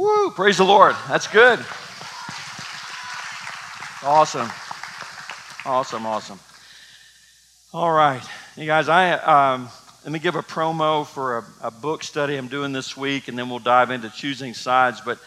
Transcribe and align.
Woo, 0.00 0.30
praise 0.30 0.56
the 0.56 0.64
Lord. 0.64 0.96
That's 1.08 1.26
good. 1.26 1.58
Awesome. 4.02 4.50
Awesome, 5.66 6.06
awesome. 6.06 6.40
All 7.74 7.92
right. 7.92 8.22
You 8.56 8.64
guys, 8.64 8.88
I 8.88 9.12
um, 9.12 9.68
let 10.02 10.10
me 10.10 10.18
give 10.18 10.36
a 10.36 10.42
promo 10.42 11.06
for 11.06 11.36
a, 11.36 11.44
a, 11.64 11.70
book 11.70 12.02
study 12.02 12.36
I'm 12.36 12.48
doing 12.48 12.72
this 12.72 12.96
week, 12.96 13.28
and 13.28 13.38
then 13.38 13.50
we'll 13.50 13.58
dive 13.58 13.90
into 13.90 14.08
choosing 14.08 14.54
sides. 14.54 15.02
But 15.02 15.18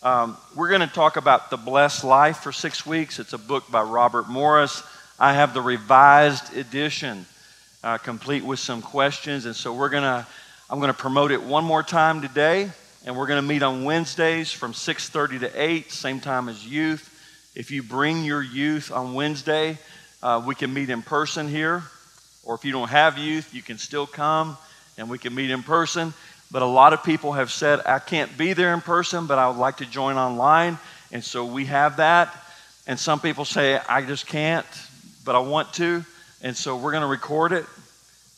um, 0.00 0.36
we're 0.54 0.68
going 0.68 0.88
to 0.88 0.94
talk 0.94 1.16
about 1.16 1.50
The 1.50 1.56
Blessed 1.56 2.04
Life 2.04 2.36
for 2.36 2.52
six 2.52 2.86
weeks. 2.86 3.18
It's 3.18 3.32
a 3.32 3.38
book 3.38 3.68
by 3.68 3.82
Robert 3.82 4.28
Morris. 4.28 4.84
I 5.18 5.32
have 5.32 5.54
the 5.54 5.60
revised 5.60 6.56
edition, 6.56 7.26
uh, 7.82 7.98
complete 7.98 8.44
with 8.44 8.60
some 8.60 8.80
questions. 8.80 9.44
And 9.44 9.56
so 9.56 9.74
we're 9.74 9.88
going 9.88 10.04
to, 10.04 10.24
I'm 10.70 10.78
going 10.78 10.92
to 10.92 10.96
promote 10.96 11.32
it 11.32 11.42
one 11.42 11.64
more 11.64 11.82
time 11.82 12.22
today. 12.22 12.70
And 13.06 13.16
we're 13.16 13.26
going 13.26 13.40
to 13.40 13.48
meet 13.48 13.62
on 13.62 13.84
Wednesdays 13.84 14.52
from 14.52 14.74
6.30 14.74 15.40
to 15.40 15.62
8, 15.62 15.90
same 15.90 16.20
time 16.20 16.50
as 16.50 16.66
youth. 16.66 17.06
If 17.54 17.70
you 17.70 17.82
bring 17.82 18.24
your 18.24 18.42
youth 18.42 18.92
on 18.92 19.14
Wednesday, 19.14 19.78
uh, 20.22 20.42
we 20.46 20.54
can 20.54 20.74
meet 20.74 20.90
in 20.90 21.00
person 21.00 21.48
here. 21.48 21.82
Or 22.44 22.54
if 22.54 22.64
you 22.64 22.72
don't 22.72 22.90
have 22.90 23.16
youth, 23.16 23.54
you 23.54 23.62
can 23.62 23.78
still 23.78 24.06
come 24.06 24.58
and 24.98 25.08
we 25.08 25.16
can 25.16 25.34
meet 25.34 25.50
in 25.50 25.62
person. 25.62 26.12
But 26.50 26.60
a 26.60 26.66
lot 26.66 26.92
of 26.92 27.02
people 27.02 27.32
have 27.32 27.50
said, 27.50 27.80
I 27.86 28.00
can't 28.00 28.36
be 28.36 28.52
there 28.52 28.74
in 28.74 28.82
person, 28.82 29.26
but 29.26 29.38
I 29.38 29.48
would 29.48 29.56
like 29.56 29.78
to 29.78 29.86
join 29.86 30.16
online. 30.16 30.78
And 31.10 31.24
so 31.24 31.46
we 31.46 31.64
have 31.66 31.96
that. 31.96 32.36
And 32.86 32.98
some 32.98 33.18
people 33.18 33.46
say, 33.46 33.80
I 33.88 34.02
just 34.02 34.26
can't, 34.26 34.66
but 35.24 35.34
I 35.34 35.38
want 35.38 35.72
to. 35.74 36.04
And 36.42 36.54
so 36.54 36.76
we're 36.76 36.92
going 36.92 37.02
to 37.02 37.08
record 37.08 37.52
it. 37.52 37.64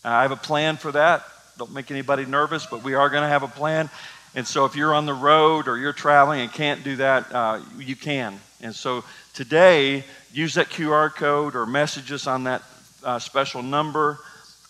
I 0.05 0.23
have 0.23 0.33
a 0.33 0.37
plan 0.37 0.77
for 0.77 0.93
that. 0.93 1.25
Don't 1.59 1.73
make 1.73 1.91
anybody 1.91 2.27
nervous, 2.27 2.67
but 2.67 2.85
we 2.85 2.95
are 2.95 3.09
going 3.09 3.23
to 3.23 3.29
have 3.29 3.43
a 3.43 3.49
plan. 3.49 3.91
And 4.35 4.47
so 4.47 4.65
if 4.65 4.77
you're 4.77 4.95
on 4.95 5.07
the 5.07 5.15
road 5.15 5.69
or 5.69 5.77
you're 5.77 5.93
traveling 5.93 6.41
and 6.41 6.53
can't 6.53 6.83
do 6.83 6.97
that, 6.97 7.33
uh, 7.33 7.61
you 7.79 7.97
can. 7.97 8.41
And 8.63 8.75
so 8.75 9.05
today, 9.35 10.05
use 10.33 10.55
that 10.55 10.69
QR 10.71 11.15
code 11.15 11.55
or 11.55 11.67
message 11.67 12.11
us 12.13 12.27
on 12.27 12.45
that 12.45 12.63
uh, 13.05 13.19
special 13.19 13.63
number 13.63 14.19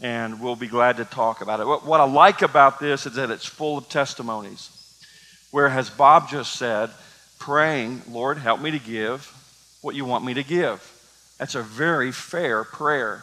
and 0.01 0.41
we'll 0.41 0.57
be 0.57 0.67
glad 0.67 0.97
to 0.97 1.05
talk 1.05 1.43
about 1.43 1.61
it. 1.61 1.67
What, 1.67 1.87
what 1.87 2.01
I 2.01 2.05
like 2.05 2.43
about 2.43 2.81
this 2.81 3.07
is 3.07 3.15
that 3.15 3.31
it's 3.31 3.47
full 3.47 3.79
of 3.79 3.89
testimonies. 3.89 4.71
Where, 5.53 5.69
Whereas 5.69 5.91
Bob 5.91 6.29
just 6.29 6.57
said, 6.57 6.91
praying, 7.39 8.03
Lord, 8.11 8.39
help 8.39 8.61
me 8.61 8.73
to 8.73 8.81
give 8.81 9.33
what 9.81 9.95
you 9.95 10.05
want 10.05 10.25
me 10.25 10.35
to 10.35 10.43
give. 10.43 10.89
That's 11.39 11.55
a 11.55 11.63
very 11.63 12.11
fair 12.11 12.65
prayer 12.65 13.23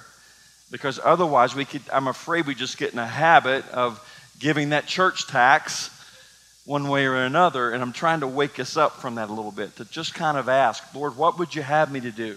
because 0.71 0.99
otherwise 1.03 1.55
we 1.55 1.65
could 1.65 1.81
i'm 1.91 2.07
afraid 2.07 2.45
we 2.45 2.55
just 2.55 2.77
get 2.77 2.93
in 2.93 2.99
a 2.99 3.07
habit 3.07 3.67
of 3.69 3.99
giving 4.39 4.69
that 4.69 4.85
church 4.85 5.27
tax 5.27 5.89
one 6.69 6.87
way 6.87 7.05
or 7.05 7.15
another 7.15 7.71
and 7.71 7.81
i'm 7.81 7.93
trying 7.93 8.19
to 8.19 8.27
wake 8.27 8.59
us 8.59 8.77
up 8.77 8.97
from 8.97 9.15
that 9.15 9.29
a 9.29 9.33
little 9.33 9.51
bit 9.51 9.75
to 9.75 9.85
just 9.85 10.13
kind 10.13 10.37
of 10.37 10.47
ask 10.47 10.83
lord 10.93 11.17
what 11.17 11.39
would 11.39 11.55
you 11.55 11.63
have 11.63 11.91
me 11.91 11.99
to 11.99 12.11
do 12.11 12.35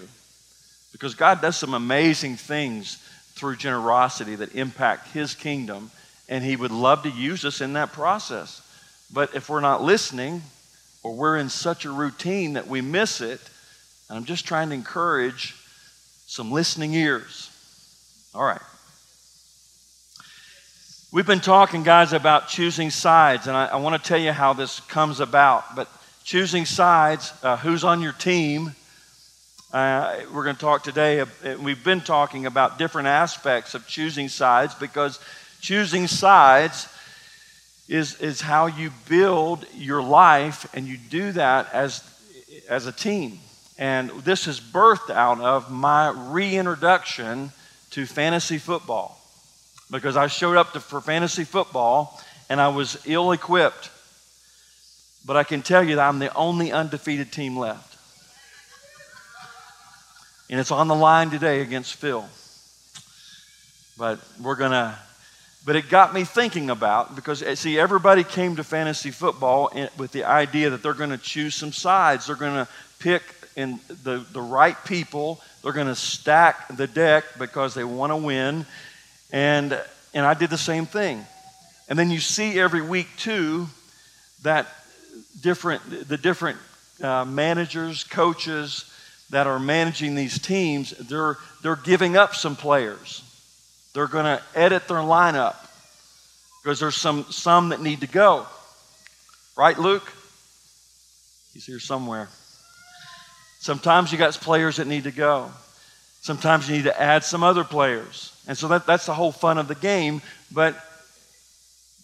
because 0.92 1.14
god 1.14 1.40
does 1.42 1.56
some 1.56 1.74
amazing 1.74 2.36
things 2.36 2.98
through 3.34 3.56
generosity 3.56 4.36
that 4.36 4.54
impact 4.54 5.08
His 5.08 5.34
kingdom, 5.34 5.90
and 6.28 6.44
He 6.44 6.56
would 6.56 6.70
love 6.70 7.02
to 7.02 7.10
use 7.10 7.44
us 7.44 7.60
in 7.60 7.72
that 7.74 7.92
process. 7.92 8.60
But 9.12 9.34
if 9.34 9.48
we're 9.48 9.60
not 9.60 9.82
listening, 9.82 10.42
or 11.02 11.14
we're 11.14 11.38
in 11.38 11.48
such 11.48 11.84
a 11.84 11.90
routine 11.90 12.54
that 12.54 12.68
we 12.68 12.80
miss 12.80 13.20
it, 13.20 13.40
and 14.08 14.18
I'm 14.18 14.24
just 14.24 14.46
trying 14.46 14.68
to 14.68 14.74
encourage 14.74 15.56
some 16.26 16.52
listening 16.52 16.94
ears. 16.94 17.50
All 18.34 18.44
right. 18.44 18.60
We've 21.14 21.26
been 21.26 21.40
talking, 21.40 21.82
guys, 21.82 22.14
about 22.14 22.48
choosing 22.48 22.88
sides, 22.88 23.46
and 23.46 23.54
I, 23.54 23.66
I 23.66 23.76
want 23.76 24.02
to 24.02 24.08
tell 24.08 24.18
you 24.18 24.32
how 24.32 24.54
this 24.54 24.80
comes 24.80 25.20
about. 25.20 25.76
But 25.76 25.86
choosing 26.24 26.64
sides, 26.64 27.34
uh, 27.42 27.58
who's 27.58 27.84
on 27.84 28.00
your 28.00 28.14
team, 28.14 28.74
uh, 29.74 30.20
we're 30.32 30.42
going 30.42 30.56
to 30.56 30.60
talk 30.60 30.82
today. 30.82 31.20
Uh, 31.20 31.26
we've 31.60 31.84
been 31.84 32.00
talking 32.00 32.46
about 32.46 32.78
different 32.78 33.08
aspects 33.08 33.74
of 33.74 33.86
choosing 33.86 34.30
sides 34.30 34.74
because 34.74 35.20
choosing 35.60 36.06
sides 36.06 36.88
is, 37.90 38.18
is 38.22 38.40
how 38.40 38.64
you 38.64 38.90
build 39.06 39.66
your 39.74 40.02
life, 40.02 40.66
and 40.72 40.86
you 40.86 40.96
do 40.96 41.32
that 41.32 41.70
as, 41.74 42.02
as 42.70 42.86
a 42.86 42.92
team. 42.92 43.38
And 43.76 44.08
this 44.22 44.46
is 44.46 44.62
birthed 44.62 45.10
out 45.10 45.42
of 45.42 45.70
my 45.70 46.08
reintroduction 46.08 47.52
to 47.90 48.06
fantasy 48.06 48.56
football 48.56 49.21
because 49.92 50.16
I 50.16 50.26
showed 50.26 50.56
up 50.56 50.72
to, 50.72 50.80
for 50.80 51.00
fantasy 51.00 51.44
football 51.44 52.18
and 52.48 52.60
I 52.60 52.68
was 52.68 53.00
ill 53.06 53.30
equipped. 53.30 53.90
But 55.24 55.36
I 55.36 55.44
can 55.44 55.62
tell 55.62 55.84
you 55.84 55.96
that 55.96 56.08
I'm 56.08 56.18
the 56.18 56.34
only 56.34 56.72
undefeated 56.72 57.30
team 57.30 57.56
left. 57.56 57.96
And 60.50 60.58
it's 60.58 60.72
on 60.72 60.88
the 60.88 60.94
line 60.94 61.30
today 61.30 61.60
against 61.60 61.94
Phil. 61.94 62.26
But 63.96 64.18
we're 64.42 64.56
going 64.56 64.72
to, 64.72 64.98
but 65.64 65.76
it 65.76 65.88
got 65.88 66.12
me 66.12 66.24
thinking 66.24 66.70
about, 66.70 67.14
because 67.14 67.42
eh, 67.42 67.54
see, 67.54 67.78
everybody 67.78 68.24
came 68.24 68.56
to 68.56 68.64
fantasy 68.64 69.10
football 69.10 69.70
with 69.96 70.10
the 70.12 70.24
idea 70.24 70.70
that 70.70 70.82
they're 70.82 70.94
going 70.94 71.10
to 71.10 71.18
choose 71.18 71.54
some 71.54 71.72
sides. 71.72 72.26
They're 72.26 72.36
going 72.36 72.54
to 72.54 72.68
pick 72.98 73.22
in 73.54 73.78
the, 74.02 74.26
the 74.32 74.40
right 74.40 74.76
people. 74.84 75.40
They're 75.62 75.72
going 75.72 75.86
to 75.86 75.94
stack 75.94 76.76
the 76.76 76.86
deck 76.86 77.24
because 77.38 77.74
they 77.74 77.84
want 77.84 78.10
to 78.10 78.16
win. 78.16 78.66
And, 79.32 79.80
and 80.14 80.24
I 80.24 80.34
did 80.34 80.50
the 80.50 80.58
same 80.58 80.86
thing. 80.86 81.24
And 81.88 81.98
then 81.98 82.10
you 82.10 82.20
see 82.20 82.60
every 82.60 82.82
week, 82.82 83.08
too, 83.16 83.66
that 84.42 84.66
different, 85.40 86.08
the 86.08 86.16
different 86.16 86.58
uh, 87.02 87.24
managers, 87.24 88.04
coaches, 88.04 88.88
that 89.30 89.46
are 89.46 89.58
managing 89.58 90.14
these 90.14 90.38
teams, 90.38 90.90
they're, 90.90 91.38
they're 91.62 91.74
giving 91.76 92.16
up 92.16 92.34
some 92.34 92.54
players. 92.54 93.24
They're 93.94 94.06
going 94.06 94.26
to 94.26 94.42
edit 94.54 94.88
their 94.88 94.98
lineup 94.98 95.56
because 96.62 96.78
there's 96.78 96.96
some, 96.96 97.24
some 97.30 97.70
that 97.70 97.80
need 97.80 98.02
to 98.02 98.06
go. 98.06 98.46
Right, 99.56 99.78
Luke? 99.78 100.12
He's 101.54 101.64
here 101.64 101.80
somewhere. 101.80 102.28
Sometimes 103.58 104.12
you 104.12 104.18
got 104.18 104.34
players 104.34 104.76
that 104.76 104.86
need 104.86 105.04
to 105.04 105.10
go. 105.10 105.50
Sometimes 106.22 106.68
you 106.68 106.76
need 106.76 106.84
to 106.84 107.00
add 107.00 107.24
some 107.24 107.42
other 107.42 107.64
players. 107.64 108.32
And 108.46 108.56
so 108.56 108.68
that, 108.68 108.86
that's 108.86 109.06
the 109.06 109.14
whole 109.14 109.32
fun 109.32 109.58
of 109.58 109.66
the 109.66 109.74
game. 109.74 110.22
But 110.52 110.74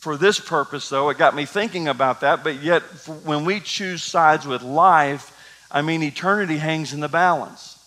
for 0.00 0.16
this 0.16 0.40
purpose, 0.40 0.88
though, 0.88 1.08
it 1.08 1.18
got 1.18 1.36
me 1.36 1.44
thinking 1.44 1.86
about 1.86 2.20
that. 2.20 2.42
But 2.42 2.60
yet, 2.60 2.82
when 3.24 3.44
we 3.44 3.60
choose 3.60 4.02
sides 4.02 4.44
with 4.44 4.62
life, 4.62 5.32
I 5.70 5.82
mean, 5.82 6.02
eternity 6.02 6.56
hangs 6.56 6.92
in 6.92 6.98
the 6.98 7.08
balance. 7.08 7.78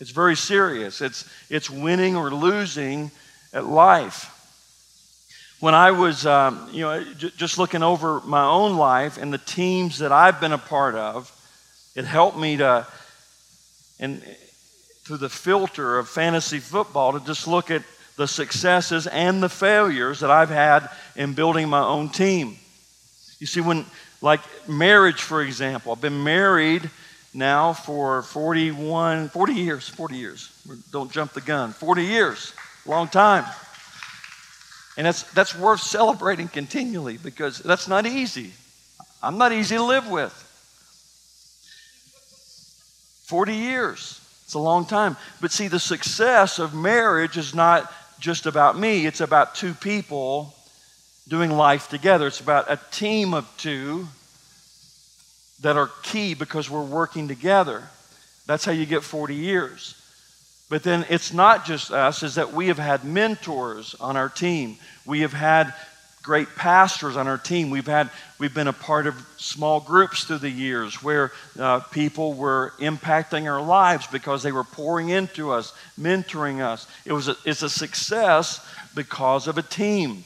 It's 0.00 0.10
very 0.10 0.36
serious. 0.36 1.02
It's, 1.02 1.28
it's 1.50 1.68
winning 1.68 2.16
or 2.16 2.30
losing 2.30 3.10
at 3.52 3.66
life. 3.66 4.34
When 5.60 5.74
I 5.74 5.90
was, 5.90 6.24
um, 6.24 6.70
you 6.72 6.82
know, 6.82 7.04
j- 7.12 7.32
just 7.36 7.58
looking 7.58 7.82
over 7.82 8.20
my 8.20 8.44
own 8.44 8.78
life 8.78 9.18
and 9.18 9.30
the 9.32 9.38
teams 9.38 9.98
that 9.98 10.12
I've 10.12 10.40
been 10.40 10.52
a 10.52 10.58
part 10.58 10.94
of, 10.94 11.30
it 11.94 12.06
helped 12.06 12.38
me 12.38 12.56
to, 12.58 12.86
and 14.00 14.22
through 15.08 15.16
the 15.16 15.28
filter 15.30 15.98
of 15.98 16.06
fantasy 16.06 16.58
football, 16.58 17.14
to 17.14 17.20
just 17.24 17.48
look 17.48 17.70
at 17.70 17.82
the 18.16 18.28
successes 18.28 19.06
and 19.06 19.42
the 19.42 19.48
failures 19.48 20.20
that 20.20 20.30
I've 20.30 20.50
had 20.50 20.90
in 21.16 21.32
building 21.32 21.66
my 21.70 21.80
own 21.80 22.10
team. 22.10 22.58
You 23.38 23.46
see, 23.46 23.62
when, 23.62 23.86
like 24.20 24.40
marriage, 24.68 25.22
for 25.22 25.40
example, 25.40 25.92
I've 25.92 26.02
been 26.02 26.22
married 26.22 26.90
now 27.32 27.72
for 27.72 28.20
41, 28.20 29.30
40 29.30 29.54
years, 29.54 29.88
40 29.88 30.16
years. 30.16 30.52
Don't 30.92 31.10
jump 31.10 31.32
the 31.32 31.40
gun. 31.40 31.72
40 31.72 32.04
years, 32.04 32.52
long 32.84 33.08
time. 33.08 33.46
And 34.98 35.06
that's, 35.06 35.22
that's 35.32 35.56
worth 35.56 35.80
celebrating 35.80 36.48
continually 36.48 37.16
because 37.16 37.60
that's 37.60 37.88
not 37.88 38.04
easy. 38.04 38.52
I'm 39.22 39.38
not 39.38 39.52
easy 39.52 39.76
to 39.76 39.82
live 39.82 40.06
with. 40.10 40.34
40 43.24 43.54
years, 43.54 44.20
it's 44.48 44.54
a 44.54 44.58
long 44.58 44.86
time. 44.86 45.18
But 45.42 45.52
see, 45.52 45.68
the 45.68 45.78
success 45.78 46.58
of 46.58 46.72
marriage 46.72 47.36
is 47.36 47.54
not 47.54 47.92
just 48.18 48.46
about 48.46 48.78
me, 48.78 49.04
it's 49.04 49.20
about 49.20 49.54
two 49.54 49.74
people 49.74 50.54
doing 51.28 51.50
life 51.50 51.90
together. 51.90 52.28
It's 52.28 52.40
about 52.40 52.64
a 52.70 52.80
team 52.90 53.34
of 53.34 53.46
two 53.58 54.08
that 55.60 55.76
are 55.76 55.90
key 56.02 56.32
because 56.32 56.70
we're 56.70 56.82
working 56.82 57.28
together. 57.28 57.90
That's 58.46 58.64
how 58.64 58.72
you 58.72 58.86
get 58.86 59.04
40 59.04 59.34
years. 59.34 59.94
But 60.70 60.82
then 60.82 61.04
it's 61.10 61.34
not 61.34 61.66
just 61.66 61.90
us, 61.90 62.22
is 62.22 62.36
that 62.36 62.54
we 62.54 62.68
have 62.68 62.78
had 62.78 63.04
mentors 63.04 63.94
on 63.96 64.16
our 64.16 64.30
team. 64.30 64.78
We 65.04 65.20
have 65.20 65.34
had 65.34 65.74
great 66.28 66.54
pastors 66.56 67.16
on 67.16 67.26
our 67.26 67.38
team. 67.38 67.70
We've 67.70 67.86
had 67.86 68.10
we've 68.38 68.52
been 68.52 68.68
a 68.68 68.72
part 68.74 69.06
of 69.06 69.14
small 69.38 69.80
groups 69.80 70.24
through 70.24 70.40
the 70.40 70.50
years 70.50 71.02
where 71.02 71.32
uh, 71.58 71.80
people 71.80 72.34
were 72.34 72.74
impacting 72.80 73.50
our 73.50 73.62
lives 73.62 74.06
because 74.08 74.42
they 74.42 74.52
were 74.52 74.62
pouring 74.62 75.08
into 75.08 75.50
us, 75.50 75.72
mentoring 75.98 76.60
us. 76.60 76.86
It 77.06 77.14
was 77.14 77.28
a, 77.28 77.36
it's 77.46 77.62
a 77.62 77.70
success 77.70 78.60
because 78.94 79.48
of 79.48 79.56
a 79.56 79.62
team. 79.62 80.24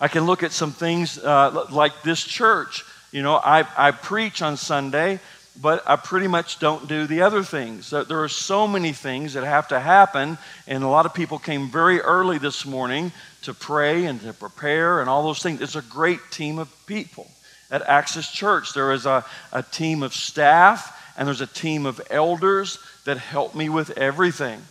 I 0.00 0.08
can 0.08 0.24
look 0.24 0.42
at 0.42 0.52
some 0.52 0.72
things 0.72 1.18
uh, 1.18 1.66
like 1.70 2.02
this 2.02 2.24
church 2.24 2.82
You 3.12 3.22
know, 3.22 3.36
I, 3.36 3.66
I 3.76 3.90
preach 3.90 4.40
on 4.40 4.56
Sunday, 4.56 5.18
but 5.60 5.82
I 5.86 5.96
pretty 5.96 6.28
much 6.28 6.58
don't 6.58 6.88
do 6.88 7.06
the 7.06 7.22
other 7.22 7.42
things. 7.42 7.90
There 7.90 8.22
are 8.22 8.28
so 8.28 8.66
many 8.66 8.92
things 8.92 9.34
that 9.34 9.44
have 9.44 9.68
to 9.68 9.80
happen, 9.80 10.38
and 10.66 10.84
a 10.84 10.88
lot 10.88 11.06
of 11.06 11.14
people 11.14 11.38
came 11.38 11.70
very 11.70 12.00
early 12.00 12.38
this 12.38 12.64
morning 12.64 13.12
to 13.42 13.54
pray 13.54 14.04
and 14.04 14.20
to 14.22 14.32
prepare 14.32 15.00
and 15.00 15.08
all 15.08 15.22
those 15.22 15.42
things. 15.42 15.60
It's 15.60 15.76
a 15.76 15.82
great 15.82 16.20
team 16.30 16.58
of 16.58 16.68
people. 16.86 17.30
At 17.70 17.82
Access 17.82 18.30
Church, 18.30 18.74
there 18.74 18.92
is 18.92 19.06
a, 19.06 19.24
a 19.52 19.62
team 19.62 20.02
of 20.02 20.12
staff 20.12 20.96
and 21.16 21.26
there's 21.26 21.40
a 21.42 21.46
team 21.46 21.86
of 21.86 22.00
elders 22.10 22.78
that 23.04 23.18
help 23.18 23.54
me 23.54 23.68
with 23.68 23.90
everything. 23.98 24.62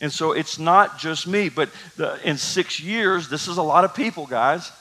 And 0.00 0.12
so 0.12 0.32
it's 0.32 0.58
not 0.58 0.98
just 0.98 1.28
me, 1.28 1.48
but 1.48 1.70
the, 1.96 2.18
in 2.28 2.36
six 2.36 2.80
years, 2.80 3.28
this 3.28 3.46
is 3.46 3.56
a 3.56 3.62
lot 3.62 3.84
of 3.84 3.94
people, 3.94 4.26
guys. 4.26 4.72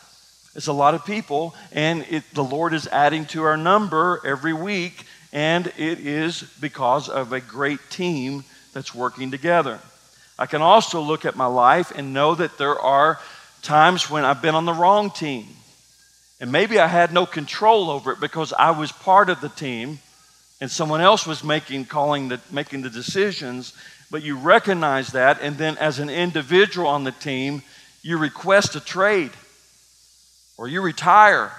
It's 0.56 0.68
a 0.68 0.74
lot 0.74 0.95
of 0.95 1.06
people, 1.06 1.53
and 1.71 2.06
it, 2.09 2.24
the 2.33 2.44
Lord 2.44 2.74
is 2.74 2.88
adding 2.88 3.25
to 3.27 3.44
our 3.44 3.56
number 3.56 4.19
every 4.25 4.51
week, 4.51 5.06
and 5.33 5.67
it 5.77 5.99
is 5.99 6.43
because 6.59 7.09
of 7.09 7.31
a 7.31 7.39
great 7.39 7.79
team 7.89 8.43
that's 8.73 8.93
working 8.93 9.31
together. 9.31 9.79
I 10.37 10.45
can 10.45 10.61
also 10.61 11.01
look 11.01 11.25
at 11.25 11.35
my 11.35 11.45
life 11.45 11.91
and 11.95 12.13
know 12.13 12.35
that 12.35 12.57
there 12.57 12.79
are 12.79 13.19
times 13.61 14.09
when 14.09 14.25
I've 14.25 14.41
been 14.41 14.55
on 14.55 14.65
the 14.65 14.73
wrong 14.73 15.11
team. 15.11 15.45
And 16.39 16.51
maybe 16.51 16.79
I 16.79 16.87
had 16.87 17.13
no 17.13 17.25
control 17.25 17.89
over 17.89 18.13
it 18.13 18.19
because 18.19 18.51
I 18.51 18.71
was 18.71 18.91
part 18.91 19.29
of 19.29 19.41
the 19.41 19.49
team 19.49 19.99
and 20.59 20.69
someone 20.69 21.01
else 21.01 21.25
was 21.25 21.43
making 21.43 21.85
calling 21.85 22.29
the 22.29 22.39
making 22.51 22.81
the 22.81 22.89
decisions, 22.89 23.73
but 24.09 24.23
you 24.23 24.37
recognize 24.37 25.11
that 25.11 25.39
and 25.41 25.57
then 25.57 25.77
as 25.77 25.99
an 25.99 26.09
individual 26.09 26.87
on 26.87 27.03
the 27.03 27.11
team, 27.11 27.61
you 28.01 28.17
request 28.17 28.75
a 28.75 28.79
trade 28.79 29.31
or 30.57 30.67
you 30.67 30.81
retire 30.81 31.51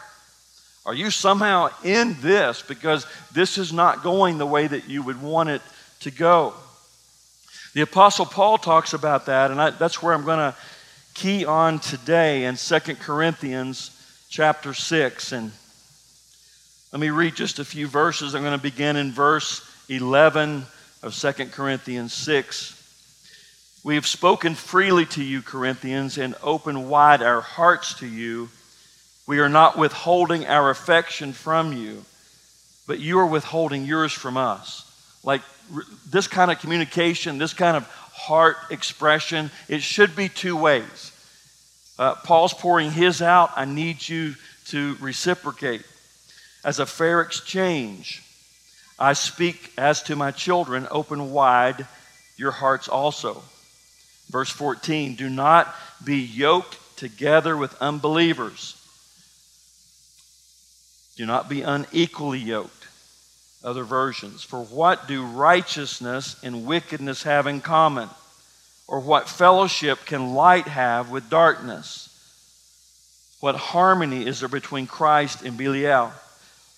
are 0.84 0.94
you 0.94 1.10
somehow 1.10 1.70
in 1.84 2.16
this 2.20 2.62
because 2.62 3.06
this 3.32 3.56
is 3.56 3.72
not 3.72 4.02
going 4.02 4.38
the 4.38 4.46
way 4.46 4.66
that 4.66 4.88
you 4.88 5.02
would 5.02 5.22
want 5.22 5.48
it 5.48 5.62
to 6.00 6.10
go? 6.10 6.54
The 7.74 7.82
Apostle 7.82 8.26
Paul 8.26 8.58
talks 8.58 8.92
about 8.92 9.26
that, 9.26 9.50
and 9.50 9.60
I, 9.60 9.70
that's 9.70 10.02
where 10.02 10.12
I'm 10.12 10.24
going 10.24 10.38
to 10.38 10.56
key 11.14 11.44
on 11.44 11.78
today 11.78 12.44
in 12.44 12.56
2 12.56 12.78
Corinthians 12.96 13.90
chapter 14.28 14.74
6. 14.74 15.32
And 15.32 15.52
let 16.90 17.00
me 17.00 17.10
read 17.10 17.36
just 17.36 17.58
a 17.60 17.64
few 17.64 17.86
verses. 17.86 18.34
I'm 18.34 18.42
going 18.42 18.58
to 18.58 18.62
begin 18.62 18.96
in 18.96 19.12
verse 19.12 19.66
11 19.88 20.64
of 21.02 21.14
2 21.14 21.32
Corinthians 21.46 22.12
6. 22.12 22.78
We 23.84 23.94
have 23.94 24.06
spoken 24.06 24.54
freely 24.54 25.06
to 25.06 25.22
you, 25.22 25.42
Corinthians, 25.42 26.18
and 26.18 26.34
opened 26.42 26.88
wide 26.90 27.22
our 27.22 27.40
hearts 27.40 27.94
to 28.00 28.06
you 28.06 28.48
we 29.26 29.38
are 29.38 29.48
not 29.48 29.78
withholding 29.78 30.46
our 30.46 30.70
affection 30.70 31.32
from 31.32 31.72
you, 31.72 32.04
but 32.86 32.98
you 32.98 33.18
are 33.18 33.26
withholding 33.26 33.84
yours 33.84 34.12
from 34.12 34.36
us. 34.36 34.88
Like 35.22 35.42
this 36.10 36.26
kind 36.26 36.50
of 36.50 36.58
communication, 36.58 37.38
this 37.38 37.54
kind 37.54 37.76
of 37.76 37.86
heart 38.12 38.56
expression, 38.70 39.50
it 39.68 39.82
should 39.82 40.16
be 40.16 40.28
two 40.28 40.56
ways. 40.56 41.12
Uh, 41.98 42.14
Paul's 42.16 42.54
pouring 42.54 42.90
his 42.90 43.22
out. 43.22 43.52
I 43.54 43.64
need 43.64 44.06
you 44.08 44.34
to 44.66 44.96
reciprocate. 45.00 45.82
As 46.64 46.78
a 46.78 46.86
fair 46.86 47.20
exchange, 47.20 48.22
I 48.98 49.12
speak 49.14 49.72
as 49.76 50.02
to 50.04 50.16
my 50.16 50.30
children, 50.30 50.86
open 50.90 51.32
wide 51.32 51.86
your 52.36 52.50
hearts 52.50 52.88
also. 52.88 53.42
Verse 54.30 54.50
14 54.50 55.14
Do 55.14 55.28
not 55.28 55.74
be 56.04 56.18
yoked 56.18 56.78
together 56.96 57.56
with 57.56 57.80
unbelievers. 57.80 58.81
Do 61.22 61.26
not 61.26 61.48
be 61.48 61.62
unequally 61.62 62.40
yoked. 62.40 62.88
Other 63.62 63.84
versions. 63.84 64.42
For 64.42 64.60
what 64.60 65.06
do 65.06 65.24
righteousness 65.24 66.34
and 66.42 66.66
wickedness 66.66 67.22
have 67.22 67.46
in 67.46 67.60
common? 67.60 68.08
Or 68.88 68.98
what 68.98 69.28
fellowship 69.28 70.04
can 70.04 70.34
light 70.34 70.66
have 70.66 71.10
with 71.10 71.30
darkness? 71.30 72.08
What 73.38 73.54
harmony 73.54 74.26
is 74.26 74.40
there 74.40 74.48
between 74.48 74.88
Christ 74.88 75.42
and 75.42 75.56
Belial? 75.56 76.12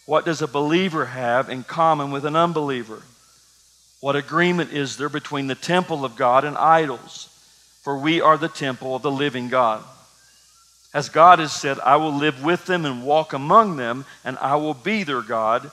What 0.04 0.26
does 0.26 0.42
a 0.42 0.46
believer 0.46 1.06
have 1.06 1.48
in 1.48 1.64
common 1.64 2.10
with 2.10 2.26
an 2.26 2.36
unbeliever? 2.36 3.00
What 4.00 4.14
agreement 4.14 4.74
is 4.74 4.98
there 4.98 5.08
between 5.08 5.46
the 5.46 5.54
temple 5.54 6.04
of 6.04 6.16
God 6.16 6.44
and 6.44 6.58
idols? 6.58 7.30
For 7.80 7.96
we 7.96 8.20
are 8.20 8.36
the 8.36 8.48
temple 8.48 8.94
of 8.94 9.00
the 9.00 9.10
living 9.10 9.48
God. 9.48 9.82
As 10.94 11.08
God 11.08 11.40
has 11.40 11.52
said, 11.52 11.80
I 11.80 11.96
will 11.96 12.14
live 12.14 12.44
with 12.44 12.66
them 12.66 12.86
and 12.86 13.04
walk 13.04 13.32
among 13.32 13.76
them, 13.76 14.06
and 14.24 14.38
I 14.38 14.54
will 14.54 14.74
be 14.74 15.02
their 15.02 15.22
God, 15.22 15.72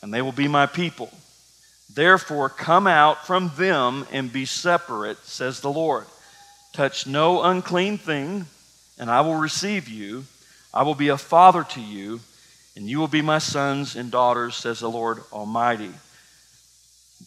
and 0.00 0.12
they 0.12 0.22
will 0.22 0.32
be 0.32 0.48
my 0.48 0.64
people. 0.64 1.12
Therefore, 1.94 2.48
come 2.48 2.86
out 2.86 3.26
from 3.26 3.52
them 3.58 4.06
and 4.10 4.32
be 4.32 4.46
separate, 4.46 5.18
says 5.26 5.60
the 5.60 5.70
Lord. 5.70 6.06
Touch 6.72 7.06
no 7.06 7.42
unclean 7.42 7.98
thing, 7.98 8.46
and 8.98 9.10
I 9.10 9.20
will 9.20 9.34
receive 9.34 9.90
you. 9.90 10.24
I 10.72 10.84
will 10.84 10.94
be 10.94 11.08
a 11.08 11.18
father 11.18 11.64
to 11.64 11.80
you, 11.82 12.20
and 12.74 12.88
you 12.88 12.98
will 12.98 13.08
be 13.08 13.20
my 13.20 13.38
sons 13.38 13.94
and 13.94 14.10
daughters, 14.10 14.56
says 14.56 14.80
the 14.80 14.90
Lord 14.90 15.18
Almighty. 15.34 15.90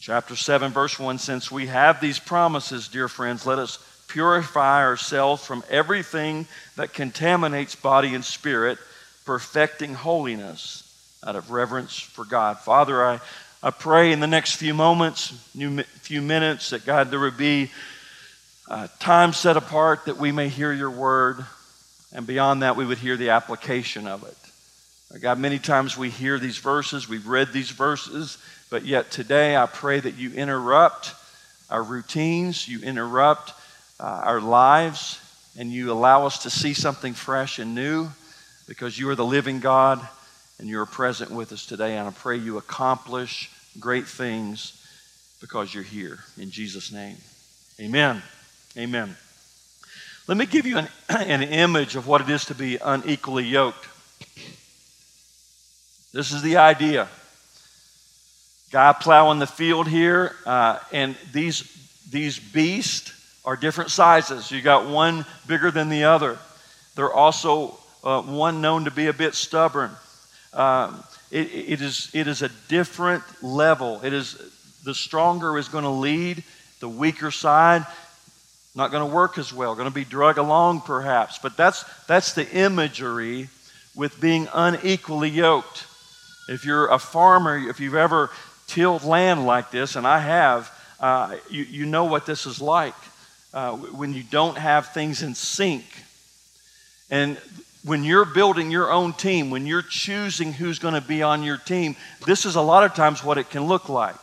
chapter 0.00 0.34
7, 0.34 0.72
verse 0.72 0.98
1 0.98 1.18
Since 1.18 1.48
we 1.52 1.68
have 1.68 2.00
these 2.00 2.18
promises, 2.18 2.88
dear 2.88 3.06
friends, 3.06 3.46
let 3.46 3.60
us 3.60 3.78
purify 4.08 4.82
ourselves 4.82 5.44
from 5.44 5.62
everything 5.68 6.46
that 6.76 6.92
contaminates 6.92 7.74
body 7.74 8.14
and 8.14 8.24
spirit, 8.24 8.78
perfecting 9.24 9.94
holiness 9.94 10.82
out 11.26 11.36
of 11.36 11.50
reverence 11.50 11.98
for 11.98 12.24
God. 12.24 12.58
Father, 12.58 13.04
I, 13.04 13.20
I 13.62 13.70
pray 13.70 14.12
in 14.12 14.20
the 14.20 14.26
next 14.26 14.56
few 14.56 14.74
moments, 14.74 15.28
few 16.02 16.22
minutes, 16.22 16.70
that 16.70 16.86
God, 16.86 17.10
there 17.10 17.20
would 17.20 17.36
be 17.36 17.70
time 19.00 19.32
set 19.32 19.56
apart 19.56 20.04
that 20.04 20.16
we 20.16 20.32
may 20.32 20.48
hear 20.48 20.72
your 20.72 20.90
word, 20.90 21.44
and 22.12 22.26
beyond 22.26 22.62
that, 22.62 22.76
we 22.76 22.86
would 22.86 22.98
hear 22.98 23.16
the 23.16 23.30
application 23.30 24.06
of 24.06 24.22
it. 24.24 25.20
God, 25.20 25.38
many 25.38 25.58
times 25.58 25.96
we 25.96 26.10
hear 26.10 26.38
these 26.38 26.58
verses, 26.58 27.08
we've 27.08 27.26
read 27.26 27.52
these 27.52 27.70
verses, 27.70 28.38
but 28.70 28.84
yet 28.84 29.10
today 29.10 29.56
I 29.56 29.66
pray 29.66 29.98
that 30.00 30.16
you 30.16 30.32
interrupt 30.32 31.14
our 31.70 31.82
routines, 31.82 32.68
you 32.68 32.80
interrupt 32.82 33.52
uh, 33.98 34.20
our 34.24 34.40
lives 34.40 35.20
and 35.58 35.72
you 35.72 35.90
allow 35.90 36.26
us 36.26 36.42
to 36.42 36.50
see 36.50 36.74
something 36.74 37.14
fresh 37.14 37.58
and 37.58 37.74
new 37.74 38.08
because 38.68 38.98
you 38.98 39.08
are 39.08 39.14
the 39.14 39.24
living 39.24 39.60
God 39.60 40.06
and 40.58 40.68
you 40.68 40.80
are 40.80 40.86
present 40.86 41.30
with 41.30 41.52
us 41.52 41.66
today. 41.66 41.96
And 41.96 42.08
I 42.08 42.10
pray 42.10 42.36
you 42.36 42.58
accomplish 42.58 43.50
great 43.78 44.06
things 44.06 44.82
because 45.40 45.74
you're 45.74 45.84
here. 45.84 46.18
In 46.38 46.50
Jesus' 46.50 46.92
name. 46.92 47.16
Amen. 47.80 48.22
Amen. 48.76 49.16
Let 50.26 50.36
me 50.36 50.46
give 50.46 50.66
you 50.66 50.78
an, 50.78 50.88
an 51.08 51.42
image 51.42 51.96
of 51.96 52.06
what 52.06 52.20
it 52.20 52.28
is 52.28 52.46
to 52.46 52.54
be 52.54 52.78
unequally 52.78 53.44
yoked. 53.44 53.88
This 56.12 56.32
is 56.32 56.42
the 56.42 56.56
idea. 56.56 57.08
Guy 58.72 58.92
plowing 58.94 59.38
the 59.38 59.46
field 59.46 59.86
here, 59.86 60.34
uh, 60.44 60.78
and 60.92 61.14
these, 61.32 61.62
these 62.10 62.38
beasts 62.38 63.12
are 63.46 63.56
different 63.56 63.90
sizes. 63.90 64.50
You 64.50 64.60
got 64.60 64.88
one 64.88 65.24
bigger 65.46 65.70
than 65.70 65.88
the 65.88 66.04
other. 66.04 66.36
They're 66.96 67.12
also 67.12 67.78
uh, 68.04 68.20
one 68.22 68.60
known 68.60 68.84
to 68.84 68.90
be 68.90 69.06
a 69.06 69.12
bit 69.12 69.34
stubborn. 69.34 69.92
Um, 70.52 71.02
it, 71.30 71.46
it, 71.46 71.80
is, 71.80 72.10
it 72.12 72.26
is 72.26 72.42
a 72.42 72.50
different 72.68 73.22
level. 73.42 74.00
It 74.02 74.12
is 74.12 74.36
the 74.84 74.94
stronger 74.94 75.58
is 75.58 75.68
going 75.68 75.84
to 75.84 75.90
lead, 75.90 76.44
the 76.80 76.88
weaker 76.88 77.30
side 77.30 77.86
not 78.76 78.90
going 78.90 79.08
to 79.08 79.14
work 79.14 79.38
as 79.38 79.54
well, 79.54 79.74
going 79.74 79.88
to 79.88 79.94
be 79.94 80.04
drug 80.04 80.36
along 80.36 80.82
perhaps. 80.82 81.38
But 81.38 81.56
that's, 81.56 81.84
that's 82.06 82.34
the 82.34 82.48
imagery 82.52 83.48
with 83.96 84.20
being 84.20 84.48
unequally 84.52 85.30
yoked. 85.30 85.86
If 86.48 86.64
you're 86.64 86.88
a 86.88 86.98
farmer, 86.98 87.56
if 87.56 87.80
you've 87.80 87.94
ever 87.94 88.30
tilled 88.66 89.02
land 89.02 89.46
like 89.46 89.70
this, 89.70 89.96
and 89.96 90.06
I 90.06 90.18
have, 90.18 90.70
uh, 91.00 91.36
you, 91.50 91.64
you 91.64 91.86
know 91.86 92.04
what 92.04 92.26
this 92.26 92.44
is 92.44 92.60
like 92.60 92.94
uh, 93.54 93.72
when 93.72 94.12
you 94.12 94.22
don't 94.22 94.58
have 94.58 94.92
things 94.92 95.22
in 95.22 95.34
sync. 95.34 95.84
And 97.10 97.38
when 97.84 98.02
you're 98.02 98.24
building 98.24 98.70
your 98.70 98.90
own 98.90 99.12
team, 99.12 99.50
when 99.50 99.66
you're 99.66 99.82
choosing 99.82 100.52
who's 100.52 100.78
going 100.78 100.94
to 100.94 101.00
be 101.00 101.22
on 101.22 101.42
your 101.42 101.56
team, 101.56 101.96
this 102.26 102.44
is 102.44 102.56
a 102.56 102.60
lot 102.60 102.84
of 102.84 102.94
times 102.94 103.22
what 103.22 103.38
it 103.38 103.48
can 103.50 103.64
look 103.64 103.88
like. 103.88 104.16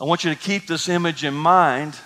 I 0.00 0.04
want 0.04 0.24
you 0.24 0.30
to 0.30 0.38
keep 0.38 0.66
this 0.66 0.88
image 0.88 1.24
in 1.24 1.34
mind 1.34 1.98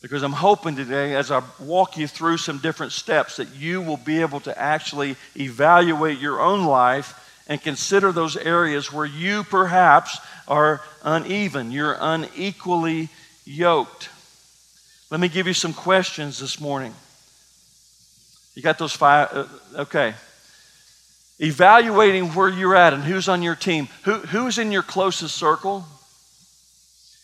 because 0.00 0.22
I'm 0.22 0.32
hoping 0.32 0.76
today, 0.76 1.16
as 1.16 1.30
I 1.30 1.42
walk 1.58 1.96
you 1.96 2.06
through 2.06 2.38
some 2.38 2.58
different 2.58 2.92
steps, 2.92 3.36
that 3.36 3.52
you 3.54 3.82
will 3.82 3.96
be 3.96 4.20
able 4.20 4.40
to 4.40 4.56
actually 4.56 5.16
evaluate 5.36 6.18
your 6.18 6.40
own 6.40 6.64
life 6.64 7.27
and 7.48 7.62
consider 7.62 8.12
those 8.12 8.36
areas 8.36 8.92
where 8.92 9.06
you 9.06 9.42
perhaps 9.42 10.18
are 10.46 10.82
uneven, 11.02 11.70
you're 11.70 11.96
unequally 11.98 13.08
yoked. 13.46 14.10
Let 15.10 15.20
me 15.20 15.28
give 15.28 15.46
you 15.46 15.54
some 15.54 15.72
questions 15.72 16.38
this 16.38 16.60
morning. 16.60 16.94
You 18.54 18.62
got 18.62 18.76
those 18.78 18.92
five? 18.92 19.28
Uh, 19.32 19.46
okay. 19.76 20.14
evaluating 21.38 22.28
where 22.34 22.48
you're 22.48 22.74
at 22.74 22.92
and 22.92 23.04
who's 23.04 23.28
on 23.28 23.42
your 23.42 23.54
team. 23.54 23.88
Who, 24.02 24.14
who's 24.14 24.58
in 24.58 24.72
your 24.72 24.82
closest 24.82 25.36
circle? 25.36 25.86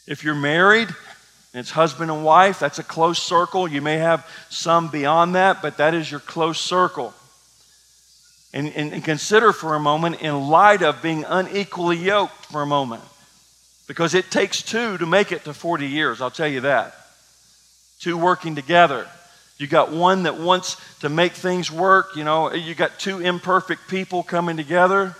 If 0.06 0.22
you're 0.22 0.34
married, 0.34 0.88
it's 1.52 1.70
husband 1.70 2.10
and 2.10 2.24
wife, 2.24 2.58
that's 2.58 2.78
a 2.78 2.84
close 2.84 3.22
circle. 3.22 3.66
You 3.68 3.82
may 3.82 3.98
have 3.98 4.28
some 4.50 4.88
beyond 4.88 5.34
that, 5.34 5.62
but 5.62 5.78
that 5.78 5.94
is 5.94 6.10
your 6.10 6.20
close 6.20 6.60
circle. 6.60 7.14
And, 8.54 8.68
and, 8.76 8.92
and, 8.92 9.04
consider 9.04 9.52
for 9.52 9.74
a 9.74 9.80
moment 9.80 10.22
in 10.22 10.48
light 10.48 10.82
of 10.82 11.02
being 11.02 11.24
unequally 11.24 11.96
yoked 11.96 12.46
for 12.46 12.62
a 12.62 12.66
moment. 12.66 13.02
Because 13.88 14.14
it 14.14 14.30
takes 14.30 14.62
two 14.62 14.96
to 14.98 15.06
make 15.06 15.32
it 15.32 15.42
to 15.44 15.52
40 15.52 15.88
years, 15.88 16.20
I'll 16.20 16.30
tell 16.30 16.46
you 16.46 16.60
that. 16.60 16.94
Two 17.98 18.16
working 18.16 18.54
together. 18.54 19.08
You 19.58 19.66
got 19.66 19.90
one 19.90 20.22
that 20.22 20.38
wants 20.38 20.76
to 21.00 21.08
make 21.08 21.32
things 21.32 21.68
work, 21.68 22.14
you 22.14 22.22
know, 22.22 22.52
you 22.52 22.76
got 22.76 22.96
two 23.00 23.18
imperfect 23.18 23.88
people 23.88 24.22
coming 24.22 24.56
together, 24.56 25.16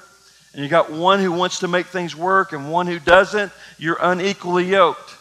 and 0.54 0.62
you 0.62 0.68
got 0.68 0.92
one 0.92 1.18
who 1.18 1.32
wants 1.32 1.58
to 1.58 1.68
make 1.68 1.86
things 1.86 2.14
work 2.14 2.52
and 2.52 2.70
one 2.70 2.86
who 2.86 3.00
doesn't. 3.00 3.50
You're 3.78 3.98
unequally 4.00 4.66
yoked. 4.66 5.12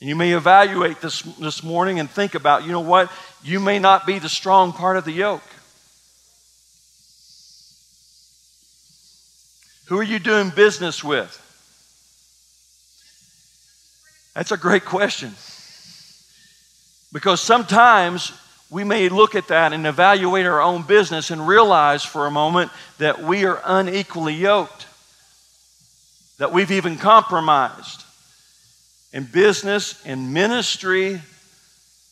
And 0.00 0.08
you 0.08 0.16
may 0.16 0.32
evaluate 0.32 1.02
this 1.02 1.20
this 1.20 1.62
morning 1.62 2.00
and 2.00 2.08
think 2.08 2.34
about, 2.34 2.64
you 2.64 2.72
know 2.72 2.80
what? 2.80 3.12
You 3.44 3.60
may 3.60 3.78
not 3.78 4.06
be 4.06 4.18
the 4.18 4.30
strong 4.30 4.72
part 4.72 4.96
of 4.96 5.04
the 5.04 5.12
yoke. 5.12 5.42
Who 9.90 9.98
are 9.98 10.04
you 10.04 10.20
doing 10.20 10.50
business 10.50 11.02
with? 11.02 11.36
That's 14.36 14.52
a 14.52 14.56
great 14.56 14.84
question. 14.84 15.32
Because 17.12 17.40
sometimes 17.40 18.32
we 18.70 18.84
may 18.84 19.08
look 19.08 19.34
at 19.34 19.48
that 19.48 19.72
and 19.72 19.88
evaluate 19.88 20.46
our 20.46 20.60
own 20.62 20.84
business 20.84 21.32
and 21.32 21.44
realize 21.44 22.04
for 22.04 22.28
a 22.28 22.30
moment 22.30 22.70
that 22.98 23.20
we 23.20 23.44
are 23.46 23.60
unequally 23.64 24.34
yoked, 24.34 24.86
that 26.38 26.52
we've 26.52 26.70
even 26.70 26.96
compromised. 26.96 28.04
In 29.12 29.24
business, 29.24 30.06
in 30.06 30.32
ministry, 30.32 31.20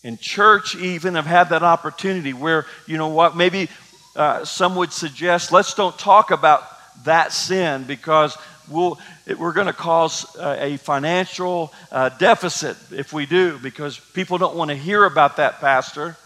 in 0.02 0.18
church, 0.18 0.75
even 0.75 1.14
have 1.14 1.26
had 1.26 1.50
that 1.50 1.62
opportunity 1.62 2.32
where, 2.32 2.66
you 2.88 2.99
know 2.99 3.06
what, 3.06 3.37
maybe 3.37 3.68
uh, 4.16 4.44
some 4.44 4.75
would 4.75 4.92
suggest 4.92 5.52
let's 5.52 5.75
don't 5.75 5.97
talk 5.97 6.32
about 6.32 6.64
that 7.05 7.33
sin 7.33 7.85
because 7.85 8.37
we'll, 8.69 8.99
it, 9.26 9.38
we're 9.38 9.52
going 9.52 9.67
to 9.67 9.73
cause 9.73 10.37
uh, 10.37 10.57
a 10.59 10.76
financial 10.78 11.73
uh, 11.90 12.09
deficit 12.11 12.76
if 12.90 13.12
we 13.12 13.26
do 13.26 13.59
because 13.59 13.99
people 13.99 14.38
don't 14.38 14.57
want 14.57 14.71
to 14.71 14.76
hear 14.76 15.05
about 15.05 15.37
that, 15.37 15.61
Pastor. 15.61 16.17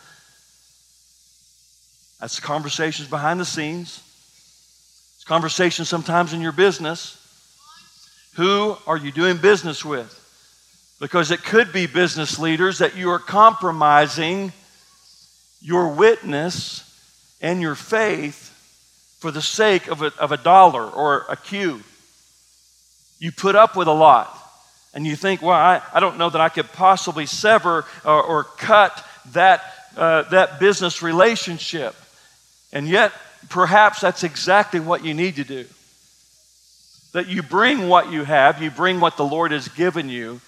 That's 2.21 2.41
conversations 2.41 3.09
behind 3.09 3.41
the 3.41 3.45
scenes. 3.45 4.03
It's 5.17 5.25
conversations 5.25 5.89
sometimes 5.89 6.33
in 6.33 6.41
your 6.41 6.53
business. 6.53 7.19
Who 8.35 8.77
are 8.87 8.97
you 8.97 9.13
doing 9.13 9.37
business 9.37 9.85
with? 9.85 10.19
Because 11.01 11.31
it 11.31 11.43
could 11.43 11.73
be 11.73 11.87
business 11.87 12.39
leaders 12.39 12.79
that 12.79 12.97
you 12.97 13.11
are 13.11 13.19
compromising 13.19 14.53
your 15.61 15.89
witness 15.89 16.89
and 17.41 17.61
your 17.61 17.75
faith 17.75 18.52
for 19.23 19.31
the 19.31 19.41
sake 19.41 19.87
of 19.87 20.03
a, 20.03 20.13
of 20.19 20.33
a 20.33 20.37
dollar 20.37 20.85
or 20.85 21.27
a 21.29 21.37
cue. 21.37 21.81
You 23.21 23.31
put 23.31 23.55
up 23.55 23.77
with 23.77 23.87
a 23.87 23.93
lot. 23.93 24.37
And 24.95 25.07
you 25.07 25.15
think, 25.15 25.41
well, 25.41 25.53
I, 25.53 25.81
I 25.95 26.01
don't 26.01 26.19
know 26.19 26.29
that 26.29 26.41
I 26.41 26.49
could 26.49 26.73
possibly 26.73 27.27
sever 27.27 27.85
or, 28.05 28.21
or 28.21 28.45
cut 28.45 29.07
that, 29.31 29.63
uh, 29.97 30.23
that 30.31 30.59
business 30.59 31.03
relationship. 31.03 31.95
And 32.73 32.89
yet, 32.89 33.13
perhaps 33.49 34.01
that's 34.01 34.25
exactly 34.25 34.81
what 34.81 35.05
you 35.05 35.15
need 35.15 35.37
to 35.37 35.45
do. 35.45 35.67
That 37.13 37.29
you 37.29 37.45
bring 37.45 37.89
what 37.89 38.11
you 38.11 38.25
have, 38.25 38.61
you 38.61 38.73
bring 38.73 38.99
what 38.99 39.17
the 39.17 39.25
Lord 39.25 39.53
has 39.53 39.69
given 39.69 40.09
you, 40.09 40.41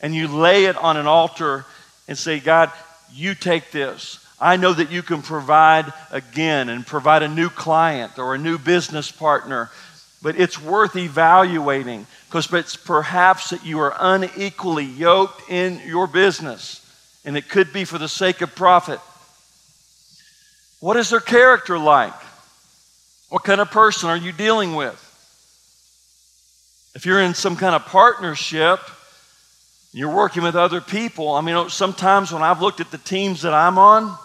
and 0.00 0.14
you 0.14 0.26
lay 0.26 0.64
it 0.64 0.76
on 0.78 0.96
an 0.96 1.06
altar 1.06 1.66
and 2.08 2.16
say, 2.16 2.40
God, 2.40 2.72
you 3.12 3.34
take 3.34 3.72
this. 3.72 4.21
I 4.42 4.56
know 4.56 4.72
that 4.72 4.90
you 4.90 5.04
can 5.04 5.22
provide 5.22 5.92
again 6.10 6.68
and 6.68 6.84
provide 6.84 7.22
a 7.22 7.28
new 7.28 7.48
client 7.48 8.18
or 8.18 8.34
a 8.34 8.38
new 8.38 8.58
business 8.58 9.12
partner, 9.12 9.70
but 10.20 10.34
it's 10.36 10.60
worth 10.60 10.96
evaluating 10.96 12.08
because 12.26 12.52
it's 12.52 12.74
perhaps 12.74 13.50
that 13.50 13.64
you 13.64 13.78
are 13.78 13.94
unequally 14.00 14.84
yoked 14.84 15.48
in 15.48 15.80
your 15.86 16.08
business, 16.08 16.84
and 17.24 17.36
it 17.36 17.48
could 17.48 17.72
be 17.72 17.84
for 17.84 17.98
the 17.98 18.08
sake 18.08 18.40
of 18.40 18.52
profit. 18.56 18.98
What 20.80 20.96
is 20.96 21.10
their 21.10 21.20
character 21.20 21.78
like? 21.78 22.12
What 23.28 23.44
kind 23.44 23.60
of 23.60 23.70
person 23.70 24.10
are 24.10 24.16
you 24.16 24.32
dealing 24.32 24.74
with? 24.74 24.98
If 26.96 27.06
you're 27.06 27.22
in 27.22 27.34
some 27.34 27.54
kind 27.54 27.76
of 27.76 27.86
partnership, 27.86 28.80
you're 29.92 30.12
working 30.12 30.42
with 30.42 30.56
other 30.56 30.80
people. 30.80 31.30
I 31.30 31.42
mean, 31.42 31.68
sometimes 31.68 32.32
when 32.32 32.42
I've 32.42 32.60
looked 32.60 32.80
at 32.80 32.90
the 32.90 32.98
teams 32.98 33.42
that 33.42 33.54
I'm 33.54 33.78
on, 33.78 34.18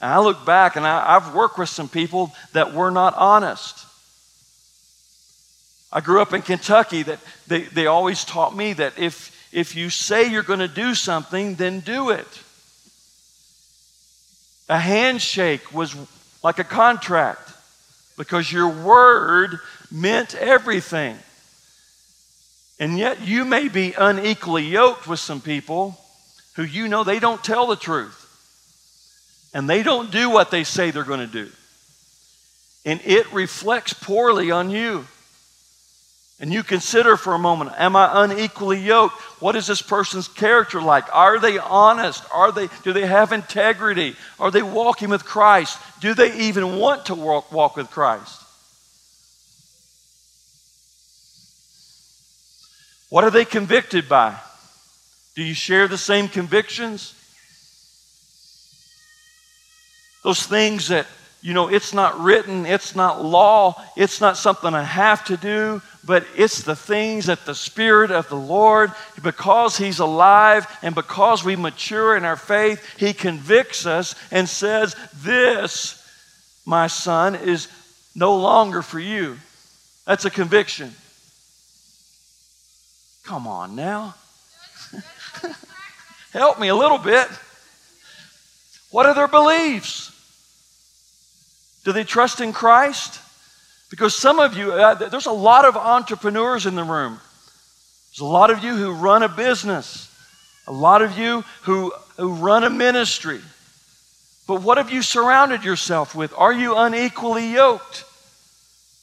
and 0.00 0.12
I 0.12 0.18
look 0.20 0.44
back 0.44 0.76
and 0.76 0.86
I, 0.86 1.18
have 1.18 1.34
worked 1.34 1.58
with 1.58 1.68
some 1.68 1.88
people 1.88 2.32
that 2.52 2.74
were 2.74 2.90
not 2.90 3.14
honest. 3.16 3.86
I 5.92 6.00
grew 6.00 6.20
up 6.20 6.32
in 6.32 6.42
Kentucky 6.42 7.04
that 7.04 7.20
they, 7.46 7.62
they 7.62 7.86
always 7.86 8.24
taught 8.24 8.56
me 8.56 8.72
that 8.74 8.98
if, 8.98 9.48
if 9.52 9.76
you 9.76 9.90
say 9.90 10.30
you're 10.30 10.42
going 10.42 10.58
to 10.58 10.68
do 10.68 10.94
something, 10.94 11.54
then 11.54 11.80
do 11.80 12.10
it. 12.10 12.26
A 14.68 14.78
handshake 14.78 15.72
was 15.72 15.94
like 16.42 16.58
a 16.58 16.64
contract 16.64 17.52
because 18.16 18.50
your 18.50 18.68
word 18.68 19.60
meant 19.90 20.34
everything. 20.34 21.16
And 22.80 22.98
yet 22.98 23.20
you 23.20 23.44
may 23.44 23.68
be 23.68 23.94
unequally 23.96 24.66
yoked 24.66 25.06
with 25.06 25.20
some 25.20 25.40
people 25.40 25.98
who 26.56 26.64
you 26.64 26.88
know 26.88 27.04
they 27.04 27.20
don't 27.20 27.42
tell 27.42 27.66
the 27.66 27.76
truth. 27.76 28.23
And 29.54 29.70
they 29.70 29.84
don't 29.84 30.10
do 30.10 30.28
what 30.28 30.50
they 30.50 30.64
say 30.64 30.90
they're 30.90 31.04
going 31.04 31.20
to 31.20 31.26
do. 31.26 31.48
And 32.84 33.00
it 33.04 33.32
reflects 33.32 33.94
poorly 33.94 34.50
on 34.50 34.70
you. 34.70 35.06
And 36.40 36.52
you 36.52 36.64
consider 36.64 37.16
for 37.16 37.32
a 37.32 37.38
moment, 37.38 37.70
am 37.78 37.94
I 37.94 38.24
unequally 38.24 38.80
yoked? 38.80 39.14
What 39.40 39.54
is 39.54 39.68
this 39.68 39.80
person's 39.80 40.26
character 40.26 40.82
like? 40.82 41.04
Are 41.14 41.38
they 41.38 41.58
honest? 41.58 42.24
Are 42.34 42.50
they 42.50 42.68
do 42.82 42.92
they 42.92 43.06
have 43.06 43.32
integrity? 43.32 44.16
Are 44.40 44.50
they 44.50 44.60
walking 44.60 45.08
with 45.08 45.24
Christ? 45.24 45.78
Do 46.00 46.12
they 46.12 46.36
even 46.36 46.78
want 46.78 47.06
to 47.06 47.14
walk, 47.14 47.52
walk 47.52 47.76
with 47.76 47.88
Christ? 47.90 48.42
What 53.08 53.22
are 53.22 53.30
they 53.30 53.44
convicted 53.44 54.08
by? 54.08 54.36
Do 55.36 55.44
you 55.44 55.54
share 55.54 55.86
the 55.86 55.96
same 55.96 56.26
convictions? 56.26 57.14
Those 60.24 60.44
things 60.44 60.88
that, 60.88 61.06
you 61.42 61.52
know, 61.52 61.68
it's 61.68 61.92
not 61.92 62.18
written, 62.18 62.64
it's 62.64 62.96
not 62.96 63.22
law, 63.22 63.80
it's 63.94 64.22
not 64.22 64.38
something 64.38 64.74
I 64.74 64.82
have 64.82 65.22
to 65.26 65.36
do, 65.36 65.82
but 66.02 66.26
it's 66.34 66.62
the 66.62 66.74
things 66.74 67.26
that 67.26 67.44
the 67.44 67.54
Spirit 67.54 68.10
of 68.10 68.30
the 68.30 68.36
Lord, 68.36 68.90
because 69.22 69.76
He's 69.76 69.98
alive 69.98 70.66
and 70.82 70.94
because 70.94 71.44
we 71.44 71.56
mature 71.56 72.16
in 72.16 72.24
our 72.24 72.38
faith, 72.38 72.96
He 72.96 73.12
convicts 73.12 73.84
us 73.84 74.14
and 74.30 74.48
says, 74.48 74.96
This, 75.22 76.02
my 76.64 76.86
son, 76.86 77.34
is 77.34 77.68
no 78.14 78.34
longer 78.36 78.80
for 78.80 78.98
you. 78.98 79.36
That's 80.06 80.24
a 80.24 80.30
conviction. 80.30 80.94
Come 83.24 83.46
on 83.46 83.76
now. 83.76 84.14
Help 86.32 86.58
me 86.58 86.68
a 86.68 86.74
little 86.74 86.98
bit. 86.98 87.28
What 88.90 89.06
are 89.06 89.14
their 89.14 89.28
beliefs? 89.28 90.13
Do 91.84 91.92
they 91.92 92.04
trust 92.04 92.40
in 92.40 92.52
Christ? 92.52 93.20
Because 93.90 94.16
some 94.16 94.40
of 94.40 94.56
you, 94.56 94.72
uh, 94.72 94.94
there's 94.94 95.26
a 95.26 95.32
lot 95.32 95.64
of 95.64 95.76
entrepreneurs 95.76 96.66
in 96.66 96.74
the 96.74 96.82
room. 96.82 97.20
There's 98.10 98.20
a 98.20 98.24
lot 98.24 98.50
of 98.50 98.64
you 98.64 98.74
who 98.74 98.92
run 98.92 99.22
a 99.22 99.28
business, 99.28 100.10
a 100.66 100.72
lot 100.72 101.02
of 101.02 101.18
you 101.18 101.44
who, 101.62 101.92
who 102.16 102.34
run 102.34 102.64
a 102.64 102.70
ministry. 102.70 103.40
But 104.46 104.62
what 104.62 104.78
have 104.78 104.90
you 104.90 105.02
surrounded 105.02 105.64
yourself 105.64 106.14
with? 106.14 106.32
Are 106.36 106.52
you 106.52 106.76
unequally 106.76 107.52
yoked? 107.52 108.04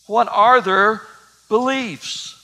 What 0.08 0.28
are 0.30 0.62
their 0.62 1.02
beliefs? 1.50 2.38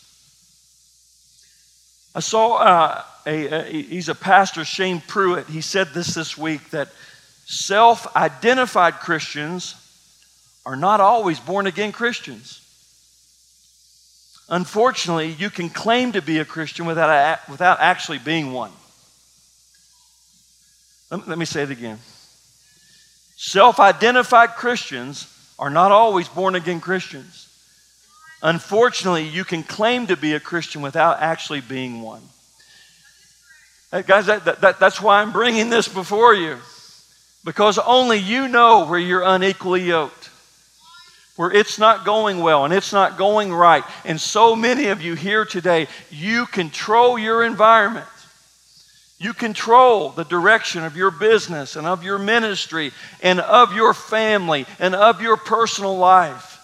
I 2.16 2.20
saw 2.20 2.56
uh, 2.56 3.04
a, 3.26 3.46
a, 3.48 3.64
he's 3.64 4.10
a 4.10 4.16
pastor, 4.16 4.66
Shane 4.66 5.02
Pruitt. 5.06 5.48
He 5.48 5.62
said 5.62 5.90
this 5.94 6.16
this 6.16 6.38
week 6.38 6.70
that 6.72 6.90
self 7.46 8.16
identified 8.16 8.96
Christians 8.96 9.76
are 10.68 10.76
not 10.76 11.00
always 11.00 11.40
born 11.40 11.66
again 11.66 11.94
Christians. 11.94 12.60
Unfortunately, 14.50 15.30
you 15.30 15.50
can 15.50 15.70
claim 15.70 16.12
to 16.12 16.22
be 16.22 16.40
a 16.40 16.46
Christian 16.46 16.86
without, 16.86 17.10
a, 17.10 17.40
without 17.50 17.80
actually 17.80 18.18
being 18.18 18.52
one. 18.52 18.74
Let, 21.10 21.26
let 21.26 21.38
me 21.38 21.46
say 21.46 21.64
it 21.64 21.72
again. 21.72 22.00
Self 23.38 23.80
identified 23.80 24.56
Christians 24.56 25.34
are 25.58 25.70
not 25.70 25.94
always 25.94 26.28
born 26.28 26.54
again 26.54 26.82
Christians. 26.82 27.48
Unfortunately, 28.44 29.24
you 29.24 29.46
can 29.46 29.64
claim 29.64 30.08
to 30.08 30.18
be 30.18 30.34
a 30.34 30.40
Christian 30.40 30.82
without 30.82 31.22
actually 31.22 31.62
being 31.62 32.02
one. 32.02 32.24
Hey, 33.90 34.04
guys, 34.04 34.26
that, 34.26 34.44
that, 34.44 34.82
that's 34.82 35.02
why 35.02 35.22
I'm 35.22 35.32
bringing 35.32 35.70
this 35.70 35.88
before 35.88 36.36
you. 36.36 36.58
Because 37.46 37.78
only 37.78 38.18
you 38.18 38.50
know 38.50 38.86
where 38.86 39.00
you're 39.00 39.24
unequally 39.24 39.84
yoked, 39.84 40.30
where 41.38 41.52
it's 41.52 41.80
not 41.80 42.04
going 42.04 42.40
well 42.40 42.66
and 42.66 42.74
it's 42.74 42.92
not 42.92 43.18
going 43.18 43.54
right. 43.54 43.84
And 44.04 44.20
so 44.20 44.56
many 44.56 44.88
of 44.88 45.02
you 45.02 45.14
here 45.16 45.46
today, 45.46 45.88
you 46.10 46.46
control 46.48 47.18
your 47.18 47.44
environment. 47.44 48.08
You 49.20 49.34
control 49.34 50.10
the 50.10 50.26
direction 50.26 50.84
of 50.84 50.98
your 50.98 51.10
business 51.10 51.76
and 51.76 51.88
of 51.88 52.04
your 52.04 52.20
ministry 52.20 52.92
and 53.24 53.40
of 53.40 53.74
your 53.74 53.94
family 53.94 54.66
and 54.80 54.94
of 54.94 55.22
your 55.22 55.38
personal 55.38 55.98
life. 55.98 56.56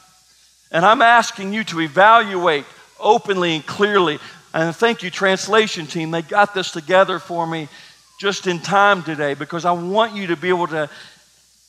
And 0.72 0.86
I'm 0.86 1.02
asking 1.02 1.54
you 1.54 1.64
to 1.66 1.82
evaluate 1.82 2.66
openly 3.00 3.56
and 3.56 3.66
clearly. 3.66 4.20
And 4.54 4.76
thank 4.76 5.04
you, 5.04 5.10
translation 5.10 5.88
team. 5.88 6.12
They 6.12 6.22
got 6.24 6.54
this 6.54 6.72
together 6.72 7.20
for 7.20 7.46
me 7.46 7.70
just 8.20 8.48
in 8.48 8.60
time 8.60 9.04
today 9.04 9.34
because 9.34 9.66
I 9.66 9.72
want 9.72 10.16
you 10.16 10.28
to 10.28 10.36
be 10.36 10.50
able 10.50 10.68
to, 10.68 10.90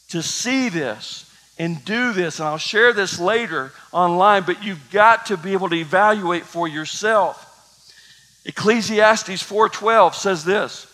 to 0.08 0.22
see 0.22 0.68
this 0.68 1.23
and 1.58 1.84
do 1.84 2.12
this. 2.12 2.40
And 2.40 2.48
I'll 2.48 2.58
share 2.58 2.92
this 2.92 3.18
later 3.18 3.72
online, 3.92 4.42
but 4.44 4.62
you've 4.62 4.90
got 4.90 5.26
to 5.26 5.36
be 5.36 5.52
able 5.52 5.68
to 5.68 5.76
evaluate 5.76 6.44
for 6.44 6.66
yourself. 6.66 7.50
Ecclesiastes 8.44 9.42
4:12 9.42 10.14
says 10.14 10.44
this. 10.44 10.86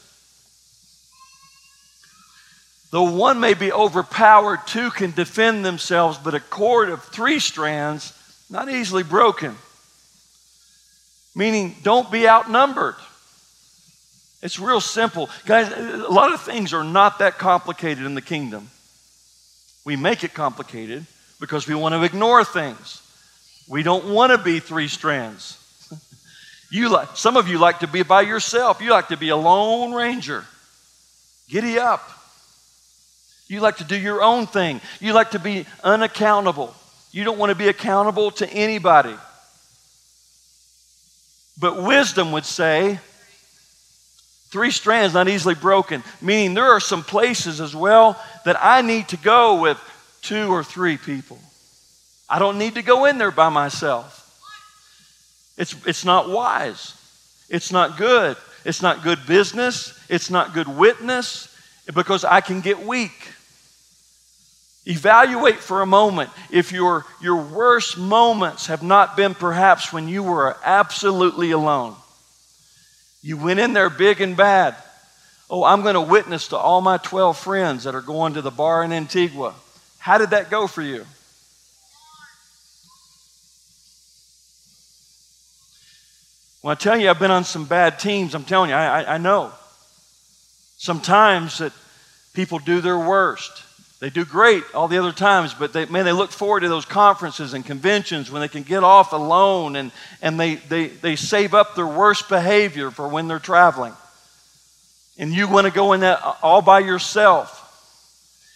Though 2.90 3.12
one 3.12 3.38
may 3.38 3.54
be 3.54 3.72
overpowered, 3.72 4.66
two 4.66 4.90
can 4.90 5.12
defend 5.12 5.64
themselves, 5.64 6.18
but 6.18 6.34
a 6.34 6.40
cord 6.40 6.90
of 6.90 7.04
three 7.04 7.38
strands, 7.38 8.12
not 8.50 8.68
easily 8.68 9.04
broken. 9.04 9.56
Meaning, 11.36 11.76
don't 11.84 12.10
be 12.10 12.28
outnumbered. 12.28 12.96
It's 14.42 14.58
real 14.58 14.80
simple. 14.80 15.30
Guys, 15.46 15.70
a 15.70 16.08
lot 16.10 16.32
of 16.32 16.40
things 16.40 16.72
are 16.72 16.82
not 16.82 17.20
that 17.20 17.38
complicated 17.38 18.04
in 18.04 18.16
the 18.16 18.22
kingdom. 18.22 18.70
We 19.84 19.96
make 19.96 20.24
it 20.24 20.34
complicated 20.34 21.06
because 21.40 21.66
we 21.66 21.74
want 21.74 21.94
to 21.94 22.02
ignore 22.02 22.44
things. 22.44 23.02
We 23.68 23.82
don't 23.82 24.12
want 24.12 24.32
to 24.32 24.38
be 24.38 24.60
three 24.60 24.88
strands. 24.88 25.56
you 26.70 26.88
like, 26.88 27.16
some 27.16 27.36
of 27.36 27.48
you 27.48 27.58
like 27.58 27.80
to 27.80 27.86
be 27.86 28.02
by 28.02 28.22
yourself. 28.22 28.80
You 28.80 28.90
like 28.90 29.08
to 29.08 29.16
be 29.16 29.30
a 29.30 29.36
lone 29.36 29.92
ranger. 29.92 30.44
Giddy 31.48 31.78
up. 31.78 32.08
You 33.48 33.60
like 33.60 33.78
to 33.78 33.84
do 33.84 33.96
your 33.96 34.22
own 34.22 34.46
thing. 34.46 34.80
You 35.00 35.12
like 35.12 35.32
to 35.32 35.38
be 35.38 35.66
unaccountable. 35.82 36.74
You 37.10 37.24
don't 37.24 37.38
want 37.38 37.50
to 37.50 37.56
be 37.56 37.68
accountable 37.68 38.30
to 38.32 38.48
anybody. 38.48 39.14
But 41.58 41.82
wisdom 41.82 42.32
would 42.32 42.46
say, 42.46 43.00
three 44.50 44.70
strands 44.70 45.14
not 45.14 45.28
easily 45.28 45.54
broken, 45.54 46.02
meaning 46.20 46.54
there 46.54 46.72
are 46.72 46.80
some 46.80 47.02
places 47.02 47.60
as 47.60 47.74
well 47.74 48.20
that 48.44 48.56
I 48.60 48.82
need 48.82 49.08
to 49.08 49.16
go 49.16 49.60
with 49.60 49.78
two 50.22 50.52
or 50.52 50.64
three 50.64 50.96
people. 50.96 51.38
I 52.28 52.38
don't 52.38 52.58
need 52.58 52.74
to 52.74 52.82
go 52.82 53.06
in 53.06 53.18
there 53.18 53.30
by 53.30 53.48
myself. 53.48 54.16
It's, 55.56 55.74
it's 55.86 56.04
not 56.04 56.28
wise. 56.28 56.94
It's 57.48 57.72
not 57.72 57.98
good. 57.98 58.36
It's 58.64 58.82
not 58.82 59.02
good 59.02 59.18
business. 59.26 59.98
It's 60.08 60.30
not 60.30 60.54
good 60.54 60.68
witness 60.68 61.54
because 61.94 62.24
I 62.24 62.40
can 62.40 62.60
get 62.60 62.86
weak. 62.86 63.32
Evaluate 64.86 65.58
for 65.58 65.82
a 65.82 65.86
moment 65.86 66.30
if 66.50 66.72
your, 66.72 67.04
your 67.20 67.36
worst 67.36 67.98
moments 67.98 68.66
have 68.66 68.82
not 68.82 69.16
been 69.16 69.34
perhaps 69.34 69.92
when 69.92 70.08
you 70.08 70.22
were 70.22 70.56
absolutely 70.64 71.50
alone. 71.50 71.94
You 73.22 73.36
went 73.36 73.60
in 73.60 73.72
there 73.72 73.90
big 73.90 74.20
and 74.20 74.36
bad. 74.36 74.76
Oh, 75.48 75.64
I'm 75.64 75.82
going 75.82 75.94
to 75.94 76.00
witness 76.00 76.48
to 76.48 76.56
all 76.56 76.80
my 76.80 76.96
12 76.96 77.36
friends 77.36 77.84
that 77.84 77.94
are 77.94 78.00
going 78.00 78.34
to 78.34 78.42
the 78.42 78.50
bar 78.50 78.84
in 78.84 78.92
Antigua. 78.92 79.54
How 79.98 80.16
did 80.16 80.30
that 80.30 80.48
go 80.50 80.66
for 80.66 80.80
you? 80.80 81.04
When 86.62 86.72
I 86.72 86.74
tell 86.74 86.98
you 86.98 87.08
I've 87.08 87.18
been 87.18 87.30
on 87.30 87.44
some 87.44 87.64
bad 87.64 87.98
teams, 87.98 88.34
I'm 88.34 88.44
telling 88.44 88.70
you, 88.70 88.76
I, 88.76 89.02
I, 89.02 89.14
I 89.14 89.18
know. 89.18 89.52
Sometimes 90.76 91.58
that 91.58 91.72
people 92.32 92.58
do 92.58 92.80
their 92.80 92.98
worst. 92.98 93.64
They 94.00 94.08
do 94.08 94.24
great 94.24 94.64
all 94.74 94.88
the 94.88 94.96
other 94.96 95.12
times, 95.12 95.52
but 95.52 95.74
they, 95.74 95.84
man, 95.84 96.06
they 96.06 96.12
look 96.12 96.32
forward 96.32 96.60
to 96.60 96.70
those 96.70 96.86
conferences 96.86 97.52
and 97.52 97.64
conventions 97.64 98.30
when 98.30 98.40
they 98.40 98.48
can 98.48 98.62
get 98.62 98.82
off 98.82 99.12
alone 99.12 99.76
and, 99.76 99.92
and 100.22 100.40
they, 100.40 100.54
they, 100.54 100.86
they 100.86 101.16
save 101.16 101.52
up 101.52 101.74
their 101.74 101.86
worst 101.86 102.28
behavior 102.28 102.90
for 102.90 103.06
when 103.06 103.28
they're 103.28 103.38
traveling. 103.38 103.92
And 105.18 105.34
you 105.34 105.48
want 105.48 105.66
to 105.66 105.72
go 105.72 105.92
in 105.92 106.00
that 106.00 106.22
all 106.42 106.62
by 106.62 106.78
yourself. 106.78 107.58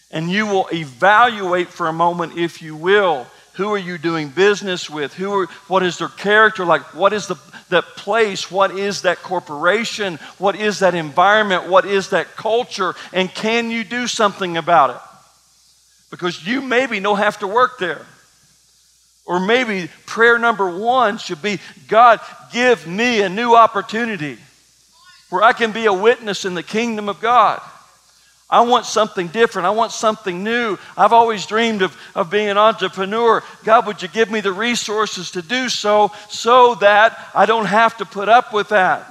And 0.09 0.31
you 0.31 0.47
will 0.47 0.67
evaluate 0.73 1.69
for 1.69 1.87
a 1.87 1.93
moment, 1.93 2.37
if 2.37 2.63
you 2.63 2.75
will, 2.75 3.27
who 3.53 3.71
are 3.71 3.77
you 3.77 3.99
doing 3.99 4.29
business 4.29 4.89
with? 4.89 5.13
Who 5.13 5.31
are, 5.31 5.45
what 5.67 5.83
is 5.83 5.99
their 5.99 6.09
character 6.09 6.65
like? 6.65 6.93
What 6.95 7.13
is 7.13 7.27
the, 7.27 7.35
that 7.69 7.83
place? 7.95 8.49
What 8.49 8.71
is 8.71 9.03
that 9.03 9.21
corporation? 9.21 10.15
What 10.39 10.55
is 10.55 10.79
that 10.79 10.95
environment? 10.95 11.69
What 11.69 11.85
is 11.85 12.09
that 12.09 12.35
culture? 12.35 12.95
And 13.13 13.33
can 13.33 13.69
you 13.69 13.83
do 13.83 14.07
something 14.07 14.57
about 14.57 14.89
it? 14.89 15.01
Because 16.09 16.45
you 16.45 16.61
maybe 16.61 16.99
don't 16.99 17.17
have 17.17 17.39
to 17.39 17.47
work 17.47 17.77
there. 17.79 18.05
Or 19.25 19.39
maybe 19.39 19.89
prayer 20.05 20.37
number 20.37 20.69
one 20.77 21.17
should 21.17 21.41
be 21.41 21.59
God, 21.87 22.19
give 22.53 22.85
me 22.85 23.21
a 23.21 23.29
new 23.29 23.55
opportunity 23.55 24.37
where 25.29 25.43
I 25.43 25.53
can 25.53 25.71
be 25.71 25.85
a 25.85 25.93
witness 25.93 26.45
in 26.45 26.53
the 26.53 26.63
kingdom 26.63 27.09
of 27.09 27.19
God. 27.19 27.61
I 28.47 28.61
want 28.61 28.85
something 28.85 29.27
different. 29.29 29.65
I 29.65 29.71
want 29.71 29.91
something 29.91 30.43
new. 30.43 30.77
I've 30.95 31.13
always 31.13 31.47
dreamed 31.47 31.81
of, 31.81 31.97
of 32.13 32.29
being 32.29 32.47
an 32.47 32.59
entrepreneur. 32.59 33.43
God, 33.63 33.87
would 33.87 34.03
you 34.03 34.07
give 34.07 34.29
me 34.29 34.39
the 34.39 34.53
resources 34.53 35.31
to 35.31 35.41
do 35.41 35.67
so 35.67 36.11
so 36.29 36.75
that 36.75 37.17
I 37.33 37.47
don't 37.47 37.65
have 37.65 37.97
to 37.97 38.05
put 38.05 38.29
up 38.29 38.53
with 38.53 38.69
that? 38.69 39.07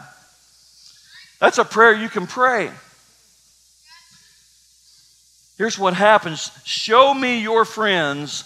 That's 1.41 1.59
a 1.59 1.65
prayer 1.65 1.93
you 1.93 2.09
can 2.09 2.29
pray. 2.29 2.71
Here's 5.57 5.79
what 5.79 5.95
happens 5.95 6.51
show 6.65 7.15
me 7.15 7.41
your 7.41 7.65
friends, 7.65 8.45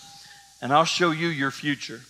and 0.60 0.72
I'll 0.72 0.84
show 0.84 1.10
you 1.10 1.28
your 1.28 1.50
future. 1.50 2.00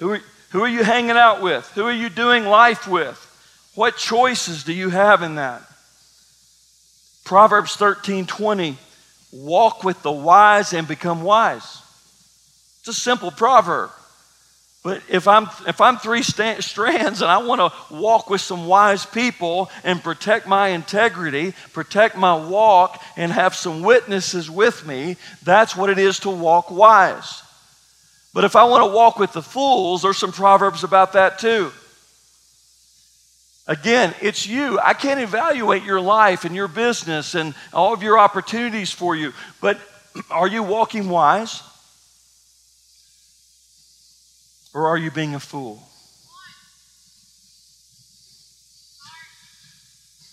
Who 0.00 0.12
are, 0.12 0.20
who 0.50 0.62
are 0.62 0.68
you 0.68 0.82
hanging 0.84 1.16
out 1.16 1.42
with? 1.42 1.70
Who 1.74 1.84
are 1.84 1.92
you 1.92 2.08
doing 2.08 2.44
life 2.44 2.88
with? 2.88 3.28
What 3.74 3.96
choices 3.96 4.64
do 4.64 4.72
you 4.72 4.90
have 4.90 5.22
in 5.22 5.36
that? 5.36 5.62
Proverbs 7.24 7.76
13 7.76 8.26
20, 8.26 8.76
walk 9.32 9.84
with 9.84 10.02
the 10.02 10.12
wise 10.12 10.72
and 10.72 10.88
become 10.88 11.22
wise. 11.22 11.82
It's 12.80 12.88
a 12.88 12.92
simple 12.92 13.30
proverb. 13.30 13.90
But 14.82 15.00
if 15.08 15.28
I'm, 15.28 15.48
if 15.68 15.80
I'm 15.80 15.98
three 15.98 16.24
st- 16.24 16.64
strands 16.64 17.22
and 17.22 17.30
I 17.30 17.38
want 17.38 17.60
to 17.60 17.94
walk 17.94 18.28
with 18.28 18.40
some 18.40 18.66
wise 18.66 19.06
people 19.06 19.70
and 19.84 20.02
protect 20.02 20.48
my 20.48 20.68
integrity, 20.68 21.54
protect 21.72 22.16
my 22.16 22.34
walk, 22.34 23.00
and 23.16 23.30
have 23.30 23.54
some 23.54 23.82
witnesses 23.82 24.50
with 24.50 24.84
me, 24.84 25.16
that's 25.44 25.76
what 25.76 25.88
it 25.88 25.98
is 25.98 26.18
to 26.20 26.30
walk 26.30 26.70
wise. 26.72 27.42
But 28.34 28.44
if 28.44 28.56
I 28.56 28.64
want 28.64 28.82
to 28.82 28.96
walk 28.96 29.20
with 29.20 29.32
the 29.32 29.42
fools, 29.42 30.02
there's 30.02 30.18
some 30.18 30.32
proverbs 30.32 30.82
about 30.82 31.12
that 31.12 31.38
too. 31.38 31.70
Again, 33.68 34.14
it's 34.20 34.46
you. 34.48 34.80
I 34.80 34.94
can't 34.94 35.20
evaluate 35.20 35.84
your 35.84 36.00
life 36.00 36.44
and 36.44 36.56
your 36.56 36.66
business 36.66 37.36
and 37.36 37.54
all 37.72 37.94
of 37.94 38.02
your 38.02 38.18
opportunities 38.18 38.90
for 38.90 39.14
you, 39.14 39.32
but 39.60 39.78
are 40.30 40.48
you 40.48 40.64
walking 40.64 41.08
wise? 41.08 41.62
Or 44.74 44.88
are 44.88 44.96
you 44.96 45.10
being 45.10 45.34
a 45.34 45.40
fool? 45.40 45.82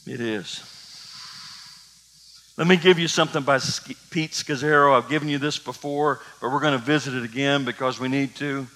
It 0.07 0.21
is. 0.21 0.63
Let 2.57 2.67
me 2.67 2.77
give 2.77 2.99
you 2.99 3.07
something 3.07 3.43
by 3.43 3.59
Pete 4.09 4.31
Scazzero. 4.31 4.97
I've 4.97 5.09
given 5.09 5.29
you 5.29 5.37
this 5.37 5.59
before, 5.59 6.19
but 6.41 6.51
we're 6.51 6.59
going 6.59 6.77
to 6.77 6.83
visit 6.83 7.13
it 7.13 7.23
again 7.23 7.63
because 7.63 7.99
we 7.99 8.07
need 8.07 8.35
to. 8.35 8.67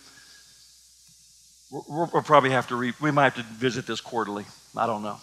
We'll 1.70 2.08
probably 2.08 2.52
have 2.52 2.68
to, 2.68 2.76
re- 2.76 2.94
we 3.02 3.12
might 3.12 3.34
have 3.34 3.36
to 3.36 3.54
visit 3.56 3.88
this 3.88 4.00
quarterly. 4.00 4.46
I 4.78 4.86
don't 4.86 5.02
know. 5.02 5.18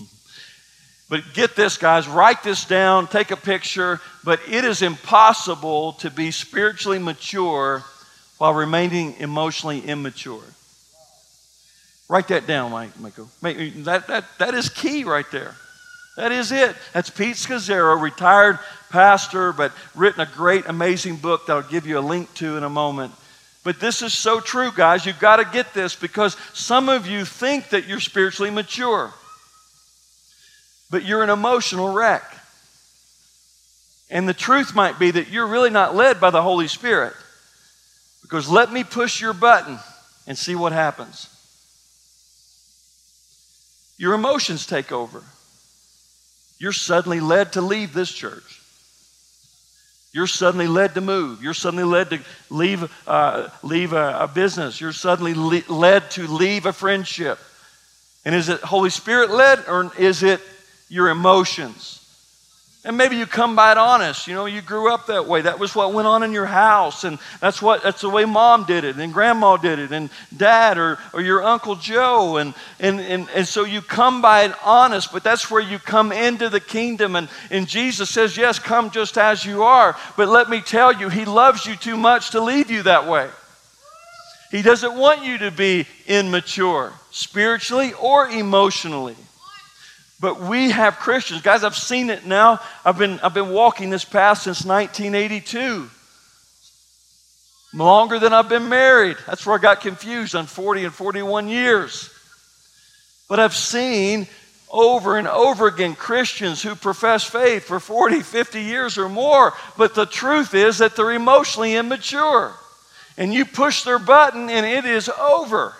but 1.10 1.22
get 1.34 1.54
this, 1.56 1.76
guys, 1.76 2.08
write 2.08 2.42
this 2.42 2.64
down, 2.64 3.06
take 3.06 3.30
a 3.30 3.36
picture. 3.36 4.00
But 4.24 4.40
it 4.48 4.64
is 4.64 4.82
impossible 4.82 5.92
to 5.94 6.10
be 6.10 6.30
spiritually 6.30 6.98
mature 6.98 7.84
while 8.40 8.54
remaining 8.54 9.14
emotionally 9.18 9.80
immature. 9.80 10.40
Write 12.08 12.28
that 12.28 12.46
down, 12.46 12.70
Michael. 12.70 13.28
That, 13.42 14.06
that, 14.06 14.24
that 14.38 14.54
is 14.54 14.70
key 14.70 15.04
right 15.04 15.30
there. 15.30 15.54
That 16.16 16.32
is 16.32 16.50
it. 16.50 16.74
That's 16.94 17.10
Pete 17.10 17.36
Scazzero, 17.36 18.00
retired 18.00 18.58
pastor, 18.88 19.52
but 19.52 19.72
written 19.94 20.22
a 20.22 20.26
great, 20.26 20.64
amazing 20.64 21.16
book 21.16 21.46
that 21.46 21.52
I'll 21.52 21.62
give 21.62 21.86
you 21.86 21.98
a 21.98 22.00
link 22.00 22.32
to 22.36 22.56
in 22.56 22.64
a 22.64 22.70
moment. 22.70 23.12
But 23.62 23.78
this 23.78 24.00
is 24.00 24.14
so 24.14 24.40
true, 24.40 24.72
guys. 24.74 25.04
You've 25.04 25.20
got 25.20 25.36
to 25.36 25.44
get 25.44 25.74
this 25.74 25.94
because 25.94 26.34
some 26.54 26.88
of 26.88 27.06
you 27.06 27.26
think 27.26 27.68
that 27.68 27.86
you're 27.86 28.00
spiritually 28.00 28.50
mature, 28.50 29.12
but 30.90 31.04
you're 31.04 31.22
an 31.22 31.28
emotional 31.28 31.92
wreck. 31.92 32.24
And 34.08 34.26
the 34.26 34.32
truth 34.32 34.74
might 34.74 34.98
be 34.98 35.10
that 35.10 35.28
you're 35.28 35.46
really 35.46 35.68
not 35.68 35.94
led 35.94 36.20
by 36.22 36.30
the 36.30 36.40
Holy 36.40 36.68
Spirit. 36.68 37.12
Because 38.22 38.48
let 38.48 38.72
me 38.72 38.84
push 38.84 39.20
your 39.20 39.32
button 39.32 39.78
and 40.26 40.36
see 40.36 40.54
what 40.54 40.72
happens. 40.72 41.28
Your 43.98 44.14
emotions 44.14 44.66
take 44.66 44.92
over. 44.92 45.22
You're 46.58 46.72
suddenly 46.72 47.20
led 47.20 47.54
to 47.54 47.60
leave 47.60 47.92
this 47.92 48.10
church. 48.10 48.60
You're 50.12 50.26
suddenly 50.26 50.66
led 50.66 50.94
to 50.94 51.00
move. 51.00 51.42
You're 51.42 51.54
suddenly 51.54 51.84
led 51.84 52.10
to 52.10 52.20
leave, 52.48 52.90
uh, 53.06 53.48
leave 53.62 53.92
a, 53.92 54.20
a, 54.20 54.28
business. 54.28 54.80
You're 54.80 54.92
suddenly 54.92 55.34
le- 55.34 55.62
led 55.68 56.10
to 56.12 56.26
leave 56.26 56.66
a 56.66 56.72
friendship. 56.72 57.38
And 58.24 58.34
is 58.34 58.48
it 58.48 58.60
Holy 58.60 58.90
Spirit 58.90 59.30
led 59.30 59.66
or 59.68 59.92
is 59.98 60.22
it 60.22 60.40
your 60.88 61.08
emotions? 61.10 61.99
And 62.82 62.96
maybe 62.96 63.16
you 63.16 63.26
come 63.26 63.54
by 63.54 63.72
it 63.72 63.78
honest. 63.78 64.26
You 64.26 64.34
know, 64.34 64.46
you 64.46 64.62
grew 64.62 64.90
up 64.90 65.08
that 65.08 65.26
way. 65.26 65.42
That 65.42 65.58
was 65.58 65.74
what 65.74 65.92
went 65.92 66.08
on 66.08 66.22
in 66.22 66.32
your 66.32 66.46
house. 66.46 67.04
And 67.04 67.18
that's 67.38 67.60
what 67.60 67.82
that's 67.82 68.00
the 68.00 68.08
way 68.08 68.24
mom 68.24 68.64
did 68.64 68.84
it, 68.84 68.96
and 68.96 69.12
grandma 69.12 69.58
did 69.58 69.78
it, 69.78 69.92
and 69.92 70.08
dad 70.34 70.78
or, 70.78 70.98
or 71.12 71.20
your 71.20 71.42
Uncle 71.42 71.76
Joe. 71.76 72.38
And, 72.38 72.54
and, 72.78 72.98
and, 73.00 73.28
and 73.34 73.46
so 73.46 73.64
you 73.64 73.82
come 73.82 74.22
by 74.22 74.44
it 74.44 74.52
honest, 74.64 75.12
but 75.12 75.22
that's 75.22 75.50
where 75.50 75.60
you 75.60 75.78
come 75.78 76.10
into 76.10 76.48
the 76.48 76.60
kingdom. 76.60 77.16
And, 77.16 77.28
and 77.50 77.68
Jesus 77.68 78.08
says, 78.08 78.38
Yes, 78.38 78.58
come 78.58 78.90
just 78.90 79.18
as 79.18 79.44
you 79.44 79.62
are. 79.62 79.94
But 80.16 80.28
let 80.28 80.48
me 80.48 80.62
tell 80.62 80.90
you, 80.90 81.10
He 81.10 81.26
loves 81.26 81.66
you 81.66 81.76
too 81.76 81.98
much 81.98 82.30
to 82.30 82.40
leave 82.40 82.70
you 82.70 82.84
that 82.84 83.06
way. 83.06 83.28
He 84.50 84.62
doesn't 84.62 84.96
want 84.96 85.22
you 85.22 85.36
to 85.38 85.50
be 85.50 85.86
immature, 86.06 86.94
spiritually 87.10 87.92
or 87.92 88.26
emotionally. 88.26 89.16
But 90.20 90.40
we 90.40 90.70
have 90.70 90.98
Christians. 90.98 91.40
Guys, 91.40 91.64
I've 91.64 91.76
seen 91.76 92.10
it 92.10 92.26
now. 92.26 92.60
I've 92.84 92.98
been, 92.98 93.18
I've 93.20 93.32
been 93.32 93.50
walking 93.50 93.88
this 93.88 94.04
path 94.04 94.38
since 94.42 94.64
1982. 94.64 95.88
Longer 97.72 98.18
than 98.18 98.32
I've 98.34 98.48
been 98.48 98.68
married. 98.68 99.16
That's 99.26 99.46
where 99.46 99.56
I 99.56 99.62
got 99.62 99.80
confused 99.80 100.34
on 100.34 100.46
40 100.46 100.84
and 100.84 100.94
41 100.94 101.48
years. 101.48 102.10
But 103.28 103.40
I've 103.40 103.54
seen 103.54 104.26
over 104.70 105.16
and 105.16 105.26
over 105.26 105.68
again 105.68 105.94
Christians 105.94 106.62
who 106.62 106.74
profess 106.74 107.24
faith 107.24 107.64
for 107.64 107.80
40, 107.80 108.20
50 108.20 108.60
years 108.60 108.98
or 108.98 109.08
more. 109.08 109.54
But 109.78 109.94
the 109.94 110.04
truth 110.04 110.52
is 110.52 110.78
that 110.78 110.96
they're 110.96 111.12
emotionally 111.12 111.76
immature. 111.76 112.52
And 113.16 113.32
you 113.32 113.44
push 113.44 113.84
their 113.84 113.98
button 113.98 114.50
and 114.50 114.66
it 114.66 114.84
is 114.84 115.08
over. 115.08 115.74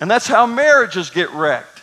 And 0.00 0.10
that's 0.10 0.26
how 0.26 0.46
marriages 0.46 1.08
get 1.08 1.30
wrecked. 1.30 1.75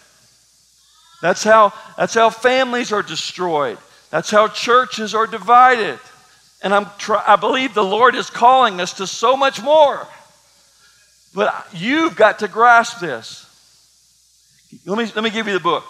That's 1.23 1.41
how, 1.41 1.71
that's 1.95 2.15
how 2.15 2.29
families 2.29 2.91
are 2.91 3.01
destroyed. 3.01 3.77
That's 4.09 4.29
how 4.29 4.49
churches 4.49 5.15
are 5.15 5.25
divided. 5.25 5.97
And 6.61 6.73
I'm 6.73 6.85
try, 6.97 7.23
I 7.25 7.37
believe 7.37 7.73
the 7.73 7.81
Lord 7.81 8.13
is 8.13 8.29
calling 8.29 8.81
us 8.81 8.91
to 8.95 9.07
so 9.07 9.37
much 9.37 9.61
more. 9.61 10.05
But 11.33 11.65
you've 11.71 12.17
got 12.17 12.39
to 12.39 12.49
grasp 12.49 12.99
this. 12.99 13.47
Let 14.85 14.97
me, 14.97 15.09
let 15.15 15.23
me 15.23 15.29
give 15.29 15.47
you 15.47 15.53
the 15.53 15.61
book. 15.61 15.85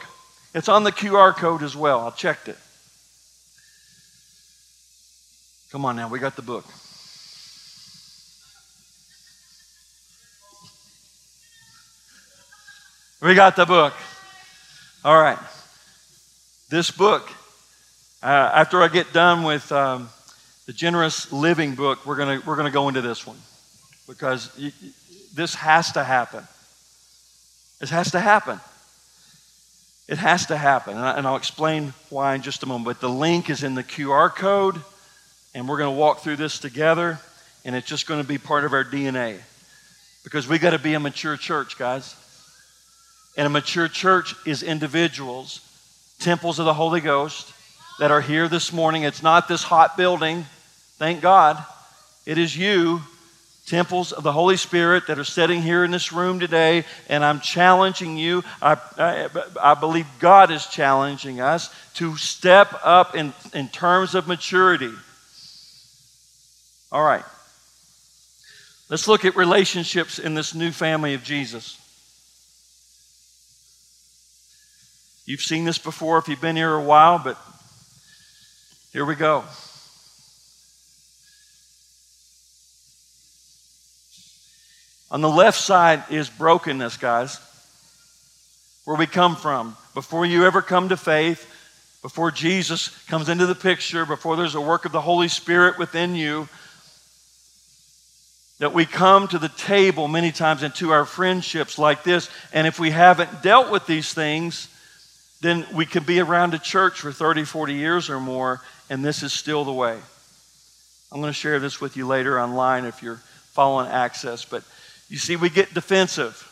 It's 0.53 0.69
on 0.69 0.83
the 0.83 0.91
QR 0.91 1.35
code 1.35 1.63
as 1.63 1.75
well. 1.75 2.01
I 2.01 2.11
checked 2.11 2.47
it. 2.47 2.57
Come 5.71 5.83
on 5.83 5.95
now, 5.95 6.09
we 6.09 6.19
got 6.19 6.35
the 6.35 6.43
book. 6.43 6.65
We 13.19 13.33
got 13.33 13.55
the 13.55 13.65
book. 13.65 13.95
All 15.05 15.19
right. 15.19 15.37
This 16.69 16.89
book, 16.89 17.29
uh, 18.21 18.25
after 18.25 18.81
I 18.81 18.87
get 18.87 19.11
done 19.11 19.43
with 19.43 19.69
um, 19.69 20.07
the 20.65 20.71
Generous 20.71 21.29
Living 21.33 21.75
book, 21.75 22.05
we're 22.05 22.15
going 22.15 22.41
we're 22.45 22.55
gonna 22.55 22.71
go 22.71 22.87
into 22.87 23.01
this 23.01 23.27
one 23.27 23.35
because 24.07 24.49
this 25.35 25.55
has 25.55 25.91
to 25.91 26.05
happen. 26.05 26.47
This 27.81 27.89
has 27.89 28.11
to 28.11 28.21
happen. 28.21 28.61
It 30.07 30.19
has 30.19 30.45
to 30.45 30.55
happen. 30.55 30.95
And, 30.95 31.05
I, 31.05 31.17
and 31.17 31.27
I'll 31.27 31.35
explain 31.35 31.93
why 32.09 32.35
in 32.35 32.41
just 32.41 32.63
a 32.63 32.65
moment. 32.65 32.85
But 32.85 33.01
the 33.01 33.09
link 33.09 33.49
is 33.49 33.61
in 33.61 33.75
the 33.75 33.83
QR 33.83 34.33
code, 34.33 34.81
and 35.53 35.67
we're 35.67 35.79
going 35.79 35.93
to 35.93 35.99
walk 35.99 36.21
through 36.21 36.37
this 36.37 36.59
together, 36.59 37.19
and 37.65 37.75
it's 37.75 37.87
just 37.87 38.07
going 38.07 38.21
to 38.21 38.27
be 38.27 38.37
part 38.37 38.63
of 38.63 38.71
our 38.71 38.85
DNA 38.85 39.39
because 40.23 40.47
we 40.47 40.59
got 40.59 40.69
to 40.69 40.79
be 40.79 40.93
a 40.93 40.99
mature 41.01 41.35
church, 41.35 41.77
guys. 41.77 42.15
And 43.35 43.47
a 43.47 43.49
mature 43.49 43.87
church 43.87 44.35
is 44.45 44.61
individuals, 44.61 45.59
temples 46.19 46.59
of 46.59 46.65
the 46.65 46.73
Holy 46.73 47.01
Ghost 47.01 47.51
that 47.99 48.11
are 48.11 48.21
here 48.21 48.47
this 48.47 48.71
morning. 48.71 49.03
It's 49.03 49.23
not 49.23 49.47
this 49.47 49.63
hot 49.63 49.97
building, 49.97 50.45
thank 50.97 51.21
God. 51.21 51.63
It 52.25 52.37
is 52.37 52.55
you, 52.55 53.01
temples 53.65 54.11
of 54.11 54.23
the 54.23 54.31
Holy 54.31 54.57
Spirit, 54.57 55.07
that 55.07 55.19
are 55.19 55.23
sitting 55.23 55.61
here 55.61 55.83
in 55.83 55.91
this 55.91 56.13
room 56.13 56.39
today. 56.39 56.85
And 57.09 57.23
I'm 57.23 57.39
challenging 57.39 58.17
you. 58.17 58.43
I, 58.61 58.77
I, 58.97 59.29
I 59.61 59.73
believe 59.73 60.07
God 60.19 60.51
is 60.51 60.67
challenging 60.67 61.41
us 61.41 61.73
to 61.95 62.15
step 62.17 62.73
up 62.83 63.15
in, 63.15 63.33
in 63.53 63.67
terms 63.67 64.15
of 64.15 64.27
maturity. 64.27 64.91
All 66.91 67.03
right. 67.03 67.25
Let's 68.89 69.07
look 69.07 69.25
at 69.25 69.35
relationships 69.35 70.19
in 70.19 70.35
this 70.35 70.53
new 70.53 70.71
family 70.71 71.13
of 71.15 71.23
Jesus. 71.23 71.79
You've 75.25 75.41
seen 75.41 75.63
this 75.63 75.77
before 75.77 76.17
if 76.17 76.27
you've 76.27 76.41
been 76.41 76.57
here 76.57 76.73
a 76.73 76.83
while, 76.83 77.17
but 77.17 77.37
here 78.91 79.05
we 79.05 79.15
go. 79.15 79.43
On 85.09 85.21
the 85.21 85.29
left 85.29 85.59
side 85.59 86.03
is 86.09 86.29
brokenness, 86.29 86.97
guys. 86.97 87.39
Where 88.83 88.97
we 88.97 89.05
come 89.05 89.35
from. 89.35 89.77
Before 89.93 90.25
you 90.25 90.45
ever 90.45 90.61
come 90.61 90.89
to 90.89 90.97
faith, 90.97 91.47
before 92.01 92.31
Jesus 92.31 92.89
comes 93.05 93.29
into 93.29 93.45
the 93.45 93.55
picture, 93.55 94.05
before 94.05 94.35
there's 94.35 94.55
a 94.55 94.61
work 94.61 94.83
of 94.85 94.91
the 94.91 94.99
Holy 94.99 95.29
Spirit 95.29 95.77
within 95.77 96.15
you, 96.15 96.49
that 98.59 98.73
we 98.73 98.85
come 98.85 99.27
to 99.29 99.37
the 99.39 99.49
table 99.49 100.07
many 100.07 100.31
times 100.31 100.63
into 100.63 100.91
our 100.91 101.05
friendships 101.05 101.77
like 101.79 102.03
this, 102.03 102.29
and 102.51 102.67
if 102.67 102.79
we 102.79 102.89
haven't 102.89 103.41
dealt 103.41 103.71
with 103.71 103.85
these 103.85 104.13
things, 104.13 104.67
then 105.43 105.67
we 105.73 105.85
could 105.85 106.05
be 106.05 106.21
around 106.21 106.53
a 106.53 106.59
church 106.59 107.01
for 107.01 107.11
30, 107.11 107.43
40 107.43 107.73
years 107.73 108.09
or 108.09 108.19
more, 108.19 108.61
and 108.89 109.03
this 109.03 109.21
is 109.21 109.33
still 109.33 109.65
the 109.65 109.73
way. 109.73 109.99
I'm 111.11 111.21
going 111.21 111.29
to 111.29 111.37
share 111.37 111.59
this 111.59 111.79
with 111.81 111.97
you 111.97 112.07
later 112.07 112.39
online 112.39 112.85
if 112.85 113.03
you're 113.03 113.21
following 113.51 113.87
Access. 113.87 114.45
But 114.45 114.63
you 115.09 115.17
see, 115.17 115.35
we 115.35 115.49
get 115.49 115.73
defensive. 115.73 116.49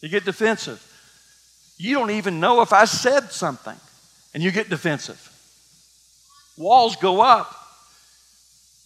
You 0.00 0.08
get 0.08 0.24
defensive. 0.24 0.86
You 1.76 1.98
don't 1.98 2.12
even 2.12 2.40
know 2.40 2.62
if 2.62 2.72
I 2.72 2.84
said 2.84 3.32
something, 3.32 3.76
and 4.32 4.42
you 4.42 4.52
get 4.52 4.70
defensive. 4.70 5.26
Walls 6.56 6.96
go 6.96 7.20
up. 7.20 7.54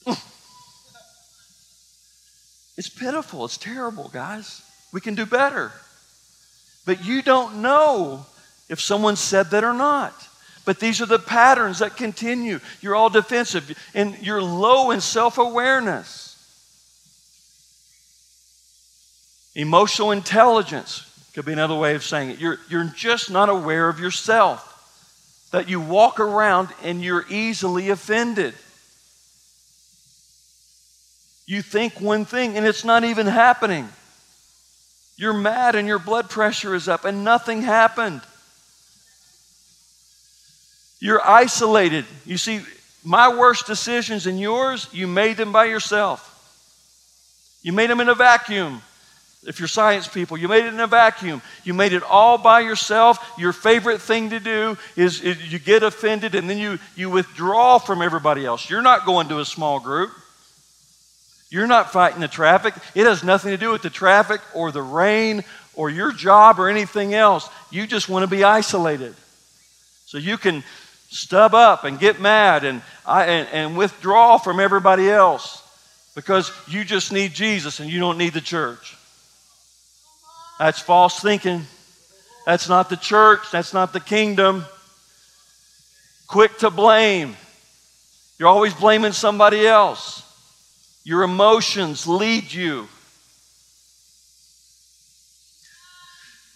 It's 2.77 2.89
pitiful. 2.89 3.45
It's 3.45 3.57
terrible, 3.57 4.11
guys. 4.13 4.61
We 4.93 5.01
can 5.01 5.15
do 5.15 5.27
better. 5.27 5.71
But 6.87 7.05
you 7.05 7.23
don't 7.23 7.63
know 7.63 8.27
if 8.69 8.81
someone 8.81 9.17
said 9.17 9.51
that 9.51 9.65
or 9.65 9.73
not. 9.73 10.29
But 10.65 10.81
these 10.81 11.01
are 11.01 11.07
the 11.07 11.19
patterns 11.19 11.81
that 11.81 11.97
continue. 11.97 12.61
You're 12.81 12.95
all 12.95 13.11
defensive 13.11 13.77
and 13.95 14.17
you're 14.21 14.43
low 14.43 14.91
in 14.91 15.01
self 15.01 15.39
awareness. 15.39 16.31
Emotional 19.55 20.11
intelligence 20.11 21.11
could 21.35 21.45
be 21.45 21.53
another 21.53 21.75
way 21.77 21.95
of 21.95 22.03
saying 22.03 22.31
it. 22.31 22.39
You're, 22.39 22.59
you're 22.69 22.85
just 22.85 23.31
not 23.31 23.49
aware 23.49 23.89
of 23.89 24.01
yourself. 24.01 24.71
That 25.53 25.69
you 25.69 25.81
walk 25.81 26.19
around 26.19 26.71
and 26.83 27.03
you're 27.03 27.25
easily 27.29 27.91
offended. 27.91 28.55
You 31.47 31.63
think 31.63 32.01
one 32.01 32.25
thing 32.25 32.57
and 32.57 32.67
it's 32.67 32.85
not 32.85 33.05
even 33.05 33.27
happening. 33.27 33.89
You're 35.17 35.33
mad 35.33 35.75
and 35.75 35.87
your 35.87 35.99
blood 35.99 36.29
pressure 36.29 36.75
is 36.75 36.89
up 36.89 37.05
and 37.05 37.25
nothing 37.25 37.63
happened. 37.63 38.21
You're 41.01 41.25
isolated. 41.27 42.05
You 42.25 42.39
see, 42.39 42.61
my 43.05 43.29
worst 43.29 43.67
decisions 43.67 44.27
and 44.27 44.41
yours, 44.41 44.89
you 44.93 45.07
made 45.07 45.37
them 45.37 45.53
by 45.53 45.67
yourself. 45.67 46.31
You 47.63 47.73
made 47.73 47.91
them 47.91 48.01
in 48.01 48.09
a 48.09 48.15
vacuum. 48.15 48.83
If 49.47 49.59
you're 49.59 49.69
science 49.69 50.09
people, 50.09 50.39
you 50.39 50.49
made 50.49 50.65
it 50.65 50.73
in 50.73 50.81
a 50.81 50.87
vacuum. 50.87 51.43
You 51.65 51.75
made 51.75 51.93
it 51.93 52.03
all 52.03 52.39
by 52.39 52.61
yourself. 52.61 53.19
Your 53.39 53.53
favorite 53.53 54.01
thing 54.01 54.31
to 54.31 54.41
do 54.41 54.79
is, 54.97 55.21
is, 55.21 55.53
you 55.53 55.59
get 55.59 55.83
offended 55.83 56.35
and 56.35 56.49
then 56.49 56.59
you, 56.59 56.79
you 56.97 57.11
withdraw 57.11 57.79
from 57.79 58.01
everybody 58.01 58.47
else. 58.47 58.71
You're 58.71 58.83
not 58.83 59.05
going 59.05 59.29
to 59.29 59.41
a 59.41 59.45
small 59.45 59.81
group. 59.81 60.11
You're 61.55 61.69
not 61.69 61.93
fighting 61.93 62.21
the 62.21 62.27
traffic. 62.27 62.75
It 62.97 63.07
has 63.07 63.23
nothing 63.23 63.53
to 63.53 63.57
do 63.57 63.71
with 63.71 63.83
the 63.83 63.89
traffic 63.89 64.41
or 64.55 64.73
the 64.73 64.83
rain 64.83 65.45
or 65.77 65.89
your 65.89 66.11
job 66.11 66.59
or 66.59 66.69
anything 66.69 67.15
else. 67.15 67.49
You 67.71 67.87
just 67.87 68.09
want 68.09 68.25
to 68.25 68.27
be 68.27 68.43
isolated. 68.43 69.15
So 70.05 70.19
you 70.19 70.37
can 70.37 70.65
stub 71.11 71.55
up 71.55 71.85
and 71.85 72.01
get 72.01 72.21
mad 72.21 72.65
and, 72.65 72.83
and, 73.07 73.47
and 73.53 73.77
withdraw 73.77 74.37
from 74.37 74.59
everybody 74.59 75.09
else 75.09 75.63
because 76.17 76.51
you 76.67 76.85
just 76.85 77.13
need 77.13 77.35
Jesus 77.35 77.79
and 77.79 77.89
you 77.89 78.01
don't 78.01 78.19
need 78.19 78.33
the 78.33 78.41
church. 78.41 78.97
That's 80.59 80.81
false 80.81 81.21
thinking. 81.21 81.67
That's 82.47 82.69
not 82.69 82.91
the 82.91 82.97
church. 82.97 83.53
That's 83.53 83.73
not 83.73 83.93
the 83.93 84.01
kingdom. 84.01 84.65
Quick 86.27 86.59
to 86.59 86.71
blame. 86.71 87.37
You're 88.41 88.49
always 88.49 88.75
blaming 88.75 89.13
somebody 89.13 89.65
else. 89.65 90.24
Your 91.05 91.23
emotions 91.23 92.07
lead 92.07 92.51
you. 92.53 92.89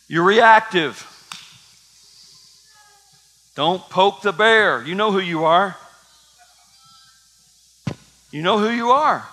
You're 0.08 0.24
reactive. 0.24 1.04
Don't 3.54 3.82
poke 3.90 4.22
the 4.22 4.32
bear. 4.32 4.82
You 4.82 4.94
know 4.94 5.12
who 5.12 5.18
you 5.18 5.44
are. 5.44 5.76
You 8.30 8.42
know 8.42 8.58
who 8.58 8.70
you 8.70 8.90
are. 8.90 9.26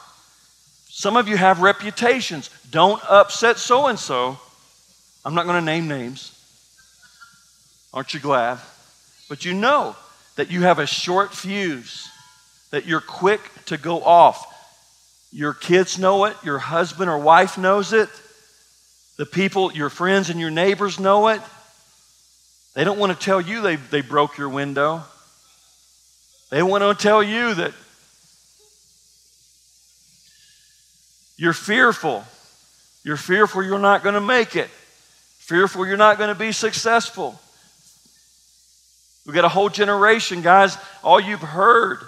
Some 0.89 1.15
of 1.15 1.27
you 1.27 1.37
have 1.37 1.61
reputations. 1.61 2.49
Don't 2.71 3.01
upset 3.09 3.57
so 3.57 3.87
and 3.87 3.99
so. 3.99 4.37
I'm 5.23 5.33
not 5.33 5.45
going 5.45 5.59
to 5.59 5.65
name 5.65 5.87
names. 5.87 6.31
Aren't 7.93 8.13
you 8.13 8.19
glad? 8.19 8.59
But 9.29 9.45
you 9.45 9.53
know 9.53 9.95
that 10.35 10.51
you 10.51 10.63
have 10.63 10.79
a 10.79 10.85
short 10.85 11.33
fuse, 11.33 12.07
that 12.71 12.85
you're 12.85 13.01
quick 13.01 13.41
to 13.65 13.77
go 13.77 14.03
off. 14.03 14.45
Your 15.35 15.53
kids 15.53 15.99
know 15.99 16.23
it, 16.23 16.37
your 16.45 16.59
husband 16.59 17.09
or 17.09 17.17
wife 17.17 17.57
knows 17.57 17.91
it, 17.91 18.07
the 19.17 19.25
people, 19.25 19.73
your 19.73 19.89
friends 19.89 20.29
and 20.29 20.39
your 20.39 20.49
neighbors 20.49 20.97
know 20.97 21.27
it. 21.27 21.41
They 22.73 22.85
don't 22.85 22.97
want 22.97 23.11
to 23.11 23.19
tell 23.19 23.41
you 23.41 23.59
they, 23.59 23.75
they 23.75 23.99
broke 23.99 24.37
your 24.37 24.47
window. 24.47 25.03
They 26.51 26.63
want 26.63 26.83
to 26.83 27.03
tell 27.03 27.21
you 27.21 27.53
that 27.53 27.73
you're 31.35 31.51
fearful. 31.51 32.23
You're 33.03 33.17
fearful 33.17 33.61
you're 33.61 33.77
not 33.77 34.03
going 34.03 34.15
to 34.15 34.21
make 34.21 34.55
it. 34.55 34.69
Fearful 35.39 35.85
you're 35.85 35.97
not 35.97 36.17
going 36.17 36.29
to 36.29 36.39
be 36.39 36.53
successful. 36.53 37.37
We've 39.25 39.35
got 39.35 39.43
a 39.43 39.49
whole 39.49 39.67
generation, 39.67 40.41
guys. 40.41 40.77
All 41.03 41.19
you've 41.19 41.41
heard 41.41 41.99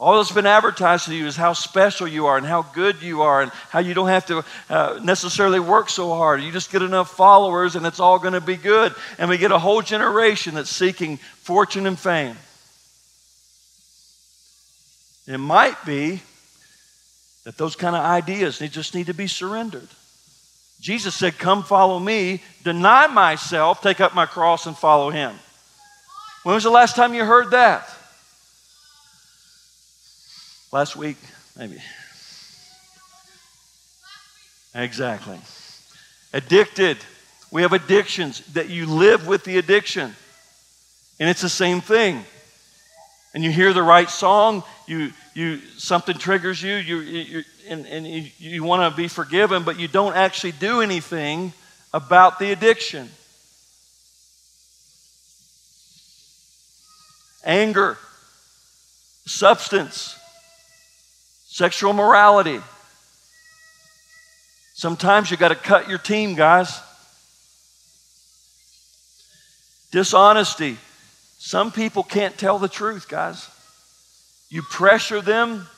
all 0.00 0.16
that's 0.16 0.32
been 0.32 0.46
advertised 0.46 1.06
to 1.06 1.14
you 1.14 1.26
is 1.26 1.36
how 1.36 1.52
special 1.52 2.08
you 2.08 2.26
are 2.26 2.36
and 2.36 2.44
how 2.44 2.62
good 2.62 3.00
you 3.00 3.22
are 3.22 3.42
and 3.42 3.52
how 3.70 3.78
you 3.78 3.94
don't 3.94 4.08
have 4.08 4.26
to 4.26 4.44
uh, 4.68 4.98
necessarily 5.02 5.60
work 5.60 5.88
so 5.88 6.12
hard. 6.14 6.42
You 6.42 6.50
just 6.50 6.72
get 6.72 6.82
enough 6.82 7.16
followers 7.16 7.76
and 7.76 7.86
it's 7.86 8.00
all 8.00 8.18
going 8.18 8.34
to 8.34 8.40
be 8.40 8.56
good. 8.56 8.92
And 9.18 9.30
we 9.30 9.38
get 9.38 9.52
a 9.52 9.58
whole 9.58 9.82
generation 9.82 10.56
that's 10.56 10.70
seeking 10.70 11.18
fortune 11.18 11.86
and 11.86 11.98
fame. 11.98 12.36
It 15.26 15.38
might 15.38 15.84
be 15.86 16.20
that 17.44 17.56
those 17.56 17.76
kind 17.76 17.94
of 17.94 18.04
ideas 18.04 18.58
they 18.58 18.68
just 18.68 18.94
need 18.94 19.06
to 19.06 19.14
be 19.14 19.28
surrendered. 19.28 19.88
Jesus 20.80 21.14
said, 21.14 21.38
Come 21.38 21.62
follow 21.62 21.98
me, 21.98 22.42
deny 22.62 23.06
myself, 23.06 23.80
take 23.80 24.00
up 24.00 24.14
my 24.14 24.26
cross, 24.26 24.66
and 24.66 24.76
follow 24.76 25.10
him. 25.10 25.34
When 26.42 26.54
was 26.54 26.64
the 26.64 26.70
last 26.70 26.96
time 26.96 27.14
you 27.14 27.24
heard 27.24 27.52
that? 27.52 27.88
Last 30.74 30.96
week, 30.96 31.18
maybe. 31.56 31.80
Exactly. 34.74 35.38
Addicted. 36.32 36.96
We 37.52 37.62
have 37.62 37.72
addictions 37.72 38.40
that 38.54 38.70
you 38.70 38.86
live 38.86 39.28
with 39.28 39.44
the 39.44 39.58
addiction. 39.58 40.16
And 41.20 41.30
it's 41.30 41.42
the 41.42 41.48
same 41.48 41.80
thing. 41.80 42.24
And 43.34 43.44
you 43.44 43.52
hear 43.52 43.72
the 43.72 43.84
right 43.84 44.10
song, 44.10 44.64
you, 44.88 45.12
you, 45.32 45.58
something 45.78 46.18
triggers 46.18 46.60
you, 46.60 46.74
you, 46.74 46.98
you 46.98 47.44
and, 47.68 47.86
and 47.86 48.04
you, 48.04 48.28
you 48.38 48.64
want 48.64 48.92
to 48.92 48.96
be 49.00 49.06
forgiven, 49.06 49.62
but 49.62 49.78
you 49.78 49.86
don't 49.86 50.16
actually 50.16 50.52
do 50.58 50.80
anything 50.80 51.52
about 51.92 52.40
the 52.40 52.50
addiction. 52.50 53.10
Anger, 57.44 57.96
substance, 59.24 60.18
Sexual 61.54 61.92
morality. 61.92 62.60
Sometimes 64.74 65.30
you 65.30 65.36
got 65.36 65.50
to 65.50 65.54
cut 65.54 65.88
your 65.88 65.98
team, 65.98 66.34
guys. 66.34 66.80
Dishonesty. 69.92 70.78
Some 71.38 71.70
people 71.70 72.02
can't 72.02 72.36
tell 72.36 72.58
the 72.58 72.66
truth, 72.66 73.08
guys. 73.08 73.48
You 74.50 74.62
pressure 74.62 75.20
them 75.20 75.68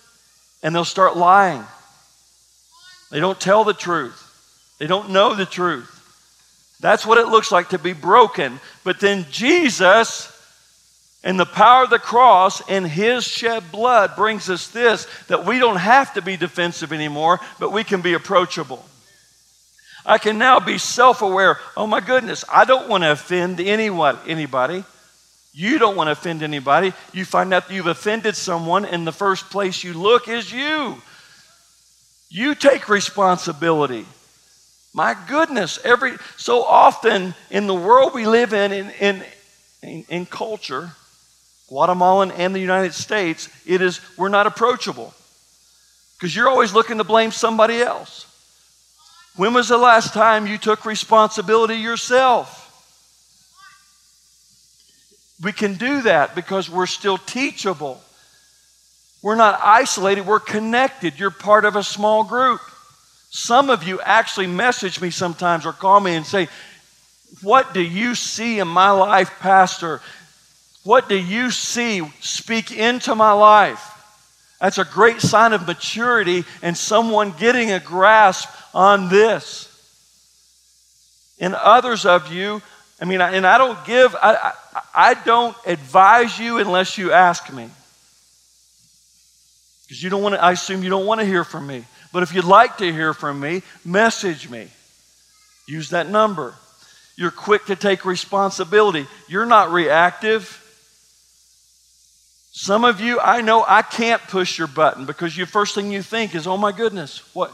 and 0.63 0.75
they'll 0.75 0.87
start 0.87 1.15
lying. 1.15 1.63
They 3.11 3.21
don't 3.21 3.39
tell 3.39 3.63
the 3.63 3.75
truth, 3.75 4.75
they 4.79 4.87
don't 4.87 5.11
know 5.11 5.35
the 5.35 5.45
truth. 5.45 5.93
That's 6.81 7.05
what 7.05 7.19
it 7.19 7.29
looks 7.29 7.53
like 7.53 7.69
to 7.69 7.79
be 7.79 7.93
broken. 7.93 8.61
But 8.83 8.99
then 8.99 9.27
Jesus 9.31 10.33
and 11.27 11.41
the 11.41 11.45
power 11.45 11.83
of 11.83 11.91
the 11.91 11.99
cross 11.99 12.63
and 12.69 12.87
his 12.87 13.25
shed 13.25 13.73
blood 13.73 14.15
brings 14.15 14.49
us 14.49 14.69
this 14.69 15.09
that 15.27 15.45
we 15.45 15.59
don't 15.59 15.77
have 15.77 16.15
to 16.15 16.23
be 16.23 16.37
defensive 16.37 16.93
anymore, 16.93 17.41
but 17.59 17.73
we 17.73 17.83
can 17.83 18.01
be 18.01 18.15
approachable. 18.15 18.85
I 20.07 20.19
can 20.19 20.39
now 20.39 20.61
be 20.61 20.79
self 20.79 21.23
aware. 21.23 21.59
Oh 21.77 21.89
my 21.89 21.99
goodness, 21.99 22.45
I 22.49 22.65
don't 22.65 22.89
want 22.89 23.03
to 23.03 23.11
offend 23.11 23.59
anyone, 23.59 24.17
anybody. 24.29 24.85
You 25.53 25.81
don't 25.81 25.97
want 25.97 26.07
to 26.07 26.13
offend 26.13 26.45
anybody. 26.45 26.93
You 27.13 27.25
find 27.25 27.53
out 27.53 27.67
that 27.67 27.75
you've 27.75 27.89
offended 27.89 28.37
someone, 28.37 28.85
and 28.85 29.05
the 29.05 29.11
first 29.11 29.51
place 29.51 29.83
you 29.83 29.95
look 29.95 30.29
is 30.29 30.53
you. 30.53 31.03
You 32.29 32.55
take 32.55 32.89
responsibility. 32.89 34.07
My 34.95 35.17
goodness, 35.27 35.81
every 35.85 36.19
so 36.37 36.63
often 36.63 37.35
in 37.51 37.67
the 37.67 37.75
world 37.75 38.15
we 38.15 38.29
live 38.29 38.53
in, 38.53 38.71
in, 38.71 38.91
in, 39.01 39.25
in, 39.83 40.05
in 40.09 40.27
culture, 40.27 40.93
Guatemalan 41.69 42.31
and 42.31 42.55
the 42.55 42.61
United 42.61 42.95
States, 42.95 43.49
it 43.67 43.83
is 43.83 44.01
we're 44.17 44.29
not 44.29 44.47
approachable. 44.47 45.13
Because 46.17 46.35
you're 46.35 46.49
always 46.49 46.73
looking 46.73 46.99
to 46.99 47.05
blame 47.05 47.31
somebody 47.31 47.81
else. 47.81 48.27
When 49.37 49.53
was 49.53 49.69
the 49.69 49.77
last 49.77 50.15
time 50.15 50.47
you 50.47 50.57
took 50.57 50.87
responsibility 50.87 51.75
yourself? 51.77 52.63
We 55.43 55.53
can 55.53 55.75
do 55.75 56.03
that 56.03 56.35
because 56.35 56.71
we're 56.71 56.87
still 56.87 57.19
teachable. 57.19 58.01
We're 59.23 59.35
not 59.35 59.61
isolated, 59.63 60.27
we're 60.27 60.41
connected. 60.41 61.19
You're 61.19 61.31
part 61.31 61.65
of 61.65 61.77
a 61.77 61.83
small 61.83 62.25
group. 62.25 62.61
Some 63.31 63.69
of 63.69 63.85
you 63.85 64.01
actually 64.01 64.47
message 64.47 65.01
me 65.01 65.11
sometimes 65.11 65.67
or 65.67 65.73
call 65.73 66.01
me 66.01 66.15
and 66.15 66.25
say, 66.25 66.49
What 67.43 67.75
do 67.75 67.83
you 67.83 68.15
see 68.15 68.61
in 68.61 68.69
my 68.69 68.91
life, 68.91 69.31
Pastor, 69.41 70.01
what 70.87 71.09
do 71.09 71.17
you 71.17 71.51
see 71.51 72.01
speak 72.21 72.71
into 72.71 73.17
my 73.17 73.33
life? 73.33 73.93
That's 74.61 74.79
a 74.79 74.85
great 74.85 75.21
sign 75.21 75.53
of 75.53 75.67
maturity 75.67 76.45
and 76.63 76.77
someone 76.77 77.33
getting 77.33 77.73
a 77.73 77.81
grasp 77.81 78.49
on 78.73 79.09
this. 79.09 79.69
And 81.41 81.57
others 81.57 82.07
of 82.07 82.33
you, 82.33 82.63
I 83.01 83.05
mean, 83.05 83.21
and 83.21 83.45
I 83.45 83.59
don't 83.59 83.85
give, 83.85 84.15
I, 84.15 84.53
I, 84.75 84.83
I 84.95 85.15
don't 85.15 85.57
advise 85.67 86.39
you 86.39 86.59
unless 86.59 86.97
you 86.97 87.11
ask 87.11 87.53
me. 87.53 87.69
Because 89.83 90.01
you 90.01 90.09
don't 90.09 90.23
want 90.23 90.37
to, 90.37 90.43
I 90.43 90.53
assume 90.53 90.85
you 90.85 90.89
don't 90.89 91.07
want 91.07 91.21
to 91.21 91.27
hear 91.27 91.43
from 91.43 91.67
me. 91.67 91.85
But 92.13 92.23
if 92.23 92.33
you'd 92.33 92.45
like 92.45 92.79
to 92.79 92.93
hear 92.93 93.13
from 93.13 93.41
me, 93.41 93.63
message 93.85 94.49
me. 94.49 94.69
Use 95.67 95.91
that 95.91 96.09
number. 96.09 96.55
You're 97.17 97.33
quick 97.33 97.67
to 97.67 97.75
take 97.75 98.05
responsibility. 98.05 99.09
You're 99.27 99.47
not 99.47 99.73
reactive. 99.73 100.63
Some 102.59 102.87
of 102.87 103.03
you, 103.03 103.21
I 103.21 103.43
know 103.43 103.67
I 103.69 103.83
can't 103.83 104.23
push 104.23 104.57
your 104.57 104.67
button 104.67 105.05
because 105.05 105.37
your 105.37 105.47
first 105.47 105.75
thing 105.75 105.93
you 105.93 106.01
think 106.01 106.35
is, 106.35 106.47
oh 106.47 106.57
my 106.57 106.73
goodness, 106.73 107.23
what? 107.35 107.53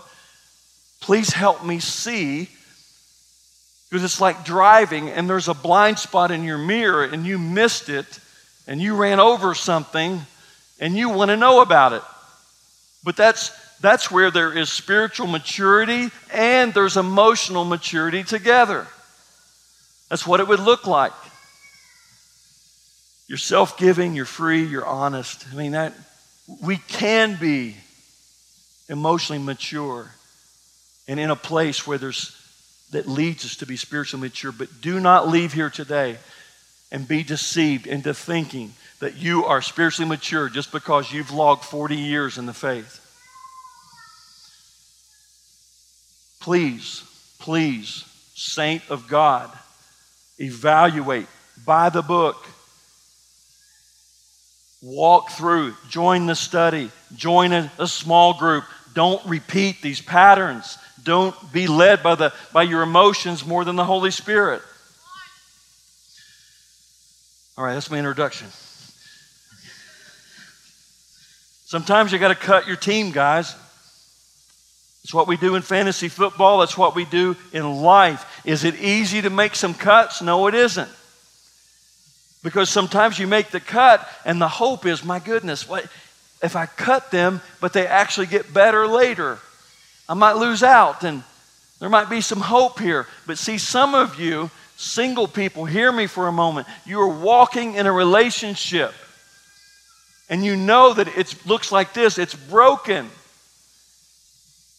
Please 1.01 1.33
help 1.33 1.65
me 1.65 1.81
see. 1.81 2.49
Because 3.91 4.05
it's 4.05 4.21
like 4.21 4.45
driving 4.45 5.09
and 5.11 5.29
there's 5.29 5.49
a 5.49 5.55
blind 5.55 5.99
spot 5.99 6.31
in 6.31 6.45
your 6.45 6.57
mirror 6.57 7.05
and 7.05 7.27
you 7.27 7.37
missed 7.37 7.89
it 7.89 8.21
and 8.69 8.81
you 8.81 8.95
ran 8.95 9.19
over 9.19 9.55
something 9.55 10.21
and 10.79 10.97
you 10.97 11.09
want 11.09 11.31
to 11.31 11.37
know 11.37 11.63
about 11.63 11.93
it. 11.93 12.03
But 13.03 13.17
that's 13.17 13.51
That's 13.81 14.09
where 14.09 14.31
there 14.31 14.57
is 14.57 14.71
spiritual 14.71 15.27
maturity 15.27 16.13
and 16.33 16.73
there's 16.73 16.97
emotional 16.97 17.65
maturity 17.65 18.23
together. 18.23 18.87
That's 20.09 20.25
what 20.25 20.39
it 20.39 20.47
would 20.47 20.61
look 20.61 20.87
like. 20.87 21.13
You're 23.33 23.39
self 23.39 23.79
giving, 23.79 24.15
you're 24.15 24.27
free, 24.27 24.63
you're 24.63 24.85
honest. 24.85 25.47
I 25.51 25.55
mean, 25.55 25.73
that 25.73 25.95
we 26.61 26.77
can 26.77 27.39
be 27.41 27.79
emotionally 28.91 29.43
mature 29.43 30.11
and 31.09 31.19
in 31.19 31.31
a 31.31 31.35
place 31.35 31.87
where 31.87 31.97
there's 31.97 32.37
that 32.91 33.09
leads 33.09 33.47
us 33.47 33.57
to 33.57 33.67
be 33.67 33.79
spiritually 33.79 34.21
mature. 34.21 34.53
But 34.53 34.83
do 34.83 35.01
not 35.01 35.29
leave 35.29 35.55
here 35.55 35.71
today 35.71 36.19
and 36.91 37.09
be 37.09 37.23
deceived 37.23 37.87
into 37.87 38.13
thinking 38.13 38.75
that 39.01 39.17
you 39.17 39.47
are 39.47 39.63
spiritually 39.63 40.11
mature 40.11 40.51
just 40.51 40.71
because 40.71 41.11
you've 41.11 41.33
logged 41.33 41.65
40 41.65 41.97
years 41.97 42.37
in 42.37 42.45
the 42.45 42.53
faith. 42.53 43.01
Please, 46.39 47.03
please, 47.39 48.05
saint 48.35 48.83
of 48.91 49.09
God, 49.09 49.51
evaluate, 50.39 51.29
by 51.65 51.89
the 51.89 52.03
book, 52.03 52.47
walk 54.83 55.31
through, 55.31 55.75
join 55.89 56.27
the 56.27 56.35
study, 56.35 56.91
join 57.15 57.53
a, 57.53 57.71
a 57.79 57.87
small 57.87 58.35
group. 58.35 58.65
Don't 58.95 59.25
repeat 59.25 59.81
these 59.81 60.01
patterns. 60.01 60.77
Don't 61.03 61.35
be 61.53 61.67
led 61.67 62.03
by, 62.03 62.15
the, 62.17 62.33
by 62.53 62.65
your 62.65 62.83
emotions 62.83 63.47
more 63.47 63.65
than 63.65 63.77
the 63.77 63.85
Holy 63.85 64.11
Spirit. 64.11 64.61
All 67.57 67.65
right, 67.65 67.75
that's 67.75 67.91
my 67.91 67.99
introduction. 67.99 68.49
Sometimes 71.65 72.13
you 72.13 72.19
got 72.19 72.29
to 72.29 72.35
cut 72.35 72.67
your 72.67 72.77
team, 72.77 73.13
guys. 73.13 73.55
It's 75.05 75.15
what 75.15 75.27
we 75.27 75.37
do 75.37 75.55
in 75.55 75.63
fantasy 75.63 76.09
football. 76.09 76.59
That's 76.59 76.77
what 76.77 76.95
we 76.95 77.05
do 77.05 77.37
in 77.53 77.83
life. 77.83 78.43
Is 78.45 78.65
it 78.65 78.77
easy 78.81 79.23
to 79.23 79.31
make 79.31 79.55
some 79.55 79.75
cuts? 79.75 80.23
No, 80.23 80.47
it 80.47 80.55
isn't. 80.55 80.89
Because 82.43 82.69
sometimes 82.69 83.19
you 83.19 83.27
make 83.27 83.51
the 83.51 83.61
cut, 83.61 84.07
and 84.25 84.41
the 84.41 84.49
hope 84.49 84.85
is, 84.85 85.05
my 85.05 85.19
goodness, 85.19 85.69
what 85.69 85.87
if 86.43 86.57
I 86.57 86.67
cut 86.67 87.11
them, 87.11 87.41
but 87.61 87.73
they 87.73 87.87
actually 87.87 88.27
get 88.27 88.53
better 88.53 88.87
later? 88.87 89.39
I 90.09 90.15
might 90.15 90.37
lose 90.37 90.63
out, 90.63 91.05
and 91.05 91.23
there 91.79 91.89
might 91.89 92.11
be 92.11 92.21
some 92.21 92.41
hope 92.41 92.81
here. 92.81 93.07
But 93.27 93.39
see, 93.39 93.59
some 93.59 93.95
of 93.95 94.19
you, 94.19 94.51
single 94.77 95.29
people, 95.29 95.65
hear 95.65 95.93
me 95.93 96.07
for 96.07 96.27
a 96.27 96.33
moment. 96.33 96.67
You 96.85 97.01
are 97.01 97.21
walking 97.21 97.75
in 97.75 97.87
a 97.87 97.93
relationship, 97.93 98.93
and 100.29 100.45
you 100.45 100.57
know 100.57 100.95
that 100.95 101.09
it 101.17 101.47
looks 101.47 101.71
like 101.71 101.93
this 101.93 102.19
it's 102.19 102.35
broken. 102.35 103.09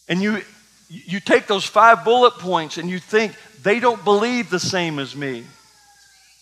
And 0.08 0.20
you, 0.20 0.42
you 0.88 1.20
take 1.20 1.46
those 1.46 1.64
five 1.64 2.04
bullet 2.04 2.34
points 2.34 2.76
and 2.76 2.90
you 2.90 2.98
think, 2.98 3.34
they 3.62 3.80
don't 3.80 4.04
believe 4.04 4.50
the 4.50 4.60
same 4.60 4.98
as 4.98 5.16
me. 5.16 5.44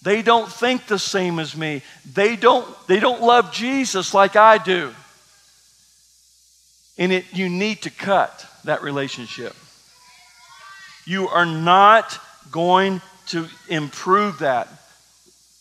They 0.02 0.22
don't 0.22 0.50
think 0.50 0.86
the 0.86 0.98
same 0.98 1.38
as 1.38 1.56
me. 1.56 1.82
They 2.12 2.34
don't, 2.34 2.66
they 2.88 2.98
don't 2.98 3.22
love 3.22 3.52
Jesus 3.52 4.12
like 4.12 4.34
I 4.34 4.58
do. 4.58 4.92
And 6.98 7.12
it, 7.12 7.24
you 7.32 7.48
need 7.48 7.82
to 7.82 7.90
cut 7.90 8.46
that 8.64 8.82
relationship. 8.82 9.54
You 11.06 11.28
are 11.28 11.46
not 11.46 12.18
going 12.50 13.00
to 13.26 13.46
improve 13.68 14.40
that. 14.40 14.68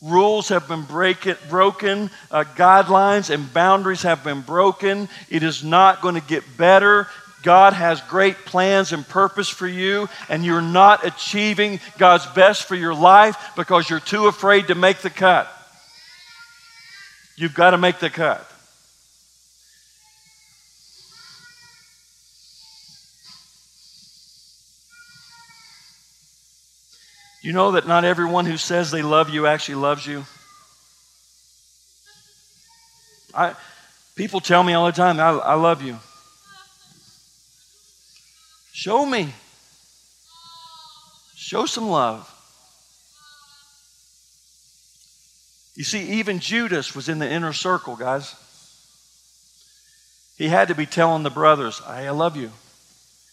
Rules 0.02 0.50
have 0.50 0.68
been 0.68 0.82
break 0.84 1.28
it, 1.28 1.38
broken, 1.48 2.10
uh, 2.32 2.44
guidelines 2.56 3.30
and 3.30 3.54
boundaries 3.54 4.02
have 4.02 4.24
been 4.24 4.42
broken. 4.42 5.08
It 5.30 5.44
is 5.44 5.64
not 5.64 6.02
going 6.02 6.16
to 6.16 6.28
get 6.28 6.58
better. 6.58 7.08
God 7.44 7.74
has 7.74 8.02
great 8.02 8.46
plans 8.46 8.92
and 8.92 9.08
purpose 9.08 9.50
for 9.50 9.68
you, 9.68 10.08
and 10.30 10.46
you're 10.46 10.62
not 10.62 11.06
achieving 11.06 11.80
God's 11.98 12.26
best 12.28 12.68
for 12.68 12.76
your 12.76 12.94
life 12.94 13.54
because 13.56 13.90
you're 13.90 14.00
too 14.00 14.28
afraid 14.28 14.68
to 14.68 14.76
make 14.76 15.00
the 15.00 15.10
cut. 15.10 15.52
You've 17.36 17.54
got 17.54 17.72
to 17.72 17.78
make 17.78 18.00
the 18.00 18.10
cut. 18.10 18.48
You 27.42 27.54
know 27.54 27.72
that 27.72 27.88
not 27.88 28.06
everyone 28.06 28.46
who 28.46 28.58
says 28.58 28.92
they 28.92 29.02
love 29.02 29.32
you 29.32 29.48
actually 29.48 29.76
loves 29.76 30.06
you? 30.06 30.26
I, 33.34 33.56
people 34.16 34.42
tell 34.42 34.62
me 34.62 34.74
all 34.74 34.86
the 34.86 34.92
time, 34.92 35.20
I, 35.20 35.30
I 35.30 35.54
love 35.56 35.82
you. 35.82 35.98
Show 38.72 39.06
me. 39.06 39.34
Show 41.36 41.66
some 41.66 41.90
love. 41.90 42.28
You 45.76 45.84
see, 45.84 46.20
even 46.20 46.40
Judas 46.40 46.96
was 46.96 47.10
in 47.10 47.20
the 47.20 47.30
inner 47.30 47.54
circle, 47.54 47.96
guys. 47.96 48.36
He 50.38 50.48
had 50.48 50.70
to 50.70 50.76
be 50.76 50.86
telling 50.86 51.24
the 51.24 51.30
brothers, 51.30 51.82
I 51.86 52.10
love 52.10 52.36
you. 52.36 52.52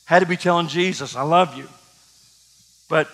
Had 0.05 0.21
to 0.21 0.27
be 0.27 0.37
telling 0.37 0.69
Jesus, 0.69 1.17
I 1.17 1.23
love 1.23 1.57
you. 1.57 1.69
But 2.89 3.09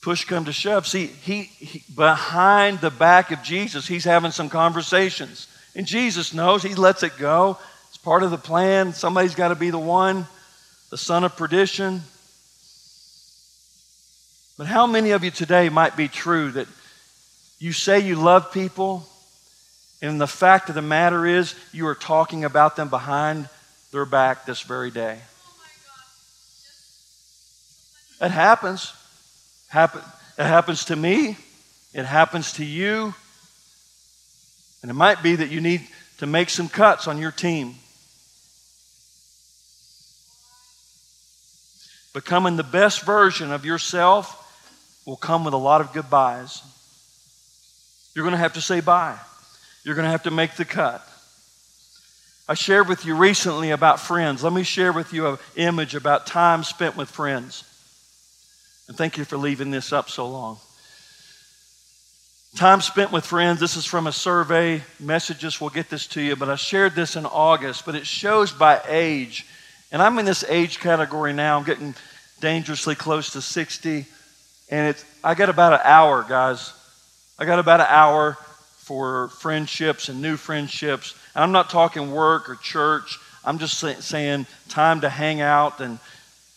push 0.00 0.24
come 0.24 0.44
to 0.46 0.52
shove. 0.52 0.86
See, 0.86 1.06
he, 1.06 1.42
he, 1.42 1.84
behind 1.94 2.80
the 2.80 2.90
back 2.90 3.30
of 3.30 3.42
Jesus, 3.42 3.86
he's 3.86 4.04
having 4.04 4.32
some 4.32 4.48
conversations. 4.48 5.46
And 5.74 5.86
Jesus 5.86 6.34
knows, 6.34 6.62
he 6.62 6.74
lets 6.74 7.02
it 7.02 7.16
go. 7.18 7.58
It's 7.88 7.98
part 7.98 8.22
of 8.22 8.30
the 8.30 8.38
plan. 8.38 8.92
Somebody's 8.92 9.34
got 9.34 9.48
to 9.48 9.54
be 9.54 9.70
the 9.70 9.78
one, 9.78 10.26
the 10.92 10.98
son 10.98 11.24
of 11.24 11.34
perdition. 11.36 12.02
But 14.58 14.66
how 14.66 14.86
many 14.86 15.12
of 15.12 15.24
you 15.24 15.30
today 15.30 15.70
might 15.70 15.96
be 15.96 16.06
true 16.06 16.50
that 16.50 16.68
you 17.58 17.72
say 17.72 18.00
you 18.00 18.14
love 18.14 18.52
people, 18.52 19.08
and 20.02 20.20
the 20.20 20.26
fact 20.26 20.68
of 20.68 20.74
the 20.74 20.82
matter 20.82 21.24
is 21.24 21.54
you 21.72 21.86
are 21.86 21.94
talking 21.94 22.44
about 22.44 22.76
them 22.76 22.90
behind 22.90 23.48
their 23.90 24.04
back 24.04 24.44
this 24.44 24.60
very 24.60 24.90
day? 24.90 25.20
It 28.20 28.30
happens. 28.30 28.92
Happen, 29.68 30.02
it 30.36 30.44
happens 30.44 30.84
to 30.84 30.96
me, 30.96 31.38
it 31.94 32.04
happens 32.04 32.52
to 32.54 32.64
you, 32.66 33.14
and 34.82 34.90
it 34.90 34.94
might 34.94 35.22
be 35.22 35.36
that 35.36 35.48
you 35.48 35.62
need 35.62 35.88
to 36.18 36.26
make 36.26 36.50
some 36.50 36.68
cuts 36.68 37.08
on 37.08 37.16
your 37.16 37.32
team. 37.32 37.76
Becoming 42.12 42.56
the 42.56 42.62
best 42.62 43.02
version 43.04 43.52
of 43.52 43.64
yourself 43.64 44.38
will 45.06 45.16
come 45.16 45.44
with 45.44 45.54
a 45.54 45.58
lot 45.58 45.80
of 45.80 45.92
goodbyes. 45.92 46.62
You're 48.14 48.24
going 48.24 48.32
to 48.32 48.38
have 48.38 48.54
to 48.54 48.60
say 48.60 48.80
bye. 48.80 49.18
You're 49.84 49.94
going 49.94 50.04
to 50.04 50.10
have 50.10 50.24
to 50.24 50.30
make 50.30 50.56
the 50.56 50.64
cut. 50.64 51.06
I 52.48 52.54
shared 52.54 52.88
with 52.88 53.06
you 53.06 53.16
recently 53.16 53.70
about 53.70 54.00
friends. 54.00 54.44
Let 54.44 54.52
me 54.52 54.62
share 54.62 54.92
with 54.92 55.12
you 55.12 55.26
an 55.26 55.38
image 55.56 55.94
about 55.94 56.26
time 56.26 56.64
spent 56.64 56.96
with 56.96 57.10
friends. 57.10 57.64
And 58.88 58.96
thank 58.96 59.16
you 59.16 59.24
for 59.24 59.36
leaving 59.36 59.70
this 59.70 59.92
up 59.92 60.10
so 60.10 60.28
long. 60.28 60.58
Time 62.56 62.82
spent 62.82 63.10
with 63.10 63.24
friends. 63.24 63.60
This 63.60 63.76
is 63.76 63.86
from 63.86 64.06
a 64.06 64.12
survey. 64.12 64.82
Messages 65.00 65.60
will 65.60 65.70
get 65.70 65.88
this 65.88 66.06
to 66.08 66.20
you, 66.20 66.36
but 66.36 66.50
I 66.50 66.56
shared 66.56 66.94
this 66.94 67.16
in 67.16 67.24
August. 67.24 67.86
But 67.86 67.94
it 67.94 68.06
shows 68.06 68.52
by 68.52 68.82
age. 68.86 69.46
And 69.92 70.00
I'm 70.00 70.18
in 70.18 70.24
this 70.24 70.42
age 70.48 70.80
category 70.80 71.34
now. 71.34 71.58
I'm 71.58 71.64
getting 71.64 71.94
dangerously 72.40 72.94
close 72.94 73.34
to 73.34 73.42
60. 73.42 74.06
And 74.70 74.88
it's, 74.88 75.04
I 75.22 75.34
got 75.34 75.50
about 75.50 75.74
an 75.74 75.80
hour, 75.84 76.24
guys. 76.26 76.72
I 77.38 77.44
got 77.44 77.58
about 77.58 77.80
an 77.80 77.88
hour 77.90 78.38
for 78.78 79.28
friendships 79.28 80.08
and 80.08 80.22
new 80.22 80.38
friendships. 80.38 81.14
And 81.34 81.44
I'm 81.44 81.52
not 81.52 81.68
talking 81.68 82.10
work 82.10 82.48
or 82.48 82.56
church. 82.56 83.18
I'm 83.44 83.58
just 83.58 83.78
say, 83.78 83.94
saying 84.00 84.46
time 84.70 85.02
to 85.02 85.10
hang 85.10 85.42
out 85.42 85.80
and 85.80 85.98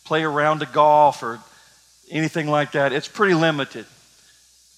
play 0.05 0.23
around 0.23 0.59
to 0.59 0.65
golf 0.65 1.21
or 1.21 1.39
anything 2.09 2.47
like 2.47 2.71
that. 2.71 2.93
It's 2.93 3.09
pretty 3.09 3.33
limited. 3.33 3.85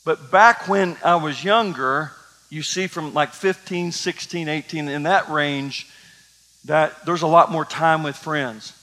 But 0.04 0.32
back 0.32 0.68
when 0.68 0.98
I 1.04 1.18
was 1.18 1.44
younger, 1.44 2.12
you 2.50 2.64
see 2.64 2.88
from 2.88 3.14
like 3.14 3.34
15, 3.34 3.92
16, 3.92 4.50
18, 4.50 4.88
in 4.88 5.04
that 5.04 5.30
range, 5.30 5.88
that 6.68 7.06
there's 7.06 7.22
a 7.22 7.28
lot 7.28 7.52
more 7.52 7.66
time 7.66 8.04
with 8.04 8.16
friends. 8.16 8.74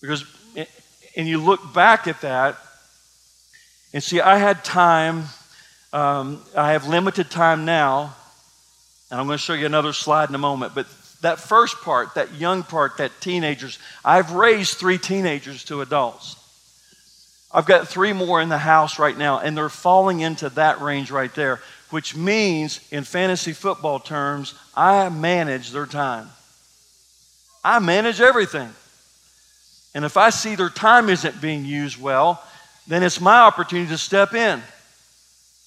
Because, 0.00 0.24
and 1.16 1.28
you 1.28 1.38
look 1.38 1.72
back 1.72 2.06
at 2.06 2.20
that, 2.22 2.56
and 3.92 4.02
see, 4.02 4.20
I 4.20 4.38
had 4.38 4.64
time, 4.64 5.24
um, 5.92 6.42
I 6.56 6.72
have 6.72 6.86
limited 6.86 7.30
time 7.30 7.64
now, 7.64 8.14
and 9.10 9.20
I'm 9.20 9.26
going 9.26 9.38
to 9.38 9.42
show 9.42 9.54
you 9.54 9.66
another 9.66 9.92
slide 9.92 10.28
in 10.28 10.34
a 10.34 10.38
moment, 10.38 10.74
but 10.74 10.86
that 11.20 11.38
first 11.38 11.80
part, 11.82 12.14
that 12.16 12.34
young 12.34 12.62
part, 12.62 12.98
that 12.98 13.12
teenagers, 13.20 13.78
I've 14.04 14.32
raised 14.32 14.76
three 14.76 14.98
teenagers 14.98 15.64
to 15.64 15.80
adults. 15.80 16.36
I've 17.52 17.66
got 17.66 17.86
three 17.86 18.12
more 18.12 18.42
in 18.42 18.48
the 18.48 18.58
house 18.58 18.98
right 18.98 19.16
now, 19.16 19.38
and 19.38 19.56
they're 19.56 19.68
falling 19.68 20.20
into 20.20 20.48
that 20.50 20.80
range 20.80 21.10
right 21.10 21.32
there, 21.34 21.60
which 21.94 22.16
means, 22.16 22.80
in 22.90 23.04
fantasy 23.04 23.52
football 23.52 24.00
terms, 24.00 24.54
I 24.74 25.08
manage 25.10 25.70
their 25.70 25.86
time. 25.86 26.28
I 27.62 27.78
manage 27.78 28.20
everything. 28.20 28.68
And 29.94 30.04
if 30.04 30.16
I 30.16 30.30
see 30.30 30.56
their 30.56 30.70
time 30.70 31.08
isn't 31.08 31.40
being 31.40 31.64
used 31.64 32.02
well, 32.02 32.42
then 32.88 33.04
it's 33.04 33.20
my 33.20 33.42
opportunity 33.42 33.90
to 33.90 33.96
step 33.96 34.34
in. 34.34 34.60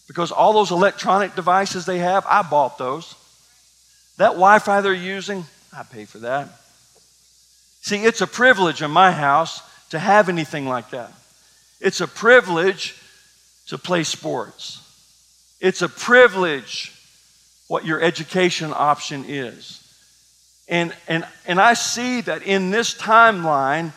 Because 0.10 0.34
all 0.34 0.52
those 0.52 0.72
electronic 0.72 1.34
devices 1.34 1.86
they 1.86 2.00
have, 2.00 2.26
I 2.30 2.42
bought 2.42 2.78
those. 2.78 3.16
That 4.18 4.32
Wi 4.32 4.60
Fi 4.60 4.82
they're 4.82 4.94
using, 4.94 5.46
I 5.72 5.84
pay 5.84 6.04
for 6.04 6.18
that. 6.18 6.50
See, 7.80 8.04
it's 8.04 8.20
a 8.20 8.28
privilege 8.28 8.82
in 8.82 8.92
my 8.92 9.14
house 9.14 9.62
to 9.92 9.98
have 9.98 10.28
anything 10.28 10.68
like 10.68 10.90
that. 10.90 11.14
It's 11.80 12.02
a 12.02 12.08
privilege 12.08 12.98
to 13.68 13.78
play 13.78 14.04
sports. 14.04 14.82
It's 15.60 15.82
a 15.82 15.90
privilege 15.90 16.94
what 17.68 17.86
your 17.86 18.02
education 18.02 18.72
option 18.74 19.26
is. 19.28 19.84
And, 20.70 20.94
and, 21.08 21.26
and 21.46 21.60
I 21.60 21.74
see 21.74 22.22
that 22.22 22.44
in 22.44 22.72
this 22.72 22.94
timeline, 22.94 23.94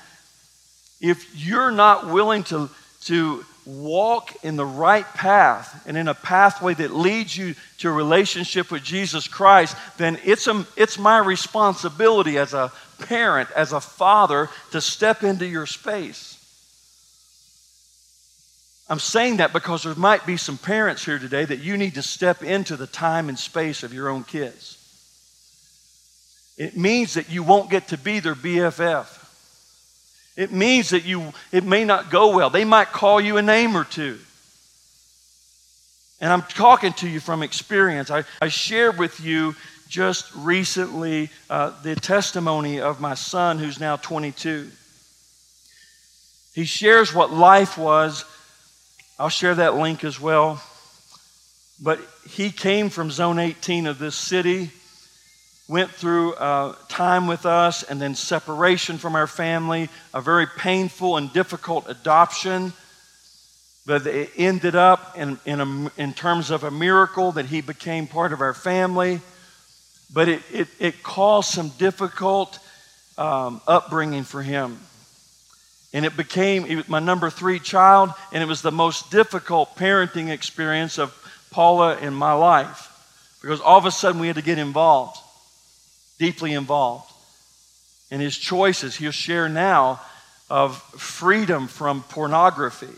if 1.00 1.26
you're 1.34 1.70
not 1.70 2.08
willing 2.08 2.44
to, 2.44 2.70
to 3.02 3.44
walk 3.66 4.44
in 4.44 4.56
the 4.56 4.66
right 4.66 5.06
path 5.14 5.86
and 5.86 5.96
in 5.96 6.08
a 6.08 6.14
pathway 6.14 6.74
that 6.74 6.92
leads 6.92 7.36
you 7.36 7.54
to 7.78 7.88
a 7.88 7.92
relationship 7.92 8.70
with 8.70 8.82
Jesus 8.82 9.28
Christ, 9.28 9.76
then 9.98 10.18
it's, 10.24 10.46
a, 10.46 10.66
it's 10.76 10.98
my 10.98 11.18
responsibility 11.18 12.38
as 12.38 12.54
a 12.54 12.72
parent, 13.00 13.48
as 13.56 13.72
a 13.72 13.80
father, 13.80 14.48
to 14.72 14.80
step 14.80 15.22
into 15.22 15.46
your 15.46 15.66
space. 15.66 16.39
I'm 18.90 18.98
saying 18.98 19.36
that 19.36 19.52
because 19.52 19.84
there 19.84 19.94
might 19.94 20.26
be 20.26 20.36
some 20.36 20.58
parents 20.58 21.04
here 21.04 21.20
today 21.20 21.44
that 21.44 21.60
you 21.60 21.76
need 21.76 21.94
to 21.94 22.02
step 22.02 22.42
into 22.42 22.76
the 22.76 22.88
time 22.88 23.28
and 23.28 23.38
space 23.38 23.84
of 23.84 23.94
your 23.94 24.08
own 24.08 24.24
kids. 24.24 24.78
It 26.58 26.76
means 26.76 27.14
that 27.14 27.30
you 27.30 27.44
won't 27.44 27.70
get 27.70 27.88
to 27.88 27.96
be 27.96 28.18
their 28.18 28.34
BFF. 28.34 29.06
It 30.36 30.50
means 30.50 30.90
that 30.90 31.04
you 31.04 31.32
it 31.52 31.62
may 31.62 31.84
not 31.84 32.10
go 32.10 32.34
well. 32.34 32.50
They 32.50 32.64
might 32.64 32.88
call 32.88 33.20
you 33.20 33.36
a 33.36 33.42
name 33.42 33.76
or 33.76 33.84
two. 33.84 34.18
And 36.20 36.32
I'm 36.32 36.42
talking 36.42 36.92
to 36.94 37.08
you 37.08 37.20
from 37.20 37.44
experience. 37.44 38.10
I, 38.10 38.24
I 38.42 38.48
shared 38.48 38.98
with 38.98 39.20
you 39.20 39.54
just 39.88 40.34
recently 40.34 41.30
uh, 41.48 41.80
the 41.82 41.94
testimony 41.94 42.80
of 42.80 43.00
my 43.00 43.14
son 43.14 43.58
who's 43.58 43.78
now 43.78 43.96
22. 43.96 44.68
He 46.54 46.64
shares 46.64 47.14
what 47.14 47.32
life 47.32 47.78
was 47.78 48.24
I'll 49.20 49.28
share 49.28 49.54
that 49.56 49.74
link 49.74 50.02
as 50.02 50.18
well. 50.18 50.62
But 51.78 52.00
he 52.26 52.50
came 52.50 52.88
from 52.88 53.10
Zone 53.10 53.38
18 53.38 53.86
of 53.86 53.98
this 53.98 54.14
city, 54.14 54.70
went 55.68 55.90
through 55.90 56.32
uh, 56.36 56.74
time 56.88 57.26
with 57.26 57.44
us, 57.44 57.82
and 57.82 58.00
then 58.00 58.14
separation 58.14 58.96
from 58.96 59.16
our 59.16 59.26
family, 59.26 59.90
a 60.14 60.22
very 60.22 60.46
painful 60.46 61.18
and 61.18 61.30
difficult 61.34 61.84
adoption. 61.86 62.72
But 63.84 64.06
it 64.06 64.30
ended 64.38 64.74
up 64.74 65.18
in, 65.18 65.38
in, 65.44 65.60
a, 65.60 65.92
in 66.00 66.14
terms 66.14 66.50
of 66.50 66.64
a 66.64 66.70
miracle 66.70 67.32
that 67.32 67.44
he 67.44 67.60
became 67.60 68.06
part 68.06 68.32
of 68.32 68.40
our 68.40 68.54
family. 68.54 69.20
But 70.10 70.30
it, 70.30 70.42
it, 70.50 70.68
it 70.78 71.02
caused 71.02 71.50
some 71.50 71.68
difficult 71.76 72.58
um, 73.18 73.60
upbringing 73.66 74.24
for 74.24 74.40
him. 74.40 74.78
And 75.92 76.06
it 76.06 76.16
became 76.16 76.84
my 76.86 77.00
number 77.00 77.30
three 77.30 77.58
child, 77.58 78.10
and 78.32 78.42
it 78.42 78.46
was 78.46 78.62
the 78.62 78.70
most 78.70 79.10
difficult 79.10 79.76
parenting 79.76 80.30
experience 80.30 80.98
of 80.98 81.16
Paula 81.50 81.98
in 81.98 82.14
my 82.14 82.32
life 82.32 82.86
because 83.40 83.60
all 83.60 83.78
of 83.78 83.86
a 83.86 83.90
sudden 83.90 84.20
we 84.20 84.26
had 84.26 84.36
to 84.36 84.42
get 84.42 84.58
involved, 84.58 85.18
deeply 86.18 86.52
involved. 86.52 87.06
in 88.10 88.20
his 88.20 88.36
choices, 88.36 88.96
he'll 88.96 89.12
share 89.12 89.48
now 89.48 90.00
of 90.48 90.82
freedom 90.98 91.68
from 91.68 92.02
pornography. 92.02 92.88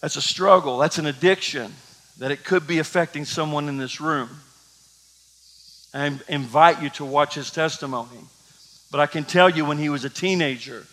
That's 0.00 0.16
a 0.16 0.22
struggle, 0.22 0.78
that's 0.78 0.96
an 0.98 1.04
addiction, 1.04 1.74
that 2.18 2.30
it 2.30 2.42
could 2.42 2.66
be 2.66 2.78
affecting 2.78 3.26
someone 3.26 3.68
in 3.68 3.76
this 3.76 4.00
room. 4.00 4.30
I 5.92 6.18
invite 6.28 6.82
you 6.82 6.90
to 6.90 7.04
watch 7.04 7.34
his 7.34 7.50
testimony. 7.50 8.18
But 8.90 9.00
I 9.00 9.06
can 9.06 9.24
tell 9.24 9.50
you 9.50 9.64
when 9.64 9.78
he 9.78 9.88
was 9.88 10.04
a 10.04 10.10
teenager, 10.10 10.86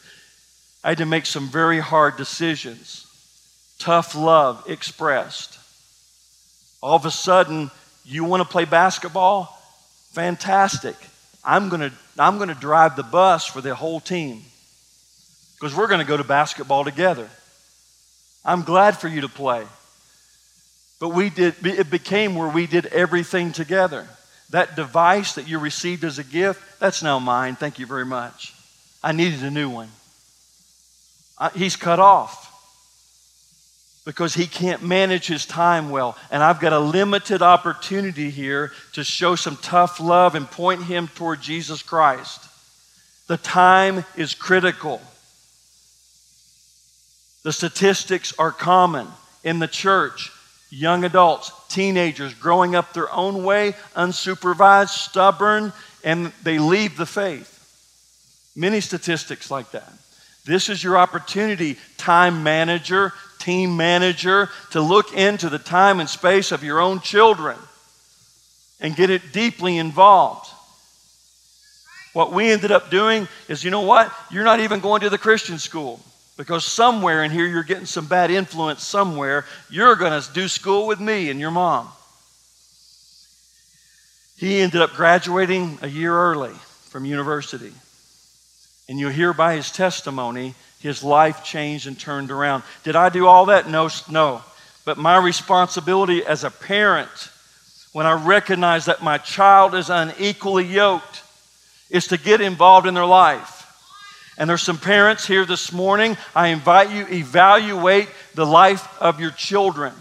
I 0.84 0.90
had 0.90 0.98
to 0.98 1.06
make 1.06 1.26
some 1.26 1.48
very 1.48 1.80
hard 1.80 2.18
decisions. 2.18 3.08
Tough 3.80 4.16
love 4.16 4.64
expressed. 4.68 5.60
All 6.82 6.96
of 6.96 7.06
a 7.06 7.12
sudden, 7.12 7.72
you 8.04 8.24
want 8.26 8.44
to 8.44 8.50
play 8.50 8.66
basketball? 8.66 9.58
Fantastic. 10.12 10.96
I'm 11.44 11.70
going 11.70 11.82
to 11.82 11.92
I'm 12.18 12.38
going 12.38 12.50
to 12.50 12.56
drive 12.56 12.96
the 12.96 13.04
bus 13.04 13.46
for 13.46 13.62
the 13.62 13.74
whole 13.74 14.00
team 14.00 14.42
because 15.56 15.76
we're 15.76 15.88
going 15.88 16.02
to 16.02 16.06
go 16.06 16.18
to 16.18 16.24
basketball 16.24 16.84
together. 16.84 17.30
I'm 18.46 18.64
glad 18.64 18.98
for 18.98 19.08
you 19.08 19.22
to 19.22 19.30
play. 19.30 19.66
But 21.00 21.10
we 21.10 21.30
did 21.30 21.56
it 21.66 21.90
became 21.90 22.36
where 22.36 22.50
we 22.50 22.68
did 22.68 22.86
everything 22.88 23.52
together. 23.52 24.08
That 24.54 24.76
device 24.76 25.34
that 25.34 25.48
you 25.48 25.58
received 25.58 26.04
as 26.04 26.20
a 26.20 26.24
gift, 26.24 26.80
that's 26.80 27.02
now 27.02 27.18
mine. 27.18 27.56
Thank 27.56 27.80
you 27.80 27.88
very 27.88 28.06
much. 28.06 28.54
I 29.04 29.12
needed 29.12 29.42
a 29.42 29.50
new 29.50 29.68
one. 29.68 29.90
I, 31.40 31.50
he's 31.50 31.76
cut 31.76 32.00
off 32.00 32.52
because 34.06 34.36
he 34.36 34.46
can't 34.46 34.84
manage 34.84 35.26
his 35.26 35.48
time 35.48 35.90
well. 35.90 36.16
And 36.30 36.44
I've 36.44 36.60
got 36.60 36.72
a 36.72 36.78
limited 36.78 37.42
opportunity 37.42 38.30
here 38.30 38.72
to 38.92 39.04
show 39.04 39.34
some 39.34 39.58
tough 39.58 40.00
love 40.00 40.36
and 40.36 40.46
point 40.46 40.84
him 40.84 41.08
toward 41.08 41.42
Jesus 41.42 41.82
Christ. 41.82 42.48
The 43.26 43.38
time 43.38 44.06
is 44.16 44.36
critical. 44.36 45.02
The 47.42 47.54
statistics 47.54 48.36
are 48.38 48.52
common 48.52 49.08
in 49.44 49.58
the 49.58 49.68
church 49.68 50.32
young 50.74 51.04
adults, 51.04 51.52
teenagers 51.70 52.34
growing 52.34 52.76
up 52.76 52.94
their 52.94 53.12
own 53.14 53.44
way, 53.44 53.74
unsupervised, 53.96 54.90
stubborn, 54.90 55.72
and 56.04 56.32
they 56.42 56.58
leave 56.58 56.98
the 56.98 57.06
faith. 57.06 57.50
Many 58.56 58.82
statistics 58.82 59.52
like 59.52 59.72
that. 59.72 59.92
This 60.46 60.70
is 60.70 60.84
your 60.84 60.98
opportunity, 60.98 61.78
time 61.98 62.44
manager, 62.44 63.14
team 63.40 63.78
manager, 63.78 64.50
to 64.72 64.82
look 64.82 65.14
into 65.14 65.50
the 65.50 65.60
time 65.60 66.00
and 66.00 66.10
space 66.10 66.52
of 66.52 66.64
your 66.64 66.80
own 66.80 67.00
children 67.00 67.58
and 68.82 68.96
get 68.96 69.10
it 69.10 69.32
deeply 69.32 69.78
involved. 69.78 70.50
What 72.14 72.32
we 72.32 72.52
ended 72.52 72.72
up 72.72 72.90
doing 72.90 73.28
is 73.48 73.64
you 73.64 73.72
know 73.72 73.82
what? 73.82 74.12
You're 74.32 74.44
not 74.44 74.60
even 74.60 74.80
going 74.80 75.02
to 75.02 75.10
the 75.10 75.18
Christian 75.18 75.60
school. 75.60 76.00
Because 76.38 76.66
somewhere 76.66 77.24
in 77.24 77.32
here 77.32 77.46
you're 77.46 77.64
getting 77.64 77.86
some 77.86 78.08
bad 78.08 78.32
influence 78.32 78.84
somewhere. 78.84 79.46
You're 79.70 79.96
going 79.96 80.20
to 80.20 80.34
do 80.34 80.48
school 80.48 80.88
with 80.88 81.00
me 81.00 81.30
and 81.30 81.40
your 81.40 81.52
mom. 81.52 81.90
He 84.38 84.60
ended 84.60 84.82
up 84.82 84.94
graduating 84.94 85.80
a 85.82 85.88
year 85.88 86.14
early 86.14 86.54
from 86.90 87.06
university. 87.06 87.72
And 88.90 89.00
you'll 89.00 89.12
hear 89.12 89.34
by 89.34 89.56
his 89.56 89.72
testimony, 89.72 90.56
his 90.80 91.04
life 91.04 91.44
changed 91.44 91.88
and 91.88 91.98
turned 91.98 92.32
around. 92.32 92.64
Did 92.84 92.96
I 92.96 93.10
do 93.10 93.28
all 93.28 93.46
that? 93.46 93.70
No, 93.70 93.90
no. 94.10 94.42
But 94.86 94.98
my 94.98 95.18
responsibility 95.18 96.26
as 96.26 96.44
a 96.44 96.52
parent, 96.52 97.30
when 97.94 98.06
I 98.06 98.14
recognize 98.14 98.86
that 98.86 99.02
my 99.02 99.18
child 99.18 99.76
is 99.76 99.90
unequally 99.90 100.66
yoked, 100.66 101.24
is 101.90 102.08
to 102.08 102.18
get 102.18 102.42
involved 102.42 102.88
in 102.88 102.96
their 102.96 103.06
life. 103.06 103.63
And 104.38 104.50
there's 104.50 104.64
some 104.64 104.80
parents 104.80 105.28
here 105.28 105.46
this 105.46 105.72
morning. 105.72 106.18
I 106.36 106.48
invite 106.48 106.92
you 106.92 107.06
evaluate 107.08 108.10
the 108.34 108.46
life 108.46 108.88
of 109.02 109.20
your 109.20 109.32
children 109.32 109.94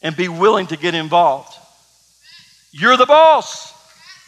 and 0.00 0.16
be 0.16 0.28
willing 0.28 0.66
to 0.68 0.76
get 0.76 0.94
involved. 0.94 1.54
You're 2.72 2.96
the 2.96 3.06
boss. 3.06 3.72